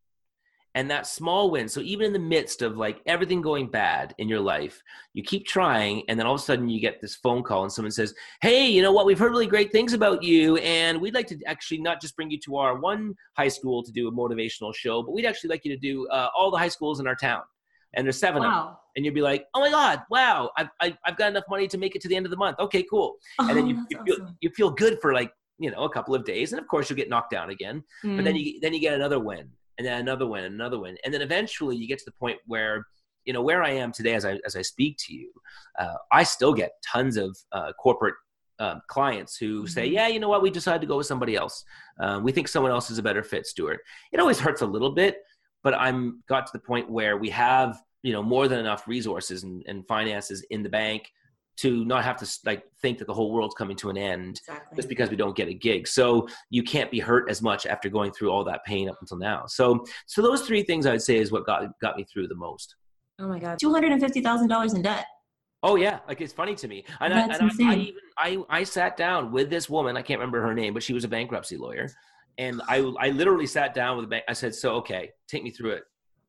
And 0.76 0.90
that 0.90 1.06
small 1.06 1.50
win 1.50 1.70
so 1.70 1.80
even 1.80 2.08
in 2.08 2.12
the 2.12 2.18
midst 2.18 2.60
of 2.60 2.76
like 2.76 3.00
everything 3.06 3.40
going 3.40 3.70
bad 3.70 4.14
in 4.18 4.28
your 4.28 4.40
life 4.40 4.82
you 5.14 5.22
keep 5.22 5.46
trying 5.46 6.02
and 6.06 6.18
then 6.18 6.26
all 6.26 6.34
of 6.34 6.40
a 6.42 6.44
sudden 6.44 6.68
you 6.68 6.82
get 6.82 7.00
this 7.00 7.14
phone 7.14 7.42
call 7.42 7.62
and 7.62 7.72
someone 7.72 7.90
says 7.90 8.14
hey 8.42 8.66
you 8.66 8.82
know 8.82 8.92
what? 8.92 9.06
We've 9.06 9.18
heard 9.18 9.30
really 9.30 9.46
great 9.46 9.72
things 9.72 9.94
about 9.94 10.22
you 10.22 10.58
and 10.58 11.00
we'd 11.00 11.14
like 11.14 11.28
to 11.28 11.38
actually 11.46 11.78
not 11.78 12.02
just 12.02 12.14
bring 12.14 12.30
you 12.30 12.38
to 12.40 12.56
our 12.56 12.78
one 12.78 13.14
high 13.38 13.48
school 13.48 13.82
to 13.84 13.90
do 13.90 14.06
a 14.08 14.12
motivational 14.12 14.74
show 14.74 15.02
but 15.02 15.12
we'd 15.12 15.24
actually 15.24 15.48
like 15.48 15.64
you 15.64 15.72
to 15.72 15.80
do 15.80 16.06
uh, 16.08 16.28
all 16.36 16.50
the 16.50 16.58
high 16.58 16.68
schools 16.68 17.00
in 17.00 17.06
our 17.06 17.16
town. 17.16 17.40
And 17.94 18.04
there's 18.04 18.18
seven 18.18 18.42
wow. 18.42 18.48
of 18.48 18.66
them 18.66 18.76
and 18.96 19.04
you'd 19.06 19.14
be 19.14 19.22
like 19.22 19.46
oh 19.54 19.60
my 19.60 19.70
god 19.70 20.02
wow 20.10 20.50
I've, 20.58 20.68
I've 20.82 21.16
got 21.16 21.30
enough 21.30 21.44
money 21.48 21.68
to 21.68 21.78
make 21.78 21.96
it 21.96 22.02
to 22.02 22.08
the 22.08 22.16
end 22.16 22.26
of 22.26 22.30
the 22.30 22.36
month. 22.36 22.58
Okay 22.58 22.84
cool. 22.90 23.16
Oh, 23.38 23.48
and 23.48 23.56
then 23.56 23.66
you, 23.66 23.86
you, 23.88 24.04
feel, 24.04 24.14
awesome. 24.16 24.36
you 24.42 24.50
feel 24.50 24.70
good 24.70 24.98
for 25.00 25.14
like 25.14 25.32
you 25.58 25.70
know 25.70 25.84
a 25.84 25.90
couple 25.90 26.14
of 26.14 26.24
days 26.24 26.52
and 26.52 26.60
of 26.60 26.68
course 26.68 26.88
you'll 26.88 26.96
get 26.96 27.08
knocked 27.08 27.30
down 27.30 27.50
again 27.50 27.82
mm. 28.04 28.16
but 28.16 28.24
then 28.24 28.34
mm. 28.34 28.44
you 28.44 28.60
then 28.60 28.74
you 28.74 28.80
get 28.80 28.94
another 28.94 29.18
win 29.18 29.48
and 29.78 29.86
then 29.86 30.00
another 30.00 30.26
win 30.26 30.44
another 30.44 30.78
win 30.78 30.96
and 31.04 31.12
then 31.12 31.22
eventually 31.22 31.76
you 31.76 31.86
get 31.86 31.98
to 31.98 32.04
the 32.04 32.12
point 32.12 32.38
where 32.46 32.86
you 33.24 33.32
know 33.32 33.42
where 33.42 33.62
i 33.62 33.70
am 33.70 33.92
today 33.92 34.14
as 34.14 34.24
i 34.24 34.38
as 34.44 34.56
i 34.56 34.62
speak 34.62 34.96
to 34.98 35.14
you 35.14 35.30
uh, 35.78 35.94
i 36.12 36.22
still 36.22 36.52
get 36.52 36.72
tons 36.86 37.16
of 37.16 37.36
uh, 37.52 37.72
corporate 37.80 38.14
uh, 38.58 38.76
clients 38.88 39.36
who 39.36 39.60
mm-hmm. 39.60 39.66
say 39.66 39.86
yeah 39.86 40.08
you 40.08 40.18
know 40.18 40.28
what 40.28 40.42
we 40.42 40.50
decided 40.50 40.80
to 40.80 40.86
go 40.86 40.96
with 40.96 41.06
somebody 41.06 41.36
else 41.36 41.64
um, 42.00 42.22
we 42.22 42.32
think 42.32 42.48
someone 42.48 42.72
else 42.72 42.90
is 42.90 42.98
a 42.98 43.02
better 43.02 43.22
fit 43.22 43.46
stuart 43.46 43.80
it 44.12 44.20
always 44.20 44.38
hurts 44.38 44.62
a 44.62 44.66
little 44.66 44.92
bit 44.92 45.18
but 45.62 45.74
i'm 45.74 46.22
got 46.26 46.46
to 46.46 46.52
the 46.52 46.58
point 46.58 46.90
where 46.90 47.18
we 47.18 47.28
have 47.28 47.78
you 48.02 48.12
know 48.12 48.22
more 48.22 48.48
than 48.48 48.58
enough 48.58 48.88
resources 48.88 49.42
and, 49.42 49.62
and 49.66 49.86
finances 49.86 50.44
in 50.50 50.62
the 50.62 50.68
bank 50.68 51.10
to 51.56 51.84
not 51.84 52.04
have 52.04 52.16
to 52.16 52.38
like 52.44 52.64
think 52.82 52.98
that 52.98 53.06
the 53.06 53.14
whole 53.14 53.32
world's 53.32 53.54
coming 53.54 53.76
to 53.76 53.90
an 53.90 53.96
end 53.96 54.40
exactly. 54.46 54.76
just 54.76 54.88
because 54.88 55.10
we 55.10 55.16
don't 55.16 55.36
get 55.36 55.48
a 55.48 55.54
gig. 55.54 55.88
So 55.88 56.28
you 56.50 56.62
can't 56.62 56.90
be 56.90 57.00
hurt 57.00 57.30
as 57.30 57.42
much 57.42 57.66
after 57.66 57.88
going 57.88 58.12
through 58.12 58.30
all 58.30 58.44
that 58.44 58.64
pain 58.64 58.88
up 58.88 58.96
until 59.00 59.18
now. 59.18 59.44
So 59.46 59.84
so 60.06 60.22
those 60.22 60.42
three 60.42 60.62
things 60.62 60.86
i'd 60.86 61.02
say 61.02 61.16
is 61.16 61.32
what 61.32 61.46
got 61.46 61.64
got 61.80 61.96
me 61.96 62.04
through 62.04 62.28
the 62.28 62.34
most. 62.34 62.76
Oh 63.18 63.28
my 63.28 63.38
god. 63.38 63.58
$250000 63.62 64.74
in 64.74 64.82
debt. 64.82 65.06
Oh 65.62 65.76
yeah. 65.76 66.00
Like 66.06 66.20
it's 66.20 66.34
funny 66.34 66.54
to 66.56 66.68
me. 66.68 66.84
And, 67.00 67.12
That's 67.12 67.40
I, 67.40 67.42
and 67.42 67.50
insane. 67.50 67.68
I, 67.68 67.72
I 67.72 67.76
even 67.76 68.44
I, 68.50 68.58
I 68.60 68.64
sat 68.64 68.96
down 68.96 69.32
with 69.32 69.50
this 69.50 69.70
woman 69.70 69.96
i 69.96 70.02
can't 70.02 70.20
remember 70.20 70.42
her 70.42 70.54
name 70.54 70.74
but 70.74 70.82
she 70.82 70.92
was 70.92 71.04
a 71.04 71.08
bankruptcy 71.08 71.56
lawyer. 71.56 71.88
And 72.38 72.60
i 72.68 72.78
i 73.00 73.10
literally 73.10 73.46
sat 73.46 73.72
down 73.72 73.96
with 73.96 74.04
a 74.04 74.08
bank 74.08 74.24
i 74.28 74.34
said 74.34 74.54
so 74.54 74.74
okay 74.76 75.10
take 75.28 75.42
me 75.42 75.50
through 75.50 75.70
it 75.70 75.84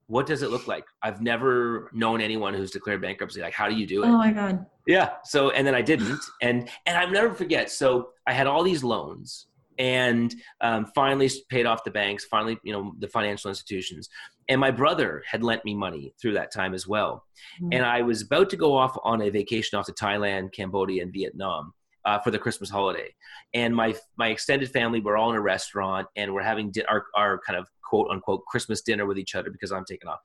what 0.07 0.25
does 0.25 0.41
it 0.41 0.49
look 0.49 0.67
like? 0.67 0.85
I've 1.03 1.21
never 1.21 1.89
known 1.93 2.21
anyone 2.21 2.53
who's 2.53 2.71
declared 2.71 3.01
bankruptcy. 3.01 3.41
Like, 3.41 3.53
how 3.53 3.67
do 3.69 3.75
you 3.75 3.85
do 3.85 4.03
it? 4.03 4.07
Oh 4.07 4.17
my 4.17 4.31
God. 4.31 4.65
Yeah. 4.85 5.11
So, 5.25 5.51
and 5.51 5.67
then 5.67 5.75
I 5.75 5.81
didn't. 5.81 6.21
And, 6.41 6.69
and 6.85 6.97
I'll 6.97 7.11
never 7.11 7.33
forget. 7.33 7.69
So 7.69 8.09
I 8.25 8.31
had 8.31 8.47
all 8.47 8.63
these 8.63 8.83
loans 8.83 9.47
and 9.77 10.33
um, 10.61 10.85
finally 10.95 11.29
paid 11.49 11.65
off 11.65 11.83
the 11.83 11.91
banks, 11.91 12.25
finally, 12.25 12.57
you 12.63 12.71
know, 12.73 12.93
the 12.99 13.07
financial 13.09 13.49
institutions. 13.49 14.09
And 14.49 14.61
my 14.61 14.71
brother 14.71 15.23
had 15.29 15.43
lent 15.43 15.65
me 15.65 15.75
money 15.75 16.13
through 16.21 16.33
that 16.33 16.53
time 16.53 16.73
as 16.73 16.87
well. 16.87 17.25
Mm-hmm. 17.61 17.73
And 17.73 17.85
I 17.85 18.01
was 18.01 18.21
about 18.21 18.49
to 18.51 18.57
go 18.57 18.75
off 18.75 18.97
on 19.03 19.21
a 19.21 19.29
vacation 19.29 19.77
off 19.77 19.85
to 19.87 19.93
Thailand, 19.93 20.53
Cambodia, 20.53 21.03
and 21.03 21.13
Vietnam. 21.13 21.73
Uh, 22.05 22.17
for 22.17 22.31
the 22.31 22.39
Christmas 22.39 22.69
holiday, 22.69 23.13
and 23.53 23.75
my 23.75 23.93
my 24.17 24.29
extended 24.29 24.71
family 24.71 25.01
were 25.01 25.17
all 25.17 25.29
in 25.29 25.35
a 25.35 25.41
restaurant, 25.41 26.07
and 26.15 26.33
we're 26.33 26.41
having 26.41 26.71
di- 26.71 26.85
our 26.85 27.03
our 27.17 27.37
kind 27.45 27.59
of 27.59 27.67
quote 27.87 28.09
unquote 28.09 28.45
Christmas 28.45 28.81
dinner 28.81 29.05
with 29.05 29.17
each 29.17 29.35
other 29.35 29.49
because 29.49 29.71
I'm 29.71 29.85
taking 29.85 30.09
off. 30.09 30.19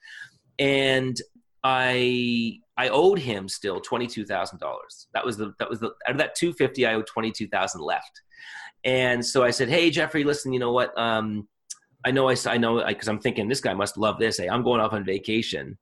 And 0.58 1.16
I 1.64 2.58
I 2.76 2.88
owed 2.88 3.18
him 3.18 3.48
still 3.48 3.80
twenty 3.80 4.06
two 4.06 4.24
thousand 4.24 4.58
dollars. 4.58 5.08
That 5.14 5.24
was 5.24 5.36
the 5.36 5.54
that 5.58 5.70
was 5.70 5.80
the 5.80 5.92
out 6.06 6.12
of 6.12 6.18
that 6.18 6.34
two 6.34 6.52
fifty 6.52 6.86
I 6.86 6.94
owed 6.94 7.06
twenty 7.06 7.30
two 7.30 7.48
thousand 7.48 7.82
left. 7.82 8.22
And 8.84 9.24
so 9.24 9.44
I 9.44 9.50
said, 9.50 9.68
Hey 9.68 9.90
Jeffrey, 9.90 10.24
listen, 10.24 10.52
you 10.52 10.58
know 10.58 10.72
what? 10.72 10.96
Um, 10.98 11.48
I 12.04 12.10
know 12.10 12.28
I 12.28 12.36
I 12.46 12.58
know 12.58 12.84
because 12.84 13.08
I'm 13.08 13.20
thinking 13.20 13.48
this 13.48 13.60
guy 13.60 13.74
must 13.74 13.96
love 13.96 14.18
this. 14.18 14.38
Hey, 14.38 14.48
I'm 14.48 14.62
going 14.62 14.80
off 14.80 14.92
on 14.92 15.04
vacation 15.04 15.78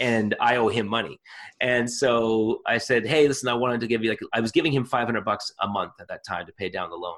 and 0.00 0.34
I 0.40 0.56
owe 0.56 0.68
him 0.68 0.88
money. 0.88 1.20
And 1.60 1.88
so 1.88 2.60
I 2.66 2.78
said, 2.78 3.06
Hey, 3.06 3.28
listen, 3.28 3.48
I 3.48 3.54
wanted 3.54 3.80
to 3.80 3.86
give 3.86 4.02
you 4.02 4.10
like 4.10 4.20
I 4.32 4.40
was 4.40 4.50
giving 4.50 4.72
him 4.72 4.84
500 4.84 5.24
bucks 5.24 5.52
a 5.60 5.68
month 5.68 5.92
at 6.00 6.08
that 6.08 6.24
time 6.26 6.46
to 6.46 6.52
pay 6.52 6.68
down 6.68 6.90
the 6.90 6.96
loan. 6.96 7.16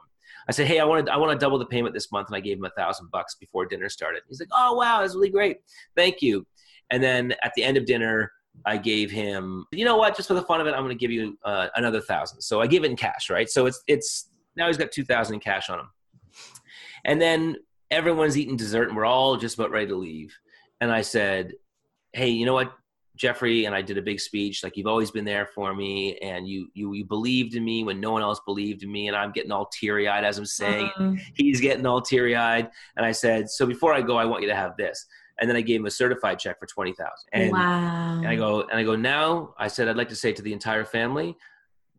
I 0.48 0.52
said, 0.52 0.66
"Hey, 0.66 0.80
I 0.80 0.84
want 0.84 1.06
to 1.06 1.12
I 1.12 1.16
want 1.16 1.32
to 1.32 1.42
double 1.42 1.58
the 1.58 1.66
payment 1.66 1.94
this 1.94 2.10
month," 2.12 2.28
and 2.28 2.36
I 2.36 2.40
gave 2.40 2.58
him 2.58 2.64
a 2.64 2.70
thousand 2.70 3.10
bucks 3.10 3.34
before 3.34 3.66
dinner 3.66 3.88
started. 3.88 4.22
He's 4.28 4.40
like, 4.40 4.48
"Oh 4.52 4.74
wow, 4.74 5.00
that's 5.00 5.14
really 5.14 5.30
great, 5.30 5.58
thank 5.96 6.22
you." 6.22 6.46
And 6.90 7.02
then 7.02 7.34
at 7.42 7.52
the 7.54 7.64
end 7.64 7.76
of 7.76 7.86
dinner, 7.86 8.32
I 8.66 8.76
gave 8.76 9.10
him, 9.10 9.66
you 9.72 9.84
know 9.84 9.96
what, 9.96 10.16
just 10.16 10.28
for 10.28 10.34
the 10.34 10.42
fun 10.42 10.60
of 10.60 10.66
it, 10.66 10.72
I'm 10.72 10.82
going 10.84 10.90
to 10.90 10.94
give 10.94 11.10
you 11.10 11.38
uh, 11.44 11.68
another 11.74 12.00
thousand. 12.00 12.42
So 12.42 12.60
I 12.60 12.66
give 12.66 12.84
it 12.84 12.90
in 12.90 12.96
cash, 12.96 13.30
right? 13.30 13.48
So 13.48 13.66
it's 13.66 13.82
it's 13.86 14.30
now 14.56 14.66
he's 14.66 14.76
got 14.76 14.92
two 14.92 15.04
thousand 15.04 15.34
in 15.34 15.40
cash 15.40 15.70
on 15.70 15.80
him, 15.80 15.88
and 17.04 17.20
then 17.20 17.56
everyone's 17.90 18.38
eating 18.38 18.56
dessert 18.56 18.88
and 18.88 18.96
we're 18.96 19.04
all 19.04 19.36
just 19.36 19.58
about 19.58 19.70
ready 19.70 19.86
to 19.86 19.96
leave. 19.96 20.34
And 20.80 20.90
I 20.90 21.02
said, 21.02 21.54
"Hey, 22.12 22.30
you 22.30 22.46
know 22.46 22.54
what? 22.54 22.72
Jeffrey 23.22 23.66
and 23.66 23.74
I 23.74 23.82
did 23.82 23.98
a 23.98 24.02
big 24.02 24.18
speech. 24.18 24.64
Like 24.64 24.76
you've 24.76 24.88
always 24.88 25.12
been 25.12 25.24
there 25.24 25.46
for 25.46 25.72
me, 25.74 26.18
and 26.18 26.48
you 26.48 26.68
you 26.74 26.92
you 26.92 27.04
believed 27.04 27.54
in 27.54 27.64
me 27.64 27.84
when 27.84 28.00
no 28.00 28.10
one 28.10 28.20
else 28.20 28.40
believed 28.44 28.82
in 28.82 28.90
me, 28.90 29.06
and 29.06 29.16
I'm 29.16 29.30
getting 29.30 29.52
all 29.52 29.66
teary 29.66 30.08
eyed 30.08 30.24
as 30.24 30.38
I'm 30.38 30.44
saying. 30.44 30.90
Uh-huh. 30.96 31.12
He's 31.34 31.60
getting 31.60 31.86
all 31.86 32.00
teary 32.00 32.34
eyed, 32.34 32.68
and 32.96 33.06
I 33.06 33.12
said, 33.12 33.48
so 33.48 33.64
before 33.64 33.94
I 33.94 34.00
go, 34.00 34.16
I 34.16 34.24
want 34.24 34.42
you 34.42 34.48
to 34.48 34.56
have 34.56 34.76
this. 34.76 35.06
And 35.38 35.48
then 35.48 35.56
I 35.56 35.60
gave 35.60 35.78
him 35.78 35.86
a 35.86 35.90
certified 35.90 36.40
check 36.40 36.58
for 36.58 36.66
twenty 36.66 36.94
thousand. 36.94 37.28
And, 37.32 37.52
wow. 37.52 38.18
and 38.18 38.26
I 38.26 38.34
go 38.34 38.62
and 38.62 38.74
I 38.74 38.82
go 38.82 38.96
now. 38.96 39.54
I 39.56 39.68
said 39.68 39.86
I'd 39.86 39.96
like 39.96 40.08
to 40.08 40.16
say 40.16 40.32
to 40.32 40.42
the 40.42 40.52
entire 40.52 40.84
family, 40.84 41.36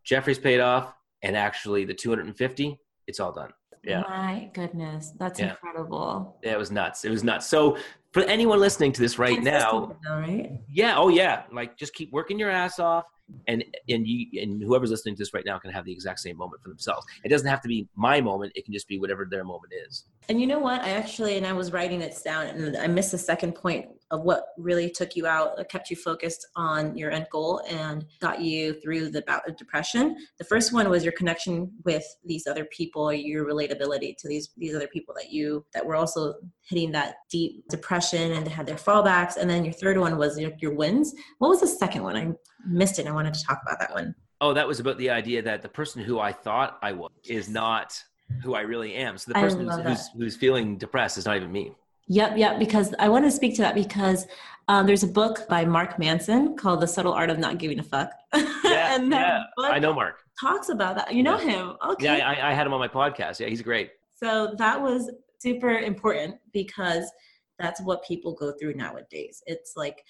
Jeffrey's 0.03 0.39
paid 0.39 0.59
off, 0.59 0.93
and 1.21 1.37
actually 1.37 1.85
the 1.85 1.93
two 1.93 2.09
hundred 2.09 2.25
and 2.25 2.37
fifty, 2.37 2.77
it's 3.07 3.21
all 3.21 3.31
done. 3.31 3.51
Yeah. 3.81 4.01
My 4.01 4.49
goodness, 4.53 5.13
that's 5.17 5.39
yeah. 5.39 5.51
incredible. 5.51 6.37
Yeah, 6.43 6.53
it 6.53 6.57
was 6.57 6.71
nuts. 6.71 7.05
It 7.05 7.11
was 7.11 7.23
nuts. 7.23 7.47
So 7.47 7.77
for 8.13 8.21
anyone 8.21 8.59
listening 8.59 8.91
to 8.93 9.01
this 9.01 9.17
right 9.17 9.41
now, 9.41 9.97
though, 10.07 10.19
right? 10.19 10.51
Yeah. 10.71 10.97
Oh, 10.97 11.09
yeah. 11.09 11.43
Like 11.51 11.77
just 11.77 11.93
keep 11.93 12.11
working 12.11 12.37
your 12.37 12.51
ass 12.51 12.79
off, 12.79 13.05
and 13.47 13.63
and 13.89 14.07
you 14.07 14.41
and 14.41 14.61
whoever's 14.61 14.91
listening 14.91 15.15
to 15.15 15.19
this 15.19 15.33
right 15.33 15.45
now 15.45 15.57
can 15.57 15.71
have 15.71 15.83
the 15.85 15.91
exact 15.91 16.19
same 16.19 16.37
moment 16.37 16.61
for 16.61 16.69
themselves. 16.69 17.05
It 17.23 17.29
doesn't 17.29 17.47
have 17.47 17.61
to 17.61 17.67
be 17.67 17.87
my 17.95 18.21
moment. 18.21 18.53
It 18.55 18.65
can 18.65 18.73
just 18.73 18.87
be 18.87 18.99
whatever 18.99 19.27
their 19.29 19.43
moment 19.43 19.73
is. 19.87 20.05
And 20.29 20.39
you 20.39 20.47
know 20.47 20.59
what? 20.59 20.81
I 20.81 20.91
actually, 20.91 21.37
and 21.37 21.45
I 21.45 21.53
was 21.53 21.73
writing 21.73 21.99
this 21.99 22.21
down, 22.21 22.45
and 22.45 22.77
I 22.77 22.87
missed 22.87 23.11
the 23.11 23.17
second 23.17 23.53
point 23.53 23.87
of 24.13 24.21
what 24.21 24.45
really 24.59 24.91
took 24.91 25.15
you 25.15 25.25
out, 25.25 25.57
kept 25.69 25.89
you 25.89 25.95
focused 25.95 26.47
on 26.55 26.95
your 26.95 27.09
end 27.09 27.25
goal, 27.31 27.63
and 27.67 28.05
got 28.21 28.39
you 28.39 28.79
through 28.79 29.09
the 29.09 29.23
bout 29.23 29.41
of 29.49 29.57
depression. 29.57 30.15
The 30.37 30.45
first 30.45 30.71
one 30.71 30.87
was 30.87 31.03
your 31.03 31.13
connection 31.13 31.71
with 31.83 32.05
these 32.23 32.45
other 32.45 32.65
people, 32.65 33.11
your 33.11 33.43
relatability 33.43 34.15
to 34.19 34.27
these 34.27 34.51
these 34.55 34.75
other 34.75 34.87
people 34.87 35.15
that 35.15 35.31
you 35.31 35.65
that 35.73 35.83
were 35.83 35.95
also 35.95 36.35
hitting 36.61 36.91
that 36.91 37.15
deep 37.31 37.67
depression 37.69 38.33
and 38.33 38.47
had 38.47 38.67
their 38.67 38.75
fallbacks. 38.75 39.35
And 39.35 39.49
then 39.49 39.65
your 39.65 39.73
third 39.73 39.97
one 39.97 40.15
was 40.17 40.39
your, 40.39 40.51
your 40.59 40.75
wins. 40.75 41.13
What 41.39 41.49
was 41.49 41.61
the 41.61 41.67
second 41.67 42.03
one? 42.03 42.15
I 42.15 42.31
missed 42.67 42.99
it. 42.99 43.07
I 43.07 43.11
wanted 43.11 43.33
to 43.33 43.43
talk 43.43 43.61
about 43.65 43.79
that 43.79 43.91
one. 43.91 44.13
Oh, 44.41 44.53
that 44.53 44.67
was 44.67 44.79
about 44.79 44.99
the 44.99 45.09
idea 45.09 45.41
that 45.41 45.63
the 45.63 45.69
person 45.69 46.03
who 46.03 46.19
I 46.19 46.31
thought 46.31 46.77
I 46.83 46.91
was 46.91 47.09
is 47.25 47.49
not 47.49 47.99
who 48.43 48.53
I 48.53 48.61
really 48.61 48.93
am. 48.93 49.17
So 49.17 49.31
the 49.31 49.39
person 49.39 49.67
who's, 49.67 49.79
who's, 49.79 50.09
who's, 50.17 50.35
feeling 50.35 50.77
depressed 50.77 51.17
is 51.17 51.25
not 51.25 51.37
even 51.37 51.51
me. 51.51 51.73
Yep, 52.07 52.37
yep. 52.37 52.59
Because 52.59 52.93
I 52.99 53.09
want 53.09 53.25
to 53.25 53.31
speak 53.31 53.55
to 53.55 53.61
that 53.61 53.75
because 53.75 54.27
um, 54.67 54.85
there's 54.85 55.03
a 55.03 55.07
book 55.07 55.47
by 55.49 55.65
Mark 55.65 55.99
Manson 55.99 56.55
called 56.55 56.81
The 56.81 56.87
Subtle 56.87 57.13
Art 57.13 57.29
of 57.29 57.39
Not 57.39 57.57
Giving 57.57 57.79
a 57.79 57.83
Fuck. 57.83 58.11
Yeah, 58.63 58.95
and 58.95 59.11
yeah. 59.11 59.43
I 59.59 59.77
know 59.77 59.93
Mark. 59.93 60.23
Talks 60.39 60.69
about 60.69 60.95
that. 60.95 61.13
You 61.13 61.21
know 61.21 61.39
yeah. 61.39 61.49
him. 61.49 61.73
Okay. 61.89 62.17
Yeah, 62.17 62.27
I, 62.27 62.49
I 62.49 62.53
had 62.53 62.65
him 62.65 62.73
on 62.73 62.79
my 62.79 62.87
podcast. 62.87 63.39
Yeah, 63.39 63.47
he's 63.47 63.61
great. 63.61 63.91
So 64.15 64.55
that 64.57 64.81
was 64.81 65.11
super 65.39 65.77
important 65.77 66.37
because 66.53 67.11
that's 67.59 67.81
what 67.81 68.03
people 68.03 68.33
go 68.33 68.53
through 68.53 68.73
nowadays. 68.73 69.43
It's 69.45 69.73
like 69.75 70.03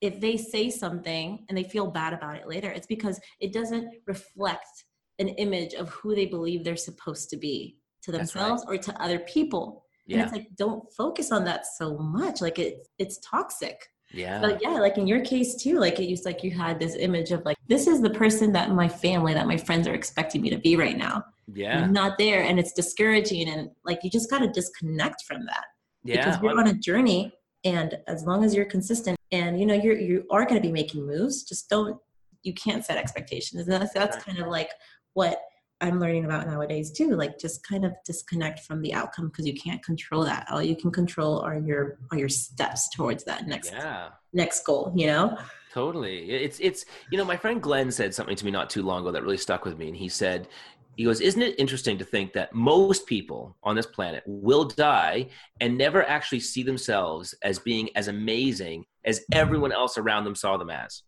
if 0.00 0.20
they 0.20 0.36
say 0.36 0.70
something 0.70 1.44
and 1.48 1.58
they 1.58 1.64
feel 1.64 1.88
bad 1.88 2.12
about 2.12 2.36
it 2.36 2.46
later, 2.46 2.70
it's 2.70 2.86
because 2.86 3.20
it 3.40 3.52
doesn't 3.52 3.90
reflect 4.06 4.84
an 5.18 5.28
image 5.28 5.74
of 5.74 5.88
who 5.90 6.14
they 6.14 6.26
believe 6.26 6.62
they're 6.62 6.76
supposed 6.76 7.30
to 7.30 7.36
be 7.36 7.76
to 8.02 8.12
themselves 8.12 8.64
right. 8.66 8.78
or 8.78 8.82
to 8.82 9.02
other 9.02 9.18
people. 9.20 9.85
Yeah. 10.06 10.18
And 10.18 10.24
it's 10.24 10.32
like 10.32 10.48
don't 10.56 10.90
focus 10.92 11.32
on 11.32 11.44
that 11.44 11.66
so 11.66 11.98
much. 11.98 12.40
Like 12.40 12.58
it's 12.58 12.88
it's 12.98 13.18
toxic. 13.18 13.88
Yeah. 14.12 14.40
But 14.40 14.60
yeah, 14.62 14.78
like 14.78 14.98
in 14.98 15.06
your 15.06 15.20
case 15.20 15.56
too, 15.56 15.78
like 15.78 15.98
it 15.98 16.08
used 16.08 16.24
like 16.24 16.44
you 16.44 16.50
had 16.52 16.78
this 16.78 16.94
image 16.96 17.32
of 17.32 17.44
like 17.44 17.56
this 17.68 17.86
is 17.86 18.00
the 18.00 18.10
person 18.10 18.52
that 18.52 18.70
my 18.70 18.88
family, 18.88 19.34
that 19.34 19.46
my 19.46 19.56
friends 19.56 19.88
are 19.88 19.94
expecting 19.94 20.42
me 20.42 20.50
to 20.50 20.58
be 20.58 20.76
right 20.76 20.96
now. 20.96 21.24
Yeah. 21.52 21.82
I'm 21.82 21.92
not 21.92 22.18
there, 22.18 22.42
and 22.42 22.58
it's 22.58 22.72
discouraging, 22.72 23.48
and 23.48 23.70
like 23.84 24.00
you 24.02 24.10
just 24.10 24.30
got 24.30 24.38
to 24.38 24.48
disconnect 24.48 25.22
from 25.22 25.46
that 25.46 25.64
Yeah. 26.04 26.24
because 26.24 26.40
we're 26.40 26.58
on 26.58 26.68
a 26.68 26.74
journey, 26.74 27.32
and 27.64 27.98
as 28.06 28.24
long 28.24 28.44
as 28.44 28.54
you're 28.54 28.64
consistent, 28.64 29.16
and 29.32 29.58
you 29.58 29.66
know 29.66 29.74
you're 29.74 29.98
you 29.98 30.24
are 30.30 30.44
going 30.44 30.60
to 30.60 30.66
be 30.66 30.72
making 30.72 31.06
moves, 31.06 31.42
just 31.44 31.68
don't 31.68 31.98
you 32.42 32.54
can't 32.54 32.84
set 32.84 32.96
expectations. 32.96 33.62
And 33.62 33.72
that's 33.72 33.92
that's 33.92 34.22
kind 34.24 34.38
of 34.38 34.46
like 34.46 34.70
what 35.14 35.40
I'm 35.80 36.00
learning 36.00 36.24
about 36.24 36.46
nowadays 36.46 36.90
too. 36.90 37.10
Like 37.10 37.38
just 37.38 37.66
kind 37.66 37.84
of 37.84 37.92
disconnect 38.04 38.60
from 38.60 38.80
the 38.80 38.94
outcome 38.94 39.28
because 39.28 39.46
you 39.46 39.54
can't 39.54 39.82
control 39.84 40.24
that. 40.24 40.46
All 40.50 40.62
you 40.62 40.76
can 40.76 40.90
control 40.90 41.40
are 41.40 41.58
your 41.58 41.98
are 42.10 42.18
your 42.18 42.28
steps 42.28 42.88
towards 42.90 43.24
that 43.24 43.46
next 43.46 43.72
yeah. 43.72 44.08
next 44.32 44.64
goal. 44.64 44.92
You 44.96 45.08
know. 45.08 45.38
Totally. 45.72 46.30
It's 46.30 46.58
it's 46.60 46.86
you 47.10 47.18
know, 47.18 47.24
my 47.24 47.36
friend 47.36 47.62
Glenn 47.62 47.90
said 47.90 48.14
something 48.14 48.36
to 48.36 48.44
me 48.44 48.50
not 48.50 48.70
too 48.70 48.82
long 48.82 49.02
ago 49.02 49.12
that 49.12 49.22
really 49.22 49.36
stuck 49.36 49.66
with 49.66 49.76
me. 49.76 49.88
And 49.88 49.96
he 49.96 50.08
said, 50.08 50.48
he 50.96 51.04
goes, 51.04 51.20
Isn't 51.20 51.42
it 51.42 51.54
interesting 51.58 51.98
to 51.98 52.04
think 52.04 52.32
that 52.32 52.54
most 52.54 53.06
people 53.06 53.54
on 53.62 53.76
this 53.76 53.86
planet 53.86 54.22
will 54.26 54.64
die 54.64 55.28
and 55.60 55.76
never 55.76 56.02
actually 56.04 56.40
see 56.40 56.62
themselves 56.62 57.34
as 57.42 57.58
being 57.58 57.90
as 57.94 58.08
amazing 58.08 58.86
as 59.04 59.20
everyone 59.32 59.72
else 59.72 59.98
around 59.98 60.24
them 60.24 60.34
saw 60.34 60.56
them 60.56 60.70
as? 60.70 61.02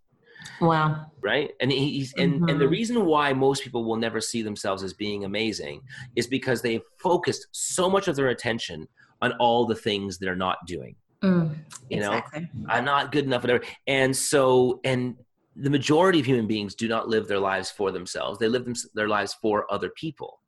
Wow. 0.61 1.11
Right. 1.20 1.51
And 1.61 1.70
he's 1.70 2.12
and, 2.16 2.49
and 2.49 2.61
the 2.61 2.64
Mhm. 2.64 2.70
reason 2.70 3.05
why 3.07 3.32
most 3.32 3.62
people 3.62 3.84
will 3.84 3.97
never 3.97 4.20
see 4.20 4.43
themselves 4.43 4.82
as 4.82 4.93
being 4.95 5.24
amazing 5.24 5.82
is 6.16 6.26
because 6.26 6.62
they've 6.62 6.82
focused 6.97 7.47
so 7.53 7.89
much 7.91 8.09
of 8.09 8.16
their 8.16 8.28
attention 8.28 8.89
on 9.20 9.32
all 9.32 9.66
the 9.66 9.74
things 9.74 10.18
they're 10.18 10.36
not 10.36 10.59
doing. 10.66 10.95
Mm, 11.22 11.57
You 11.91 12.01
know? 12.01 12.12
exactly. 12.12 12.49
I'm 12.68 12.84
not 12.84 13.11
good 13.12 13.24
enough, 13.24 13.43
whatever. 13.43 13.64
And 13.86 14.16
so, 14.16 14.80
and 14.84 15.16
the 15.57 15.70
majority 15.70 16.20
of 16.20 16.26
human 16.26 16.47
beings 16.47 16.74
do 16.76 16.86
not 16.86 17.09
live 17.09 17.26
their 17.26 17.41
lives 17.41 17.68
for 17.70 17.91
themselves. 17.91 18.39
They 18.39 18.47
live 18.49 18.64
them, 18.64 18.74
their 18.95 19.09
lives 19.09 19.34
for 19.43 19.66
other 19.72 19.91
people. 19.91 20.41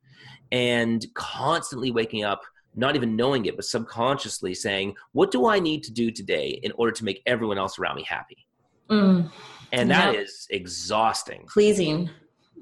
And 0.52 1.04
constantly 1.14 1.90
waking 1.90 2.22
up, 2.24 2.42
not 2.76 2.94
even 2.94 3.16
knowing 3.16 3.46
it, 3.46 3.56
but 3.56 3.64
subconsciously 3.64 4.54
saying, 4.54 4.94
What 5.12 5.32
do 5.32 5.46
I 5.46 5.58
need 5.58 5.82
to 5.84 5.92
do 5.92 6.12
today 6.12 6.60
in 6.62 6.70
order 6.72 6.92
to 6.92 7.04
make 7.04 7.22
everyone 7.26 7.58
else 7.58 7.78
around 7.78 7.96
me 7.96 8.04
happy? 8.04 8.46
Mm, 8.88 9.30
And 9.72 9.90
that 9.90 10.14
Yeah. 10.14 10.20
is 10.20 10.46
exhausting. 10.50 11.46
pleasing 11.52 12.10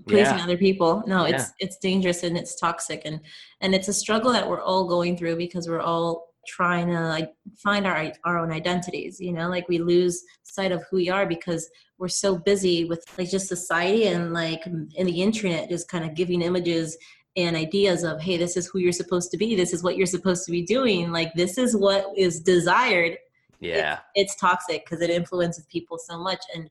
pleasing 0.07 0.39
Yeah. 0.39 0.45
other 0.45 0.57
people 0.57 1.03
no 1.09 1.25
it's 1.25 1.47
it's 1.59 1.77
dangerous 1.79 2.23
and 2.23 2.37
it's 2.39 2.55
toxic 2.55 3.03
and 3.05 3.21
and 3.61 3.75
it's 3.75 3.89
a 3.89 3.93
struggle 3.93 4.33
that 4.33 4.49
we're 4.49 4.61
all 4.63 4.85
going 4.87 5.17
through 5.17 5.37
because 5.37 5.69
we're 5.69 5.81
all 5.81 6.29
trying 6.47 6.87
to 6.87 7.01
like 7.09 7.33
find 7.57 7.85
our 7.87 8.13
our 8.25 8.39
own 8.39 8.53
identities 8.53 9.19
you 9.21 9.33
know 9.33 9.49
like 9.49 9.69
we 9.69 9.79
lose 9.79 10.23
sight 10.45 10.71
of 10.73 10.83
who 10.89 10.97
we 10.99 11.11
are 11.11 11.27
because 11.27 11.69
we're 11.99 12.07
so 12.09 12.39
busy 12.39 12.85
with 12.85 13.05
like 13.19 13.29
just 13.29 13.49
society 13.49 14.05
and 14.07 14.33
like 14.33 14.65
in 14.67 15.07
the 15.07 15.21
internet 15.21 15.69
just 15.69 15.89
kind 15.91 16.05
of 16.05 16.15
giving 16.15 16.41
images 16.43 16.97
and 17.37 17.57
ideas 17.57 18.05
of 18.05 18.21
hey 18.21 18.37
this 18.37 18.57
is 18.57 18.67
who 18.69 18.79
you're 18.79 18.93
supposed 18.93 19.31
to 19.33 19.37
be 19.37 19.57
this 19.57 19.73
is 19.73 19.83
what 19.83 19.97
you're 19.97 20.07
supposed 20.07 20.45
to 20.47 20.53
be 20.53 20.63
doing 20.63 21.11
like 21.11 21.35
this 21.35 21.59
is 21.59 21.77
what 21.77 22.07
is 22.17 22.41
desired 22.41 23.19
Yeah. 23.61 23.99
it's 24.15 24.37
toxic 24.37 24.85
because 24.85 25.03
it 25.03 25.11
influences 25.11 25.67
people 25.67 25.99
so 25.99 26.17
much 26.23 26.43
and 26.55 26.71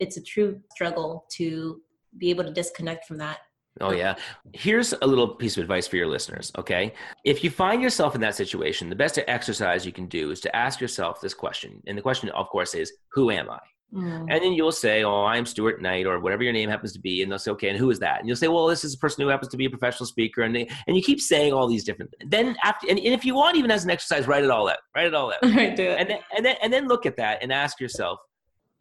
it's 0.00 0.16
a 0.16 0.22
true 0.22 0.60
struggle 0.70 1.26
to 1.36 1.80
be 2.16 2.30
able 2.30 2.44
to 2.44 2.52
disconnect 2.52 3.06
from 3.06 3.18
that 3.18 3.38
Oh, 3.80 3.92
yeah. 3.92 4.16
Here's 4.52 4.92
a 4.92 5.06
little 5.06 5.28
piece 5.28 5.56
of 5.56 5.62
advice 5.62 5.86
for 5.86 5.96
your 5.96 6.06
listeners, 6.06 6.52
okay? 6.58 6.92
If 7.24 7.44
you 7.44 7.50
find 7.50 7.80
yourself 7.82 8.14
in 8.14 8.20
that 8.22 8.34
situation, 8.34 8.88
the 8.88 8.96
best 8.96 9.18
exercise 9.28 9.86
you 9.86 9.92
can 9.92 10.06
do 10.06 10.30
is 10.30 10.40
to 10.40 10.56
ask 10.56 10.80
yourself 10.80 11.20
this 11.20 11.34
question. 11.34 11.82
And 11.86 11.96
the 11.96 12.02
question, 12.02 12.28
of 12.30 12.48
course, 12.48 12.74
is 12.74 12.92
Who 13.12 13.30
am 13.30 13.50
I? 13.50 13.58
Mm. 13.94 14.26
And 14.30 14.42
then 14.42 14.52
you'll 14.52 14.72
say, 14.72 15.04
Oh, 15.04 15.24
I'm 15.24 15.46
Stuart 15.46 15.80
Knight, 15.80 16.06
or 16.06 16.20
whatever 16.20 16.42
your 16.42 16.52
name 16.52 16.68
happens 16.68 16.92
to 16.94 17.00
be. 17.00 17.22
And 17.22 17.30
they'll 17.30 17.38
say, 17.38 17.52
Okay, 17.52 17.68
and 17.68 17.78
who 17.78 17.90
is 17.90 17.98
that? 18.00 18.18
And 18.18 18.28
you'll 18.28 18.36
say, 18.36 18.48
Well, 18.48 18.66
this 18.66 18.84
is 18.84 18.94
a 18.94 18.98
person 18.98 19.22
who 19.22 19.28
happens 19.28 19.50
to 19.52 19.56
be 19.56 19.66
a 19.66 19.70
professional 19.70 20.06
speaker. 20.06 20.42
And, 20.42 20.54
they, 20.54 20.68
and 20.86 20.96
you 20.96 21.02
keep 21.02 21.20
saying 21.20 21.52
all 21.52 21.68
these 21.68 21.84
different 21.84 22.14
Then, 22.26 22.56
after, 22.62 22.88
and, 22.88 22.98
and 22.98 23.14
if 23.14 23.24
you 23.24 23.34
want, 23.34 23.56
even 23.56 23.70
as 23.70 23.84
an 23.84 23.90
exercise, 23.90 24.26
write 24.26 24.44
it 24.44 24.50
all 24.50 24.68
out. 24.68 24.78
Write 24.94 25.06
it 25.06 25.14
all 25.14 25.32
out. 25.32 25.38
Right, 25.58 25.74
do 25.74 25.82
it. 25.82 25.98
and 25.98 26.10
then, 26.10 26.18
and 26.36 26.44
then 26.44 26.56
and 26.62 26.72
then 26.72 26.88
look 26.88 27.06
at 27.06 27.16
that 27.16 27.42
and 27.42 27.52
ask 27.52 27.80
yourself 27.80 28.18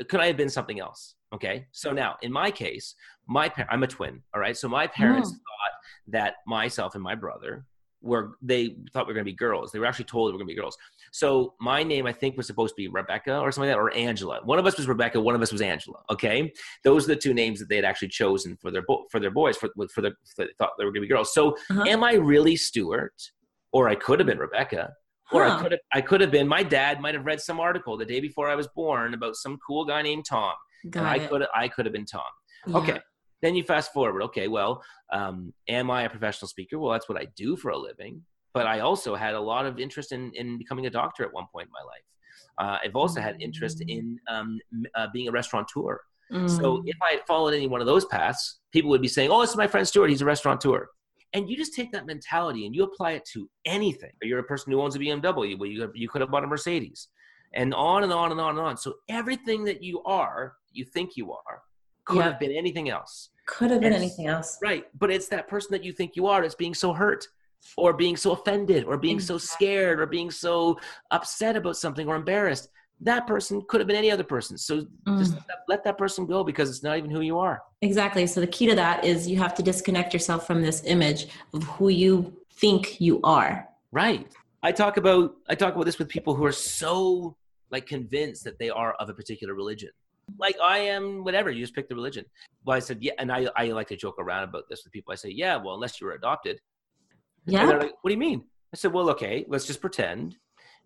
could 0.09 0.19
i 0.19 0.27
have 0.27 0.37
been 0.37 0.49
something 0.49 0.79
else? 0.79 1.15
Okay 1.33 1.65
so 1.71 1.91
now 1.91 2.15
in 2.21 2.31
my 2.31 2.49
case 2.51 2.95
my 3.27 3.49
par- 3.49 3.67
i'm 3.69 3.83
a 3.83 3.87
twin 3.87 4.21
all 4.33 4.39
right? 4.41 4.55
So 4.57 4.67
my 4.69 4.87
parents 4.87 5.29
Oh. 5.31 5.35
thought 5.35 5.73
that 6.13 6.35
myself 6.45 6.95
and 6.95 7.03
my 7.03 7.15
brother 7.15 7.65
were 8.01 8.37
they 8.41 8.77
thought 8.93 9.07
we 9.07 9.11
were 9.11 9.15
going 9.15 9.25
to 9.25 9.31
be 9.31 9.35
girls. 9.35 9.71
They 9.71 9.79
were 9.79 9.87
actually 9.87 10.05
told 10.05 10.27
we 10.27 10.33
were 10.33 10.37
going 10.37 10.47
to 10.47 10.53
be 10.53 10.61
girls. 10.61 10.77
So 11.11 11.55
my 11.59 11.81
name 11.81 12.05
i 12.05 12.13
think 12.13 12.37
was 12.37 12.45
supposed 12.47 12.73
to 12.75 12.81
be 12.81 12.87
rebecca 12.87 13.39
or 13.39 13.51
something 13.51 13.69
like 13.69 13.75
that 13.75 13.81
or 13.81 13.91
angela. 13.95 14.39
One 14.45 14.59
of 14.59 14.65
us 14.67 14.77
was 14.77 14.87
rebecca 14.87 15.19
one 15.19 15.33
of 15.35 15.41
us 15.41 15.51
was 15.51 15.61
angela 15.61 15.99
okay? 16.11 16.53
Those 16.83 17.05
are 17.05 17.15
the 17.15 17.21
two 17.25 17.33
names 17.33 17.59
that 17.59 17.67
they 17.69 17.75
had 17.75 17.85
actually 17.85 18.09
chosen 18.09 18.55
for 18.61 18.69
their 18.71 18.83
bo- 18.87 19.05
for 19.11 19.19
their 19.19 19.31
boys 19.31 19.57
for, 19.57 19.69
for 19.93 20.01
their 20.01 20.11
for 20.35 20.45
they 20.45 20.51
thought 20.59 20.71
they 20.77 20.85
were 20.85 20.91
going 20.91 21.01
to 21.01 21.07
be 21.07 21.13
girls. 21.15 21.33
So 21.33 21.43
Uh-huh. 21.71 21.83
am 21.87 22.03
i 22.03 22.13
really 22.13 22.55
stuart 22.55 23.15
or 23.73 23.89
i 23.89 23.95
could 23.95 24.19
have 24.19 24.27
been 24.27 24.37
rebecca 24.39 24.93
or 25.31 25.43
I 25.45 25.61
could 25.61 25.71
have 25.71 25.81
I 25.93 26.01
could 26.01 26.21
have 26.21 26.31
been 26.31 26.47
my 26.47 26.63
dad 26.63 27.01
might 27.01 27.13
have 27.15 27.25
read 27.25 27.41
some 27.41 27.59
article 27.59 27.97
the 27.97 28.05
day 28.05 28.19
before 28.19 28.49
I 28.49 28.55
was 28.55 28.67
born 28.75 29.13
about 29.13 29.35
some 29.35 29.57
cool 29.65 29.85
guy 29.85 30.01
named 30.01 30.25
Tom. 30.25 30.53
Got 30.89 30.99
and 31.01 31.07
I 31.09 31.15
it. 31.17 31.29
could 31.29 31.43
I 31.55 31.67
could 31.67 31.85
have 31.85 31.93
been 31.93 32.05
Tom. 32.05 32.21
Yeah. 32.67 32.77
Okay. 32.77 32.99
Then 33.41 33.55
you 33.55 33.63
fast 33.63 33.93
forward. 33.93 34.23
Okay, 34.23 34.47
well, 34.47 34.81
um, 35.13 35.53
am 35.67 35.91
I 35.91 36.03
a 36.03 36.09
professional 36.09 36.47
speaker? 36.47 36.79
Well, 36.79 36.91
that's 36.91 37.07
what 37.07 37.19
I 37.21 37.27
do 37.35 37.55
for 37.55 37.69
a 37.69 37.77
living. 37.77 38.23
But 38.53 38.65
I 38.65 38.79
also 38.79 39.13
had 39.13 39.35
a 39.35 39.39
lot 39.39 39.67
of 39.67 39.79
interest 39.79 40.11
in, 40.11 40.31
in 40.33 40.57
becoming 40.57 40.87
a 40.87 40.89
doctor 40.89 41.23
at 41.23 41.31
one 41.31 41.45
point 41.53 41.67
in 41.67 41.71
my 41.71 41.85
life. 41.85 42.01
Uh, 42.59 42.79
I've 42.83 42.95
also 42.95 43.21
had 43.21 43.39
interest 43.39 43.83
in 43.87 44.17
um, 44.27 44.59
uh, 44.95 45.07
being 45.13 45.27
a 45.27 45.31
restaurateur. 45.31 45.99
So 46.47 46.77
Mm. 46.77 46.81
if 46.87 46.97
I 47.07 47.11
had 47.13 47.21
followed 47.27 47.53
any 47.53 47.67
one 47.67 47.79
of 47.79 47.85
those 47.87 48.03
paths, 48.05 48.59
people 48.73 48.89
would 48.89 49.01
be 49.01 49.07
saying, 49.07 49.29
"Oh, 49.31 49.39
this 49.41 49.51
is 49.51 49.55
my 49.55 49.67
friend 49.67 49.87
Stuart. 49.87 50.09
He's 50.09 50.21
a 50.21 50.25
restaurateur." 50.25 50.87
And 51.33 51.49
you 51.49 51.57
just 51.57 51.73
take 51.73 51.91
that 51.91 52.05
mentality 52.05 52.65
and 52.65 52.73
you 52.73 52.83
apply 52.83 53.11
it 53.11 53.25
to 53.33 53.49
anything. 53.65 54.11
You're 54.21 54.39
a 54.39 54.43
person 54.43 54.71
who 54.71 54.81
owns 54.81 54.95
a 54.95 54.99
BMW. 54.99 55.57
Well, 55.59 55.69
you 55.69 55.91
you 55.93 56.07
could 56.07 56.21
have 56.21 56.31
bought 56.31 56.43
a 56.43 56.47
Mercedes, 56.47 57.09
and 57.53 57.73
on 57.73 58.03
and 58.03 58.13
on 58.13 58.31
and 58.31 58.39
on 58.39 58.51
and 58.51 58.59
on. 58.59 58.77
So 58.77 58.95
everything 59.09 59.63
that 59.65 59.83
you 59.83 60.01
are, 60.03 60.55
you 60.71 60.85
think 60.85 61.17
you 61.17 61.33
are, 61.33 61.61
could 62.05 62.17
Yeah. 62.17 62.23
have 62.23 62.39
been 62.39 62.51
anything 62.51 62.89
else. 62.89 63.29
could 63.45 63.71
have 63.71 63.79
been 63.79 63.93
anything 63.93 64.27
else. 64.27 64.57
Right. 64.61 64.85
But 64.97 65.09
it's 65.09 65.29
that 65.29 65.47
person 65.47 65.69
that 65.71 65.81
you 65.81 65.93
think 65.93 66.17
you 66.17 66.27
are 66.27 66.41
that's 66.41 66.53
being 66.53 66.73
so 66.73 66.91
hurt 66.91 67.25
or 67.77 67.93
being 67.93 68.17
so 68.17 68.31
offended 68.33 68.83
or 68.83 68.97
being 68.97 69.21
so 69.21 69.35
mm-hmm. 69.35 69.45
scared 69.45 70.01
or 70.01 70.05
being 70.05 70.29
so 70.29 70.77
upset 71.11 71.55
about 71.55 71.77
something 71.77 72.09
or 72.09 72.17
embarrassed. 72.17 72.67
That 73.01 73.27
person 73.27 73.61
could 73.69 73.79
have 73.79 73.87
been 73.87 73.95
any 73.95 74.09
other 74.09 74.23
person. 74.23 74.57
So 74.57 74.87
just 75.17 75.35
Mm. 75.35 75.43
let 75.67 75.83
that 75.83 75.97
person 75.97 76.25
go 76.25 76.43
because 76.43 76.69
it's 76.69 76.81
not 76.83 76.97
even 76.97 77.11
who 77.11 77.21
you 77.21 77.37
are. 77.37 77.61
Exactly. 77.81 78.25
So 78.25 78.41
the 78.41 78.47
key 78.47 78.65
to 78.67 78.75
that 78.75 79.05
is 79.05 79.27
you 79.27 79.37
have 79.37 79.53
to 79.55 79.63
disconnect 79.63 80.13
yourself 80.13 80.47
from 80.47 80.61
this 80.61 80.83
image 80.85 81.27
of 81.53 81.63
who 81.63 81.89
you 81.89 82.35
think 82.53 82.99
you 82.99 83.21
are. 83.23 83.67
Right. 83.91 84.27
I 84.63 84.71
talk 84.71 84.97
about 84.97 85.35
I 85.47 85.53
talk 85.55 85.75
about 85.75 85.85
this 85.85 85.99
with 85.99 86.09
people 86.09 86.33
who 86.33 86.43
are 86.45 86.51
so 86.51 87.37
like 87.69 87.85
convinced 87.85 88.43
that 88.45 88.57
they 88.57 88.69
are 88.69 88.93
of 88.95 89.09
a 89.09 89.13
particular 89.13 89.53
religion. 89.53 89.91
Like 90.39 90.57
I 90.61 90.79
am 90.79 91.23
whatever, 91.23 91.51
you 91.51 91.61
just 91.63 91.75
pick 91.75 91.87
the 91.87 91.95
religion. 91.95 92.25
Well, 92.65 92.75
I 92.75 92.79
said, 92.79 92.97
yeah, 93.01 93.13
and 93.19 93.31
I, 93.31 93.47
I 93.55 93.67
like 93.67 93.87
to 93.89 93.95
joke 93.95 94.15
around 94.19 94.43
about 94.43 94.63
this 94.69 94.83
with 94.83 94.91
people. 94.91 95.11
I 95.13 95.15
say, 95.15 95.29
yeah, 95.29 95.55
well, 95.55 95.75
unless 95.75 96.01
you 96.01 96.07
were 96.07 96.13
adopted. 96.13 96.59
And 97.45 97.55
they're 97.55 97.67
Yeah. 97.69 97.77
like, 97.77 97.93
what 98.01 98.09
do 98.09 98.13
you 98.13 98.17
mean? 98.19 98.43
I 98.73 98.77
said, 98.77 98.91
well, 98.91 99.09
okay, 99.11 99.45
let's 99.47 99.65
just 99.65 99.79
pretend 99.79 100.35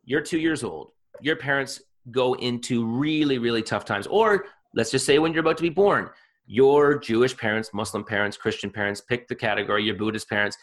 you're 0.05 0.21
two 0.21 0.37
years 0.39 0.63
old. 0.63 0.91
Your 1.21 1.35
parents 1.37 1.81
go 2.11 2.33
into 2.35 2.85
really, 2.85 3.37
really 3.37 3.63
tough 3.63 3.85
times. 3.85 4.07
Or 4.07 4.45
let's 4.75 4.91
just 4.91 5.05
say 5.05 5.19
when 5.19 5.33
you're 5.33 5.41
about 5.41 5.57
to 5.57 5.63
be 5.63 5.69
born, 5.69 6.09
your 6.45 6.97
Jewish 6.99 7.35
parents, 7.37 7.71
Muslim 7.73 8.03
parents, 8.03 8.37
Christian 8.37 8.69
parents, 8.69 9.01
pick 9.01 9.27
the 9.27 9.35
category, 9.35 9.83
your 9.83 9.95
Buddhist 9.95 10.29
parents, 10.29 10.57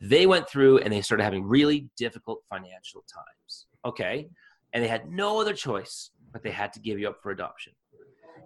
they 0.00 0.26
went 0.26 0.48
through 0.48 0.78
and 0.78 0.92
they 0.92 1.02
started 1.02 1.24
having 1.24 1.44
really 1.44 1.90
difficult 1.96 2.40
financial 2.48 3.04
times. 3.12 3.66
Okay. 3.84 4.28
And 4.72 4.82
they 4.82 4.88
had 4.88 5.10
no 5.10 5.40
other 5.40 5.52
choice, 5.52 6.10
but 6.32 6.42
they 6.42 6.50
had 6.50 6.72
to 6.72 6.80
give 6.80 6.98
you 6.98 7.08
up 7.08 7.18
for 7.22 7.32
adoption. 7.32 7.72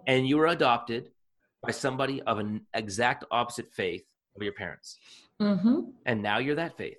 And 0.07 0.27
you 0.27 0.37
were 0.37 0.47
adopted 0.47 1.11
by 1.63 1.71
somebody 1.71 2.21
of 2.23 2.39
an 2.39 2.65
exact 2.73 3.23
opposite 3.31 3.71
faith 3.71 4.03
of 4.35 4.43
your 4.43 4.53
parents 4.53 4.97
Mm-hmm. 5.41 5.79
and 6.05 6.23
now 6.23 6.37
you're 6.37 6.55
that 6.55 6.77
faith. 6.77 6.97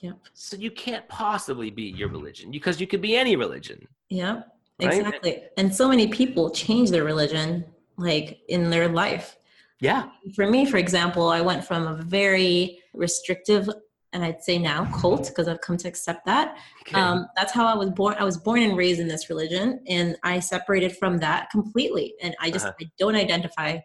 Yep. 0.00 0.16
So 0.34 0.56
you 0.56 0.72
can't 0.72 1.06
possibly 1.08 1.70
be 1.70 1.84
your 1.84 2.08
religion 2.08 2.50
because 2.50 2.80
you 2.80 2.86
could 2.88 3.00
be 3.00 3.16
any 3.16 3.36
religion. 3.36 3.86
Yep. 4.10 4.48
Right? 4.80 4.98
Exactly. 4.98 5.42
And 5.56 5.74
so 5.74 5.88
many 5.88 6.08
people 6.08 6.50
change 6.50 6.90
their 6.90 7.04
religion 7.04 7.64
like 7.96 8.40
in 8.48 8.70
their 8.70 8.88
life. 8.88 9.36
Yeah. 9.80 10.08
For 10.34 10.46
me, 10.50 10.66
for 10.66 10.76
example, 10.76 11.28
I 11.28 11.40
went 11.40 11.64
from 11.64 11.86
a 11.86 11.96
very 12.02 12.80
restrictive 12.94 13.68
and 14.12 14.24
I'd 14.24 14.42
say 14.42 14.58
now 14.58 14.86
cult 14.98 15.28
because 15.28 15.46
I've 15.48 15.60
come 15.60 15.76
to 15.78 15.88
accept 15.88 16.24
that. 16.24 16.56
Okay. 16.82 16.98
Um, 16.98 17.26
that's 17.36 17.52
how 17.52 17.66
I 17.66 17.74
was 17.74 17.90
born. 17.90 18.16
I 18.18 18.24
was 18.24 18.38
born 18.38 18.62
and 18.62 18.76
raised 18.76 18.98
in 18.98 19.08
this 19.08 19.28
religion, 19.28 19.82
and 19.88 20.16
I 20.22 20.40
separated 20.40 20.96
from 20.96 21.18
that 21.18 21.50
completely. 21.50 22.14
And 22.22 22.34
I 22.40 22.50
just 22.50 22.64
Uh-huh. 22.64 22.74
I 22.80 22.90
don't 22.98 23.16
identify 23.16 23.78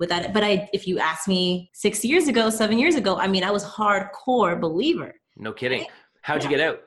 with 0.00 0.08
that. 0.08 0.32
But 0.34 0.42
I, 0.42 0.68
if 0.72 0.88
you 0.88 0.98
ask 0.98 1.28
me 1.28 1.70
six 1.72 2.04
years 2.04 2.26
ago, 2.26 2.50
seven 2.50 2.78
years 2.78 2.96
ago, 2.96 3.16
I 3.16 3.28
mean, 3.28 3.44
I 3.44 3.52
was 3.52 3.64
hardcore 3.64 4.60
believer. 4.60 5.14
no 5.36 5.52
kidding. 5.52 5.86
How'd 6.22 6.42
you 6.42 6.50
get 6.50 6.60
out? 6.60 6.80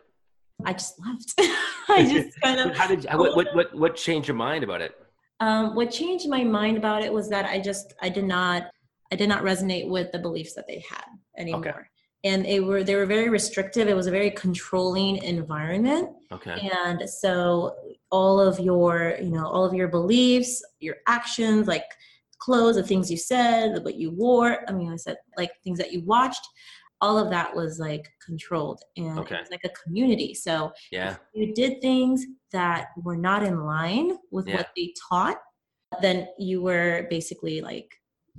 I 0.65 0.73
just 0.73 0.99
left. 0.99 1.33
I 1.89 2.07
just 2.11 2.39
kind 2.41 2.59
of. 2.59 2.75
How 2.75 2.87
did 2.87 3.03
you, 3.03 3.09
what, 3.17 3.35
what 3.35 3.55
what 3.55 3.75
what 3.75 3.95
changed 3.95 4.27
your 4.27 4.37
mind 4.37 4.63
about 4.63 4.81
it? 4.81 4.93
Um, 5.39 5.75
what 5.75 5.91
changed 5.91 6.27
my 6.27 6.43
mind 6.43 6.77
about 6.77 7.01
it 7.01 7.13
was 7.13 7.29
that 7.29 7.45
I 7.45 7.59
just 7.59 7.93
I 8.01 8.09
did 8.09 8.25
not 8.25 8.71
I 9.11 9.15
did 9.15 9.29
not 9.29 9.43
resonate 9.43 9.87
with 9.87 10.11
the 10.11 10.19
beliefs 10.19 10.53
that 10.53 10.67
they 10.67 10.83
had 10.89 11.05
anymore. 11.37 11.67
Okay. 11.67 11.79
And 12.25 12.45
they 12.45 12.59
were 12.59 12.83
they 12.83 12.95
were 12.95 13.05
very 13.05 13.29
restrictive. 13.29 13.87
It 13.87 13.95
was 13.95 14.07
a 14.07 14.11
very 14.11 14.31
controlling 14.31 15.17
environment. 15.23 16.09
Okay. 16.31 16.69
And 16.83 17.09
so 17.09 17.75
all 18.11 18.39
of 18.39 18.59
your, 18.59 19.15
you 19.21 19.29
know, 19.29 19.47
all 19.47 19.63
of 19.63 19.73
your 19.73 19.87
beliefs, 19.87 20.61
your 20.79 20.97
actions, 21.07 21.67
like 21.67 21.85
clothes, 22.39 22.75
the 22.75 22.83
things 22.83 23.09
you 23.09 23.17
said, 23.17 23.83
what 23.83 23.95
you 23.95 24.11
wore, 24.11 24.65
I 24.67 24.73
mean 24.73 24.91
I 24.91 24.97
said 24.97 25.17
like 25.37 25.51
things 25.63 25.77
that 25.77 25.93
you 25.93 26.01
watched, 26.01 26.45
all 27.01 27.17
of 27.17 27.29
that 27.29 27.55
was 27.55 27.79
like 27.79 28.11
controlled 28.25 28.81
and 28.97 29.19
okay. 29.19 29.35
it 29.35 29.41
was 29.41 29.51
like 29.51 29.63
a 29.63 29.69
community. 29.69 30.33
So 30.33 30.71
yeah, 30.91 31.15
you 31.33 31.53
did 31.53 31.81
things 31.81 32.25
that 32.51 32.87
were 32.97 33.17
not 33.17 33.43
in 33.43 33.65
line 33.65 34.17
with 34.31 34.47
yeah. 34.47 34.57
what 34.57 34.69
they 34.75 34.93
taught, 35.09 35.37
then 36.01 36.27
you 36.37 36.61
were 36.61 37.07
basically 37.09 37.61
like 37.61 37.95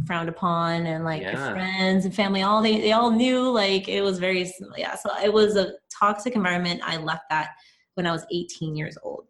frowned 0.07 0.29
upon 0.29 0.87
and 0.87 1.05
like 1.05 1.23
yeah. 1.23 1.33
your 1.33 1.55
friends 1.55 2.05
and 2.05 2.15
family 2.15 2.43
all 2.43 2.63
they, 2.63 2.81
they 2.81 2.93
all 2.93 3.11
knew 3.11 3.51
like 3.51 3.89
it 3.89 4.01
was 4.01 4.19
very 4.19 4.51
yeah 4.77 4.95
so 4.95 5.11
it 5.23 5.31
was 5.31 5.57
a 5.57 5.73
toxic 5.93 6.35
environment 6.35 6.81
i 6.85 6.97
left 6.97 7.25
that 7.29 7.51
when 7.95 8.07
i 8.07 8.13
was 8.13 8.25
18 8.33 8.75
years 8.75 8.97
old 9.03 9.27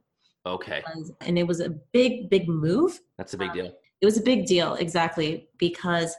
okay 0.46 0.82
and 1.22 1.38
it 1.38 1.46
was 1.46 1.60
a 1.60 1.70
big 1.92 2.30
big 2.30 2.48
move 2.48 3.00
that's 3.18 3.34
a 3.34 3.38
big 3.38 3.50
um, 3.50 3.56
deal 3.56 3.72
it 4.00 4.04
was 4.04 4.16
a 4.16 4.22
big 4.22 4.46
deal 4.46 4.74
exactly 4.74 5.48
because 5.58 6.14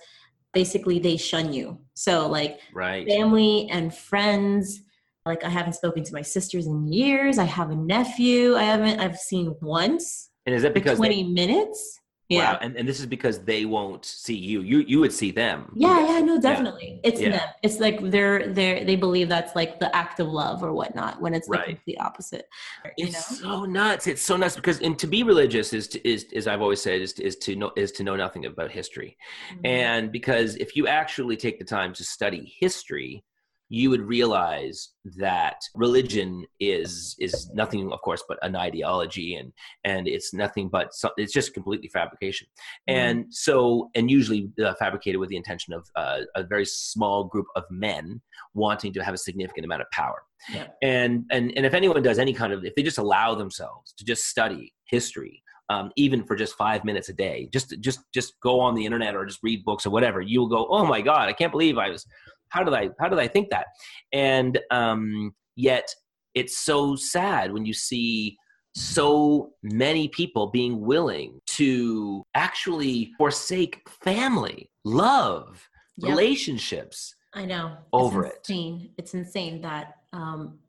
basically 0.54 1.00
they 1.00 1.18
shun 1.18 1.54
you. 1.54 1.80
So 1.94 2.28
like 2.28 2.60
right. 2.74 3.08
family 3.08 3.70
and 3.72 3.94
friends. 3.94 4.82
Like 5.26 5.44
I 5.44 5.50
haven't 5.50 5.74
spoken 5.74 6.04
to 6.04 6.14
my 6.14 6.24
sisters 6.24 6.66
in 6.66 6.92
years. 6.92 7.38
I 7.38 7.44
have 7.44 7.70
a 7.70 7.76
nephew. 7.76 8.56
I 8.56 8.64
haven't 8.64 9.00
I've 9.00 9.18
seen 9.18 9.56
once. 9.62 10.30
And 10.46 10.56
is 10.56 10.64
that 10.64 10.74
because 10.74 10.98
twenty 10.98 11.24
they, 11.24 11.30
minutes? 11.30 12.00
Yeah. 12.32 12.54
Wow. 12.54 12.60
And, 12.62 12.78
and 12.78 12.88
this 12.88 13.02
is 13.02 13.06
because 13.06 13.40
they 13.40 13.66
won't 13.66 14.06
see 14.06 14.36
you. 14.36 14.62
You 14.62 14.80
you 14.88 15.02
would 15.02 15.12
see 15.12 15.32
them. 15.32 15.70
Yeah, 15.76 16.08
yeah, 16.08 16.20
no, 16.22 16.40
definitely. 16.40 17.02
Yeah. 17.04 17.10
It's 17.10 17.20
yeah. 17.20 17.30
them. 17.32 17.50
It's 17.62 17.80
like 17.80 18.00
they're 18.10 18.48
they're 18.54 18.86
they 18.86 18.96
believe 18.96 19.28
that's 19.28 19.54
like 19.54 19.82
the 19.82 19.94
act 19.94 20.22
of 20.22 20.28
love 20.28 20.64
or 20.64 20.72
whatnot 20.72 21.22
when 21.22 21.34
it's 21.34 21.50
right. 21.50 21.78
the 21.86 21.98
opposite. 21.98 22.48
It's 22.96 23.42
know? 23.42 23.50
so 23.50 23.66
nuts. 23.66 24.08
It's 24.08 24.22
so 24.22 24.38
nuts 24.38 24.56
because 24.56 24.80
and 24.80 24.98
to 24.98 25.08
be 25.08 25.24
religious 25.24 25.74
is 25.74 25.90
to, 25.90 26.08
is 26.08 26.28
as 26.34 26.48
I've 26.48 26.62
always 26.62 26.82
said 26.82 27.02
is 27.02 27.12
to, 27.14 27.24
is 27.26 27.36
to 27.38 27.56
know 27.58 27.72
is 27.76 27.92
to 27.94 28.04
know 28.04 28.16
nothing 28.16 28.46
about 28.46 28.72
history. 28.72 29.18
Mm-hmm. 29.52 29.66
And 29.66 30.12
because 30.12 30.56
if 30.56 30.74
you 30.78 30.88
actually 30.88 31.36
take 31.36 31.60
the 31.60 31.66
time 31.66 31.94
to 31.96 32.04
study 32.06 32.56
history, 32.62 33.26
you 33.74 33.90
would 33.90 34.02
realize 34.02 34.90
that 35.18 35.56
religion 35.76 36.46
is 36.60 37.16
is 37.20 37.50
nothing 37.54 37.90
of 37.94 38.02
course 38.02 38.22
but 38.28 38.38
an 38.42 38.54
ideology 38.54 39.36
and 39.36 39.54
and 39.86 40.10
it's 40.10 40.34
nothing 40.34 40.68
but 40.68 40.94
some, 40.94 41.12
it's 41.16 41.32
just 41.32 41.54
completely 41.54 41.88
fabrication 41.88 42.46
mm-hmm. 42.90 43.00
and 43.00 43.26
so 43.30 43.90
and 43.96 44.12
usually 44.12 44.52
uh, 44.62 44.74
fabricated 44.74 45.18
with 45.22 45.30
the 45.30 45.38
intention 45.38 45.74
of 45.74 45.88
uh, 45.96 46.20
a 46.36 46.44
very 46.44 46.66
small 46.66 47.24
group 47.24 47.46
of 47.56 47.64
men 47.72 48.22
wanting 48.54 48.92
to 48.92 49.02
have 49.02 49.14
a 49.14 49.18
significant 49.18 49.64
amount 49.64 49.82
of 49.82 49.90
power 49.92 50.22
yeah. 50.54 50.68
and 50.84 51.24
and 51.32 51.54
and 51.56 51.66
if 51.66 51.74
anyone 51.74 52.04
does 52.04 52.20
any 52.20 52.34
kind 52.34 52.52
of 52.52 52.66
if 52.66 52.76
they 52.76 52.84
just 52.84 52.98
allow 52.98 53.34
themselves 53.34 53.94
to 53.98 54.04
just 54.04 54.26
study 54.26 54.74
history 54.84 55.42
um, 55.70 55.90
even 55.96 56.26
for 56.26 56.36
just 56.36 56.56
five 56.56 56.84
minutes 56.84 57.08
a 57.08 57.14
day 57.14 57.48
just 57.54 57.74
just 57.80 58.02
just 58.14 58.34
go 58.42 58.60
on 58.60 58.76
the 58.76 58.86
internet 58.86 59.16
or 59.16 59.26
just 59.26 59.40
read 59.42 59.64
books 59.64 59.86
or 59.86 59.92
whatever 59.92 60.20
you'll 60.20 60.50
go 60.50 60.68
oh 60.70 60.86
my 60.86 61.00
god 61.00 61.30
i 61.30 61.34
can't 61.34 61.54
believe 61.54 61.78
i 61.78 61.90
was 61.90 62.06
how 62.52 62.64
did 62.64 62.74
I 62.74 62.90
how 63.00 63.10
did 63.10 63.20
I 63.20 63.28
think 63.28 63.50
that? 63.50 63.68
And 64.14 64.60
um, 64.70 65.34
yet 65.56 65.88
it's 66.36 66.58
so 66.60 66.96
sad 66.96 67.52
when 67.52 67.66
you 67.66 67.74
see 67.74 68.38
so 68.74 69.52
many 69.64 70.08
people 70.08 70.50
being 70.50 70.80
willing 70.80 71.40
to 71.46 72.24
actually 72.36 73.12
forsake 73.18 73.82
family, 73.90 74.70
love, 74.86 75.68
yep. 75.98 76.10
relationships. 76.10 77.14
I 77.34 77.46
know. 77.46 77.78
Over 77.92 78.26
it's 78.26 78.50
insane. 78.50 78.82
it. 78.82 78.92
It's 79.02 79.14
insane 79.14 79.62
that 79.62 79.96
um, 80.14 80.60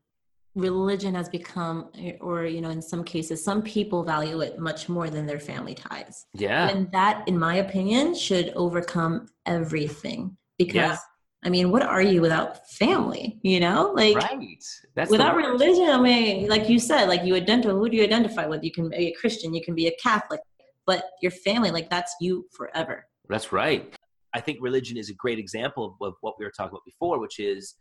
religion 0.54 1.14
has 1.14 1.28
become, 1.28 1.90
or, 2.20 2.44
you 2.44 2.60
know, 2.60 2.70
in 2.70 2.82
some 2.82 3.04
cases, 3.04 3.42
some 3.42 3.62
people 3.62 4.02
value 4.02 4.40
it 4.40 4.58
much 4.58 4.88
more 4.88 5.08
than 5.08 5.26
their 5.26 5.40
family 5.40 5.74
ties. 5.74 6.26
Yeah. 6.34 6.68
And 6.68 6.90
that, 6.92 7.26
in 7.28 7.38
my 7.38 7.56
opinion, 7.56 8.14
should 8.14 8.52
overcome 8.56 9.28
everything 9.46 10.36
because. 10.58 10.98
I 11.44 11.50
mean, 11.50 11.70
what 11.70 11.82
are 11.82 12.02
you 12.02 12.20
without 12.20 12.68
family? 12.70 13.38
You 13.42 13.60
know, 13.60 13.92
like 13.96 14.16
right. 14.16 14.64
That's 14.94 15.10
without 15.10 15.36
religion. 15.36 15.88
I 15.88 16.00
mean, 16.00 16.48
like 16.48 16.68
you 16.68 16.78
said, 16.78 17.06
like 17.06 17.24
you 17.24 17.34
identify. 17.34 17.72
Who 17.72 17.88
do 17.88 17.96
you 17.96 18.04
identify 18.04 18.46
with? 18.46 18.62
You 18.62 18.70
can 18.70 18.88
be 18.88 19.08
a 19.08 19.12
Christian. 19.12 19.52
You 19.52 19.62
can 19.62 19.74
be 19.74 19.88
a 19.88 19.96
Catholic, 20.02 20.40
but 20.86 21.04
your 21.20 21.32
family, 21.32 21.70
like 21.70 21.90
that's 21.90 22.14
you 22.20 22.46
forever. 22.56 23.06
That's 23.28 23.52
right. 23.52 23.92
I 24.34 24.40
think 24.40 24.58
religion 24.60 24.96
is 24.96 25.10
a 25.10 25.14
great 25.14 25.38
example 25.38 25.96
of 26.00 26.14
what 26.20 26.34
we 26.38 26.44
were 26.44 26.52
talking 26.56 26.70
about 26.70 26.84
before, 26.86 27.18
which 27.18 27.38
is 27.38 27.74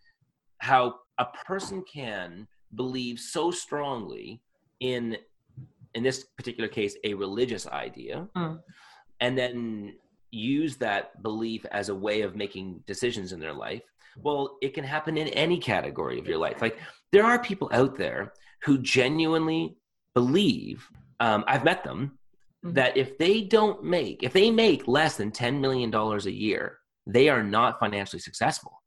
how 0.59 0.95
a 1.17 1.25
person 1.45 1.83
can 1.91 2.47
believe 2.75 3.19
so 3.19 3.51
strongly 3.51 4.41
in, 4.79 5.17
in 5.93 6.03
this 6.03 6.25
particular 6.37 6.67
case, 6.67 6.95
a 7.03 7.13
religious 7.13 7.67
idea, 7.67 8.27
mm. 8.35 8.59
and 9.19 9.37
then 9.37 9.93
use 10.31 10.77
that 10.77 11.21
belief 11.21 11.65
as 11.71 11.89
a 11.89 11.95
way 11.95 12.21
of 12.21 12.35
making 12.35 12.83
decisions 12.87 13.33
in 13.33 13.39
their 13.39 13.53
life, 13.53 13.83
well, 14.17 14.57
it 14.61 14.73
can 14.73 14.83
happen 14.83 15.17
in 15.17 15.27
any 15.29 15.57
category 15.57 16.19
of 16.19 16.27
your 16.27 16.37
life. 16.37 16.61
Like 16.61 16.77
there 17.11 17.25
are 17.25 17.39
people 17.39 17.69
out 17.73 17.97
there 17.97 18.33
who 18.63 18.77
genuinely 18.77 19.77
believe, 20.13 20.87
um, 21.19 21.43
I've 21.47 21.63
met 21.63 21.83
them, 21.83 22.17
mm-hmm. 22.65 22.73
that 22.75 22.97
if 22.97 23.17
they 23.17 23.41
don't 23.41 23.83
make, 23.83 24.23
if 24.23 24.33
they 24.33 24.51
make 24.51 24.87
less 24.87 25.17
than 25.17 25.31
$10 25.31 25.59
million 25.59 25.93
a 25.93 26.29
year, 26.29 26.79
they 27.07 27.29
are 27.29 27.43
not 27.43 27.79
financially 27.79 28.19
successful. 28.19 28.81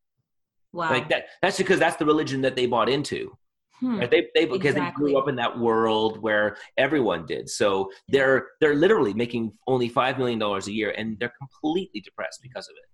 Wow. 0.73 0.91
Like 0.91 1.09
that, 1.09 1.27
that's 1.41 1.59
because 1.59 1.79
that's 1.79 1.97
the 1.97 2.07
religion 2.07 2.41
that 2.43 2.57
they 2.57 2.67
bought 2.67 2.89
into. 2.89 3.37
Hmm. 3.81 3.99
Right? 3.99 4.11
They, 4.11 4.29
they 4.35 4.47
because 4.47 4.75
exactly. 4.75 5.07
they 5.07 5.13
grew 5.13 5.19
up 5.19 5.29
in 5.29 5.37
that 5.37 5.59
world 5.59 6.21
where 6.23 6.57
everyone 6.77 7.27
did. 7.27 7.49
So 7.49 7.91
they're 8.09 8.49
they're 8.61 8.75
literally 8.75 9.15
making 9.15 9.53
only 9.67 9.89
five 9.89 10.19
million 10.19 10.39
dollars 10.39 10.69
a 10.69 10.73
year, 10.73 10.95
and 10.97 11.19
they're 11.19 11.33
completely 11.39 12.01
depressed 12.01 12.41
because 12.43 12.69
of 12.69 12.77
it. 12.77 12.89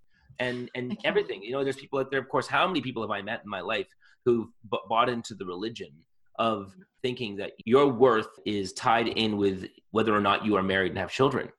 And 0.45 0.71
and 0.75 0.97
everything, 1.05 1.43
you 1.43 1.53
know, 1.53 1.63
there's 1.63 1.77
people 1.77 1.99
out 1.99 2.11
there. 2.11 2.21
Of 2.21 2.29
course, 2.29 2.47
how 2.47 2.67
many 2.67 2.81
people 2.81 3.03
have 3.03 3.11
I 3.11 3.21
met 3.21 3.43
in 3.45 3.51
my 3.51 3.61
life 3.61 3.89
who've 4.25 4.49
b- 4.71 4.79
bought 4.89 5.09
into 5.09 5.35
the 5.35 5.45
religion 5.45 5.91
of 6.39 6.73
thinking 7.03 7.37
that 7.37 7.53
your 7.67 7.87
worth 7.89 8.29
is 8.47 8.73
tied 8.73 9.09
in 9.09 9.37
with 9.37 9.67
whether 9.91 10.17
or 10.17 10.21
not 10.21 10.47
you 10.47 10.57
are 10.57 10.63
married 10.63 10.93
and 10.93 10.99
have 10.99 11.11
children? 11.11 11.51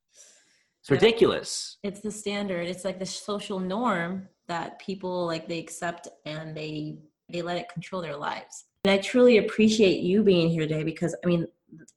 It's 0.82 0.90
ridiculous. 0.90 1.78
It's 1.84 2.00
the 2.00 2.10
standard. 2.10 2.68
It's 2.68 2.84
like 2.84 2.98
the 2.98 3.06
social 3.06 3.60
norm 3.60 4.28
that 4.48 4.80
people 4.80 5.28
like 5.28 5.48
they 5.48 5.60
accept 5.60 6.08
and 6.26 6.58
they 6.58 6.98
they 7.30 7.44
let 7.44 7.58
it 7.58 7.70
control 7.70 8.02
their 8.02 8.18
lives. 8.18 8.66
And 8.84 8.92
I 8.92 8.98
truly 8.98 9.38
appreciate 9.38 10.00
you 10.00 10.24
being 10.24 10.50
here 10.50 10.64
today 10.68 10.84
because 10.84 11.16
I 11.24 11.28
mean, 11.28 11.48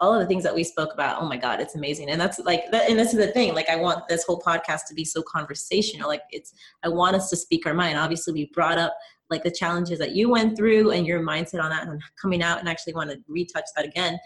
all 0.00 0.14
of 0.14 0.20
the 0.20 0.26
things 0.26 0.42
that 0.44 0.54
we 0.54 0.62
spoke 0.62 0.92
about, 0.92 1.20
oh 1.20 1.26
my 1.26 1.36
God, 1.36 1.60
it's 1.60 1.74
amazing. 1.74 2.10
And 2.10 2.20
that's 2.20 2.38
like, 2.40 2.70
that, 2.70 2.88
and 2.88 2.98
this 2.98 3.12
is 3.12 3.18
the 3.18 3.32
thing, 3.32 3.54
like 3.54 3.70
I 3.70 3.76
want 3.76 4.06
this 4.08 4.24
whole 4.24 4.40
podcast 4.40 4.86
to 4.88 4.94
be 4.94 5.04
so 5.04 5.22
conversational. 5.22 6.08
Like 6.08 6.22
it's, 6.30 6.52
I 6.82 6.88
want 6.88 7.16
us 7.16 7.30
to 7.30 7.36
speak 7.36 7.66
our 7.66 7.74
mind. 7.74 7.98
Obviously 7.98 8.32
we 8.32 8.50
brought 8.52 8.78
up 8.78 8.94
like 9.30 9.42
the 9.42 9.50
challenges 9.50 9.98
that 9.98 10.12
you 10.14 10.28
went 10.28 10.56
through 10.56 10.90
and 10.90 11.06
your 11.06 11.20
mindset 11.20 11.62
on 11.62 11.70
that 11.70 11.88
and 11.88 12.00
coming 12.20 12.42
out 12.42 12.60
and 12.60 12.68
actually 12.68 12.94
want 12.94 13.10
to 13.10 13.18
retouch 13.26 13.64
that 13.74 13.86
again. 13.86 14.18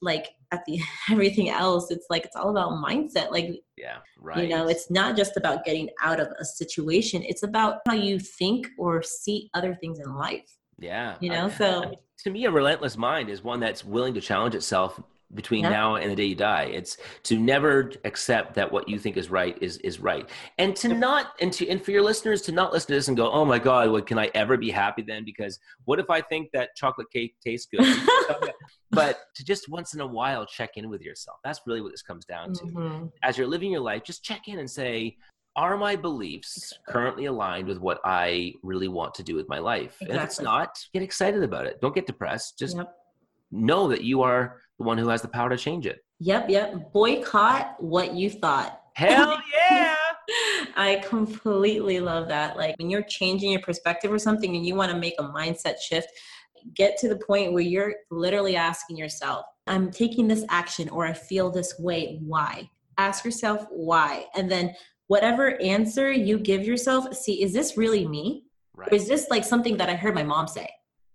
Like 0.00 0.28
at 0.52 0.64
the 0.66 0.80
everything 1.10 1.50
else, 1.50 1.90
it's 1.90 2.06
like, 2.08 2.24
it's 2.24 2.36
all 2.36 2.50
about 2.50 2.72
mindset. 2.72 3.32
Like, 3.32 3.60
yeah, 3.76 3.96
right. 4.20 4.44
You 4.44 4.48
know, 4.48 4.68
it's 4.68 4.90
not 4.90 5.16
just 5.16 5.36
about 5.36 5.64
getting 5.64 5.90
out 6.02 6.20
of 6.20 6.28
a 6.38 6.44
situation. 6.44 7.24
It's 7.24 7.42
about 7.42 7.80
how 7.88 7.94
you 7.94 8.20
think 8.20 8.68
or 8.78 9.02
see 9.02 9.50
other 9.52 9.74
things 9.74 9.98
in 9.98 10.14
life 10.14 10.57
yeah. 10.78 11.16
You 11.20 11.30
know, 11.30 11.46
I, 11.46 11.50
so 11.50 11.82
I 11.82 11.86
mean, 11.86 11.98
to 12.24 12.30
me, 12.30 12.44
a 12.44 12.50
relentless 12.50 12.96
mind 12.96 13.30
is 13.30 13.42
one 13.42 13.60
that's 13.60 13.84
willing 13.84 14.14
to 14.14 14.20
challenge 14.20 14.54
itself 14.54 15.00
between 15.34 15.62
yeah. 15.62 15.68
now 15.68 15.96
and 15.96 16.10
the 16.10 16.16
day 16.16 16.24
you 16.24 16.34
die. 16.34 16.64
It's 16.64 16.96
to 17.24 17.38
never 17.38 17.92
accept 18.04 18.54
that 18.54 18.72
what 18.72 18.88
you 18.88 18.98
think 18.98 19.16
is 19.16 19.30
right 19.30 19.58
is 19.60 19.76
is 19.78 20.00
right, 20.00 20.28
and 20.56 20.74
to 20.76 20.88
not 20.88 21.34
and 21.40 21.52
to 21.54 21.68
and 21.68 21.84
for 21.84 21.90
your 21.90 22.02
listeners 22.02 22.42
to 22.42 22.52
not 22.52 22.72
listen 22.72 22.88
to 22.88 22.94
this 22.94 23.08
and 23.08 23.16
go, 23.16 23.30
"Oh 23.30 23.44
my 23.44 23.58
God, 23.58 23.90
what 23.90 24.06
can 24.06 24.18
I 24.18 24.30
ever 24.34 24.56
be 24.56 24.70
happy 24.70 25.02
then?" 25.02 25.24
Because 25.24 25.58
what 25.84 25.98
if 25.98 26.08
I 26.08 26.20
think 26.22 26.50
that 26.52 26.70
chocolate 26.76 27.10
cake 27.12 27.34
tastes 27.44 27.68
good? 27.70 27.84
but 28.90 29.20
to 29.34 29.44
just 29.44 29.68
once 29.68 29.94
in 29.94 30.00
a 30.00 30.06
while 30.06 30.46
check 30.46 30.70
in 30.76 30.88
with 30.88 31.02
yourself. 31.02 31.38
That's 31.44 31.60
really 31.66 31.82
what 31.82 31.92
this 31.92 32.02
comes 32.02 32.24
down 32.24 32.54
to. 32.54 32.64
Mm-hmm. 32.64 33.06
As 33.22 33.36
you're 33.36 33.46
living 33.46 33.70
your 33.70 33.80
life, 33.80 34.04
just 34.04 34.24
check 34.24 34.48
in 34.48 34.58
and 34.58 34.70
say, 34.70 35.16
are 35.58 35.76
my 35.76 35.96
beliefs 35.96 36.72
currently 36.88 37.24
aligned 37.24 37.66
with 37.66 37.78
what 37.78 37.98
I 38.04 38.54
really 38.62 38.86
want 38.86 39.12
to 39.14 39.24
do 39.24 39.34
with 39.34 39.48
my 39.48 39.58
life? 39.58 39.96
Exactly. 40.00 40.08
And 40.08 40.16
if 40.18 40.24
it's 40.24 40.40
not, 40.40 40.78
get 40.92 41.02
excited 41.02 41.42
about 41.42 41.66
it. 41.66 41.80
Don't 41.80 41.94
get 41.94 42.06
depressed. 42.06 42.60
Just 42.60 42.76
yep. 42.76 42.94
know 43.50 43.88
that 43.88 44.04
you 44.04 44.22
are 44.22 44.60
the 44.78 44.84
one 44.84 44.98
who 44.98 45.08
has 45.08 45.20
the 45.20 45.26
power 45.26 45.50
to 45.50 45.56
change 45.56 45.84
it. 45.84 45.98
Yep, 46.20 46.48
yep. 46.48 46.92
Boycott 46.92 47.74
what 47.80 48.14
you 48.14 48.30
thought. 48.30 48.80
Hell 48.94 49.40
yeah. 49.70 49.96
I 50.76 51.02
completely 51.04 51.98
love 51.98 52.28
that. 52.28 52.56
Like 52.56 52.76
when 52.78 52.88
you're 52.88 53.02
changing 53.02 53.50
your 53.50 53.60
perspective 53.60 54.12
or 54.12 54.18
something 54.20 54.54
and 54.54 54.64
you 54.64 54.76
want 54.76 54.92
to 54.92 54.98
make 54.98 55.14
a 55.18 55.24
mindset 55.24 55.80
shift, 55.80 56.08
get 56.74 56.96
to 56.98 57.08
the 57.08 57.16
point 57.16 57.52
where 57.52 57.62
you're 57.62 57.94
literally 58.12 58.54
asking 58.54 58.96
yourself, 58.96 59.44
I'm 59.66 59.90
taking 59.90 60.28
this 60.28 60.44
action 60.50 60.88
or 60.88 61.04
I 61.04 61.14
feel 61.14 61.50
this 61.50 61.74
way. 61.80 62.20
Why? 62.22 62.70
Ask 62.96 63.24
yourself 63.24 63.66
why. 63.70 64.26
And 64.36 64.48
then 64.48 64.74
whatever 65.08 65.60
answer 65.60 66.12
you 66.12 66.38
give 66.38 66.64
yourself, 66.64 67.14
see, 67.14 67.42
is 67.42 67.52
this 67.52 67.76
really 67.76 68.06
me? 68.06 68.44
Right. 68.74 68.92
Or 68.92 68.94
is 68.94 69.08
this 69.08 69.26
like 69.30 69.44
something 69.44 69.76
that 69.78 69.90
I 69.90 69.96
heard 69.96 70.14
my 70.14 70.22
mom 70.22 70.46
say? 70.46 70.70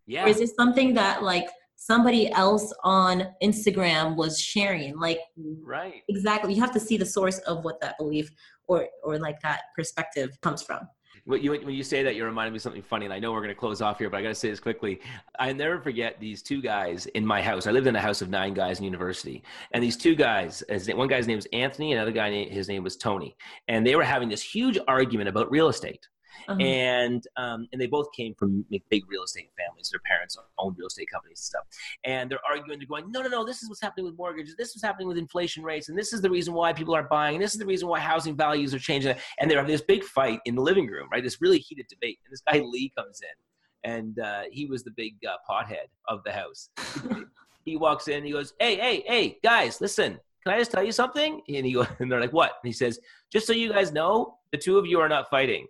Yeah. 0.06 0.26
Or 0.26 0.28
is 0.28 0.40
this 0.40 0.54
something 0.56 0.94
that 0.96 1.24
like 1.24 1.48
somebody 1.76 2.32
else 2.32 2.74
on 2.84 3.28
Instagram 3.42 4.16
was 4.16 4.40
sharing? 4.40 5.00
Like 5.00 5.20
right. 5.64 6.02
Exactly. 6.10 6.54
You 6.54 6.62
have 6.62 6.74
to 6.74 6.80
see 6.80 6.98
the 6.98 7.06
source 7.06 7.38
of 7.40 7.64
what 7.64 7.80
that 7.82 7.98
belief 7.98 8.30
or 8.68 8.88
or 9.04 9.18
like 9.18 9.40
that 9.42 9.62
perspective 9.76 10.30
comes 10.42 10.62
from 10.62 10.82
when 11.26 11.42
you, 11.42 11.52
when 11.52 11.74
you 11.74 11.84
say 11.84 12.04
that, 12.04 12.16
you're 12.16 12.28
reminding 12.28 12.54
me 12.54 12.58
of 12.58 12.62
something 12.62 12.82
funny. 12.82 13.06
And 13.06 13.14
I 13.14 13.20
know 13.20 13.32
we're 13.32 13.40
going 13.40 13.50
to 13.50 13.56
close 13.56 13.82
off 13.82 13.98
here, 14.00 14.10
but 14.10 14.18
I 14.18 14.22
got 14.22 14.30
to 14.30 14.36
say 14.36 14.50
this 14.50 14.60
quickly. 14.60 15.00
I 15.40 15.54
never 15.54 15.80
forget 15.80 16.20
these 16.20 16.42
two 16.42 16.62
guys 16.62 17.06
in 17.08 17.26
my 17.26 17.42
house. 17.42 17.66
I 17.66 17.72
lived 17.72 17.88
in 17.88 17.96
a 17.96 18.02
house 18.02 18.22
of 18.22 18.30
nine 18.30 18.54
guys 18.54 18.80
in 18.80 18.86
university. 18.86 19.44
And 19.72 19.84
these 19.84 19.96
two 19.96 20.16
guys, 20.16 20.64
one 20.90 21.08
guy's 21.08 21.28
name 21.28 21.38
was 21.38 21.48
Anthony, 21.54 21.94
another 21.94 22.12
guy, 22.12 22.44
his 22.46 22.68
name 22.68 22.84
was 22.84 22.98
Tony. 22.98 23.36
And 23.68 23.88
they 23.88 23.96
were 23.96 24.04
having 24.04 24.28
this 24.28 24.42
huge 24.42 24.78
argument 24.88 25.30
about 25.30 25.50
real 25.50 25.70
estate. 25.70 26.08
Uh-huh. 26.48 26.60
And 26.60 27.26
um, 27.38 27.68
and 27.72 27.82
they 27.82 27.88
both 27.88 28.12
came 28.14 28.34
from 28.36 28.66
big 28.90 29.04
real 29.10 29.24
estate 29.24 29.50
families. 29.58 29.90
Their 29.90 30.02
parents 30.06 30.38
owned 30.58 30.76
real 30.78 30.88
estate 30.88 31.10
companies 31.12 31.40
and 31.40 31.46
stuff. 31.46 31.64
And 32.04 32.30
they're 32.30 32.40
arguing. 32.50 32.80
They're 32.80 32.88
going, 32.88 33.12
no, 33.12 33.22
no, 33.22 33.30
no. 33.30 33.46
This 33.46 33.64
is 33.64 33.70
what's 33.70 33.82
happening 33.82 34.06
with 34.06 34.18
mortgages. 34.18 34.56
This 34.58 34.76
is 34.76 34.82
happening 34.82 35.08
with 35.08 35.18
inflation 35.18 35.64
rates. 35.64 35.90
And 35.90 35.98
this 35.98 36.14
is 36.14 36.22
the 36.22 36.30
reason 36.30 36.54
why 36.54 36.74
people 36.74 36.96
are 36.96 37.04
buying. 37.04 37.36
And 37.36 37.44
this 37.44 37.54
is 37.54 37.60
the 37.60 37.66
reason 37.66 37.88
why 37.88 38.00
housing 38.00 38.36
values 38.36 38.74
are 38.74 38.80
changing. 38.80 39.16
And 39.40 39.50
they 39.50 39.56
have 39.56 39.68
this 39.68 39.82
big 39.82 40.04
fight 40.04 40.40
in 40.46 40.56
the 40.56 40.62
living 40.62 40.88
room, 40.88 41.08
right? 41.12 41.24
This 41.24 41.42
really 41.42 41.60
heated 41.60 41.88
debate. 41.90 42.20
And 42.26 42.32
this 42.32 42.42
guy 42.42 42.60
Lee 42.60 42.92
comes 42.98 43.22
in, 43.22 43.92
and 43.92 44.20
uh, 44.20 44.44
he 44.52 44.66
was 44.66 44.84
the 44.84 44.92
big 44.92 45.16
uh, 45.28 45.38
pothead 45.50 45.88
of 46.08 46.24
the 46.24 46.32
house. 46.32 46.70
he 47.66 47.78
walks 47.78 48.08
in. 48.08 48.24
He 48.24 48.32
goes, 48.32 48.54
hey, 48.60 48.76
hey, 48.76 49.04
hey, 49.08 49.38
guys, 49.44 49.82
listen. 49.82 50.20
Can 50.44 50.54
I 50.54 50.60
just 50.60 50.72
tell 50.72 50.84
you 50.84 50.92
something? 50.92 51.42
And 51.48 51.66
he 51.66 51.74
goes, 51.74 51.88
and 52.00 52.12
they're 52.12 52.20
like, 52.20 52.34
what? 52.34 52.52
And 52.62 52.68
he 52.68 52.74
says, 52.74 53.00
just 53.32 53.48
so 53.48 53.54
you 53.54 53.72
guys 53.72 53.92
know, 53.92 54.38
the 54.52 54.58
two 54.58 54.78
of 54.78 54.86
you 54.86 55.00
are 55.00 55.10
not 55.10 55.30
fighting 55.30 55.68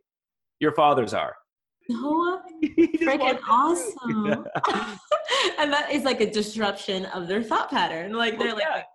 your 0.63 0.73
fathers 0.73 1.13
are. 1.13 1.35
No, 1.89 2.41
freaking 2.63 3.39
awesome. 3.49 4.25
and 5.59 5.73
that 5.73 5.89
is 5.91 6.05
like 6.05 6.21
a 6.21 6.31
disruption 6.31 7.03
of 7.07 7.27
their 7.27 7.43
thought 7.43 7.69
pattern. 7.69 8.13
Like 8.13 8.39
they're 8.39 8.47
yeah. 8.47 8.53
like, 8.53 8.85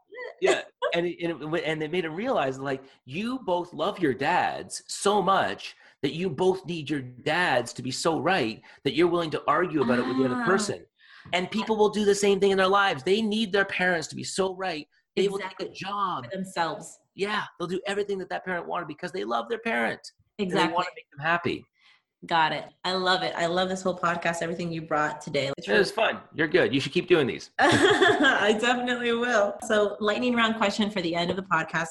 yeah. 0.40 0.62
And, 0.94 1.06
and, 1.06 1.54
and 1.54 1.82
they 1.82 1.86
made 1.86 2.06
him 2.06 2.14
realize 2.14 2.58
like 2.58 2.82
you 3.04 3.40
both 3.40 3.74
love 3.74 3.98
your 3.98 4.14
dads 4.14 4.82
so 4.86 5.20
much 5.20 5.76
that 6.00 6.14
you 6.14 6.30
both 6.30 6.64
need 6.64 6.88
your 6.88 7.02
dads 7.02 7.74
to 7.74 7.82
be 7.82 7.90
so 7.90 8.18
right 8.18 8.62
that 8.84 8.94
you're 8.94 9.06
willing 9.06 9.28
to 9.32 9.42
argue 9.46 9.82
about 9.82 9.98
it 9.98 10.06
with 10.06 10.16
the 10.16 10.24
other 10.24 10.40
ah. 10.40 10.46
person. 10.46 10.86
And 11.34 11.50
people 11.50 11.76
will 11.76 11.90
do 11.90 12.06
the 12.06 12.14
same 12.14 12.40
thing 12.40 12.52
in 12.52 12.56
their 12.56 12.66
lives. 12.68 13.02
They 13.02 13.20
need 13.20 13.52
their 13.52 13.66
parents 13.66 14.08
to 14.08 14.16
be 14.16 14.24
so 14.24 14.56
right. 14.56 14.88
They 15.14 15.26
exactly. 15.26 15.42
will 15.42 15.50
take 15.50 15.70
a 15.70 15.74
job 15.74 16.24
For 16.24 16.30
themselves. 16.30 16.98
Yeah, 17.14 17.42
they'll 17.58 17.68
do 17.68 17.82
everything 17.86 18.16
that 18.20 18.30
that 18.30 18.46
parent 18.46 18.66
wanted 18.66 18.88
because 18.88 19.12
they 19.12 19.24
love 19.24 19.50
their 19.50 19.58
parent. 19.58 20.00
Exactly. 20.38 20.74
want 20.74 20.86
to 20.86 20.92
make 20.96 21.10
them 21.10 21.20
happy. 21.20 21.64
Got 22.26 22.52
it. 22.52 22.64
I 22.84 22.94
love 22.94 23.22
it. 23.22 23.32
I 23.36 23.46
love 23.46 23.68
this 23.68 23.82
whole 23.82 23.96
podcast, 23.96 24.42
everything 24.42 24.72
you 24.72 24.82
brought 24.82 25.20
today. 25.20 25.52
It's 25.56 25.68
really- 25.68 25.76
it 25.76 25.80
was 25.80 25.90
fun. 25.92 26.18
You're 26.34 26.48
good. 26.48 26.74
You 26.74 26.80
should 26.80 26.92
keep 26.92 27.06
doing 27.06 27.26
these. 27.26 27.50
I 27.58 28.58
definitely 28.60 29.12
will. 29.12 29.56
So, 29.66 29.96
lightning 30.00 30.34
round 30.34 30.56
question 30.56 30.90
for 30.90 31.00
the 31.00 31.14
end 31.14 31.30
of 31.30 31.36
the 31.36 31.42
podcast. 31.42 31.90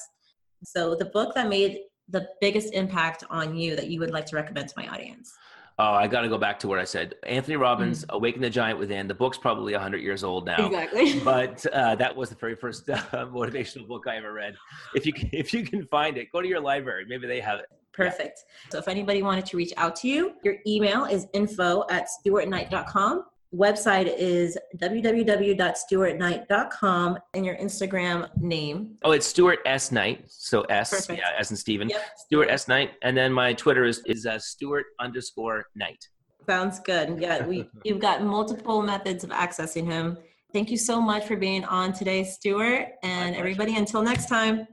So, 0.63 0.95
the 0.95 1.05
book 1.05 1.33
that 1.35 1.47
made 1.47 1.79
the 2.09 2.27
biggest 2.41 2.73
impact 2.73 3.23
on 3.29 3.55
you 3.55 3.75
that 3.75 3.87
you 3.87 3.99
would 3.99 4.11
like 4.11 4.25
to 4.27 4.35
recommend 4.35 4.69
to 4.69 4.73
my 4.77 4.87
audience? 4.87 5.33
Oh, 5.79 5.91
I 5.93 6.07
got 6.07 6.21
to 6.21 6.29
go 6.29 6.39
back 6.39 6.57
to 6.59 6.67
what 6.67 6.79
I 6.79 6.85
said. 6.85 7.13
Anthony 7.23 7.55
Robbins, 7.55 8.01
mm-hmm. 8.01 8.15
"Awaken 8.15 8.41
the 8.41 8.49
Giant 8.49 8.79
Within." 8.79 9.07
The 9.07 9.13
book's 9.13 9.37
probably 9.37 9.73
hundred 9.73 10.01
years 10.01 10.23
old 10.23 10.45
now. 10.45 10.65
Exactly. 10.65 11.19
But 11.23 11.63
uh, 11.67 11.95
that 11.95 12.15
was 12.15 12.29
the 12.29 12.35
very 12.35 12.55
first 12.55 12.89
uh, 12.89 12.97
motivational 13.11 13.87
book 13.87 14.05
I 14.07 14.17
ever 14.17 14.33
read. 14.33 14.55
If 14.95 15.05
you 15.05 15.13
can, 15.13 15.29
if 15.31 15.53
you 15.53 15.63
can 15.63 15.85
find 15.85 16.17
it, 16.17 16.31
go 16.31 16.41
to 16.41 16.47
your 16.47 16.59
library. 16.59 17.05
Maybe 17.07 17.27
they 17.27 17.39
have 17.41 17.59
it. 17.59 17.67
Perfect. 17.97 18.45
Yeah. 18.47 18.71
So 18.71 18.77
if 18.77 18.87
anybody 18.87 19.23
wanted 19.23 19.45
to 19.47 19.57
reach 19.57 19.73
out 19.75 19.95
to 19.97 20.07
you, 20.07 20.33
your 20.43 20.55
email 20.65 21.03
is 21.05 21.27
info 21.33 21.83
at 21.89 22.07
stuartknight.com 22.07 23.25
website 23.55 24.13
is 24.17 24.57
www.stuartknight.com 24.77 27.17
and 27.33 27.45
your 27.45 27.55
Instagram 27.55 28.29
name. 28.37 28.97
Oh, 29.03 29.11
it's 29.11 29.27
Stuart 29.27 29.59
S 29.65 29.91
Knight. 29.91 30.23
So 30.27 30.61
S, 30.63 30.89
Perfect. 30.91 31.19
yeah, 31.19 31.31
S 31.37 31.49
and 31.49 31.59
Stephen. 31.59 31.89
Yep. 31.89 32.01
Stuart 32.17 32.49
S 32.49 32.67
Knight. 32.67 32.91
And 33.03 33.15
then 33.17 33.31
my 33.31 33.53
Twitter 33.53 33.85
is, 33.85 34.01
is 34.05 34.25
uh, 34.25 34.37
Stuart 34.39 34.87
underscore 34.99 35.67
Knight. 35.75 36.09
Sounds 36.45 36.79
good. 36.79 37.19
Yeah, 37.19 37.45
we 37.45 37.69
you've 37.83 37.99
got 37.99 38.23
multiple 38.23 38.81
methods 38.81 39.23
of 39.23 39.29
accessing 39.31 39.85
him. 39.85 40.17
Thank 40.53 40.71
you 40.71 40.77
so 40.77 41.01
much 41.01 41.25
for 41.25 41.35
being 41.35 41.65
on 41.65 41.91
today, 41.93 42.23
Stuart. 42.23 42.87
And 43.03 43.35
everybody, 43.35 43.75
until 43.75 44.01
next 44.01 44.27
time. 44.27 44.67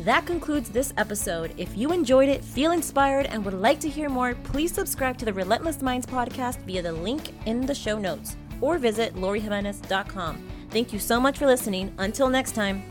That 0.00 0.26
concludes 0.26 0.70
this 0.70 0.92
episode. 0.96 1.54
If 1.56 1.76
you 1.76 1.92
enjoyed 1.92 2.28
it, 2.28 2.44
feel 2.44 2.72
inspired, 2.72 3.26
and 3.26 3.44
would 3.44 3.54
like 3.54 3.78
to 3.80 3.88
hear 3.88 4.08
more, 4.08 4.34
please 4.34 4.72
subscribe 4.72 5.16
to 5.18 5.24
the 5.24 5.32
Relentless 5.32 5.82
Minds 5.82 6.06
podcast 6.06 6.58
via 6.62 6.82
the 6.82 6.92
link 6.92 7.32
in 7.46 7.64
the 7.64 7.74
show 7.74 7.98
notes 7.98 8.36
or 8.60 8.78
visit 8.78 9.14
lauriejimenez.com. 9.14 10.48
Thank 10.70 10.92
you 10.92 10.98
so 10.98 11.20
much 11.20 11.38
for 11.38 11.46
listening. 11.46 11.94
Until 11.98 12.28
next 12.28 12.52
time. 12.52 12.82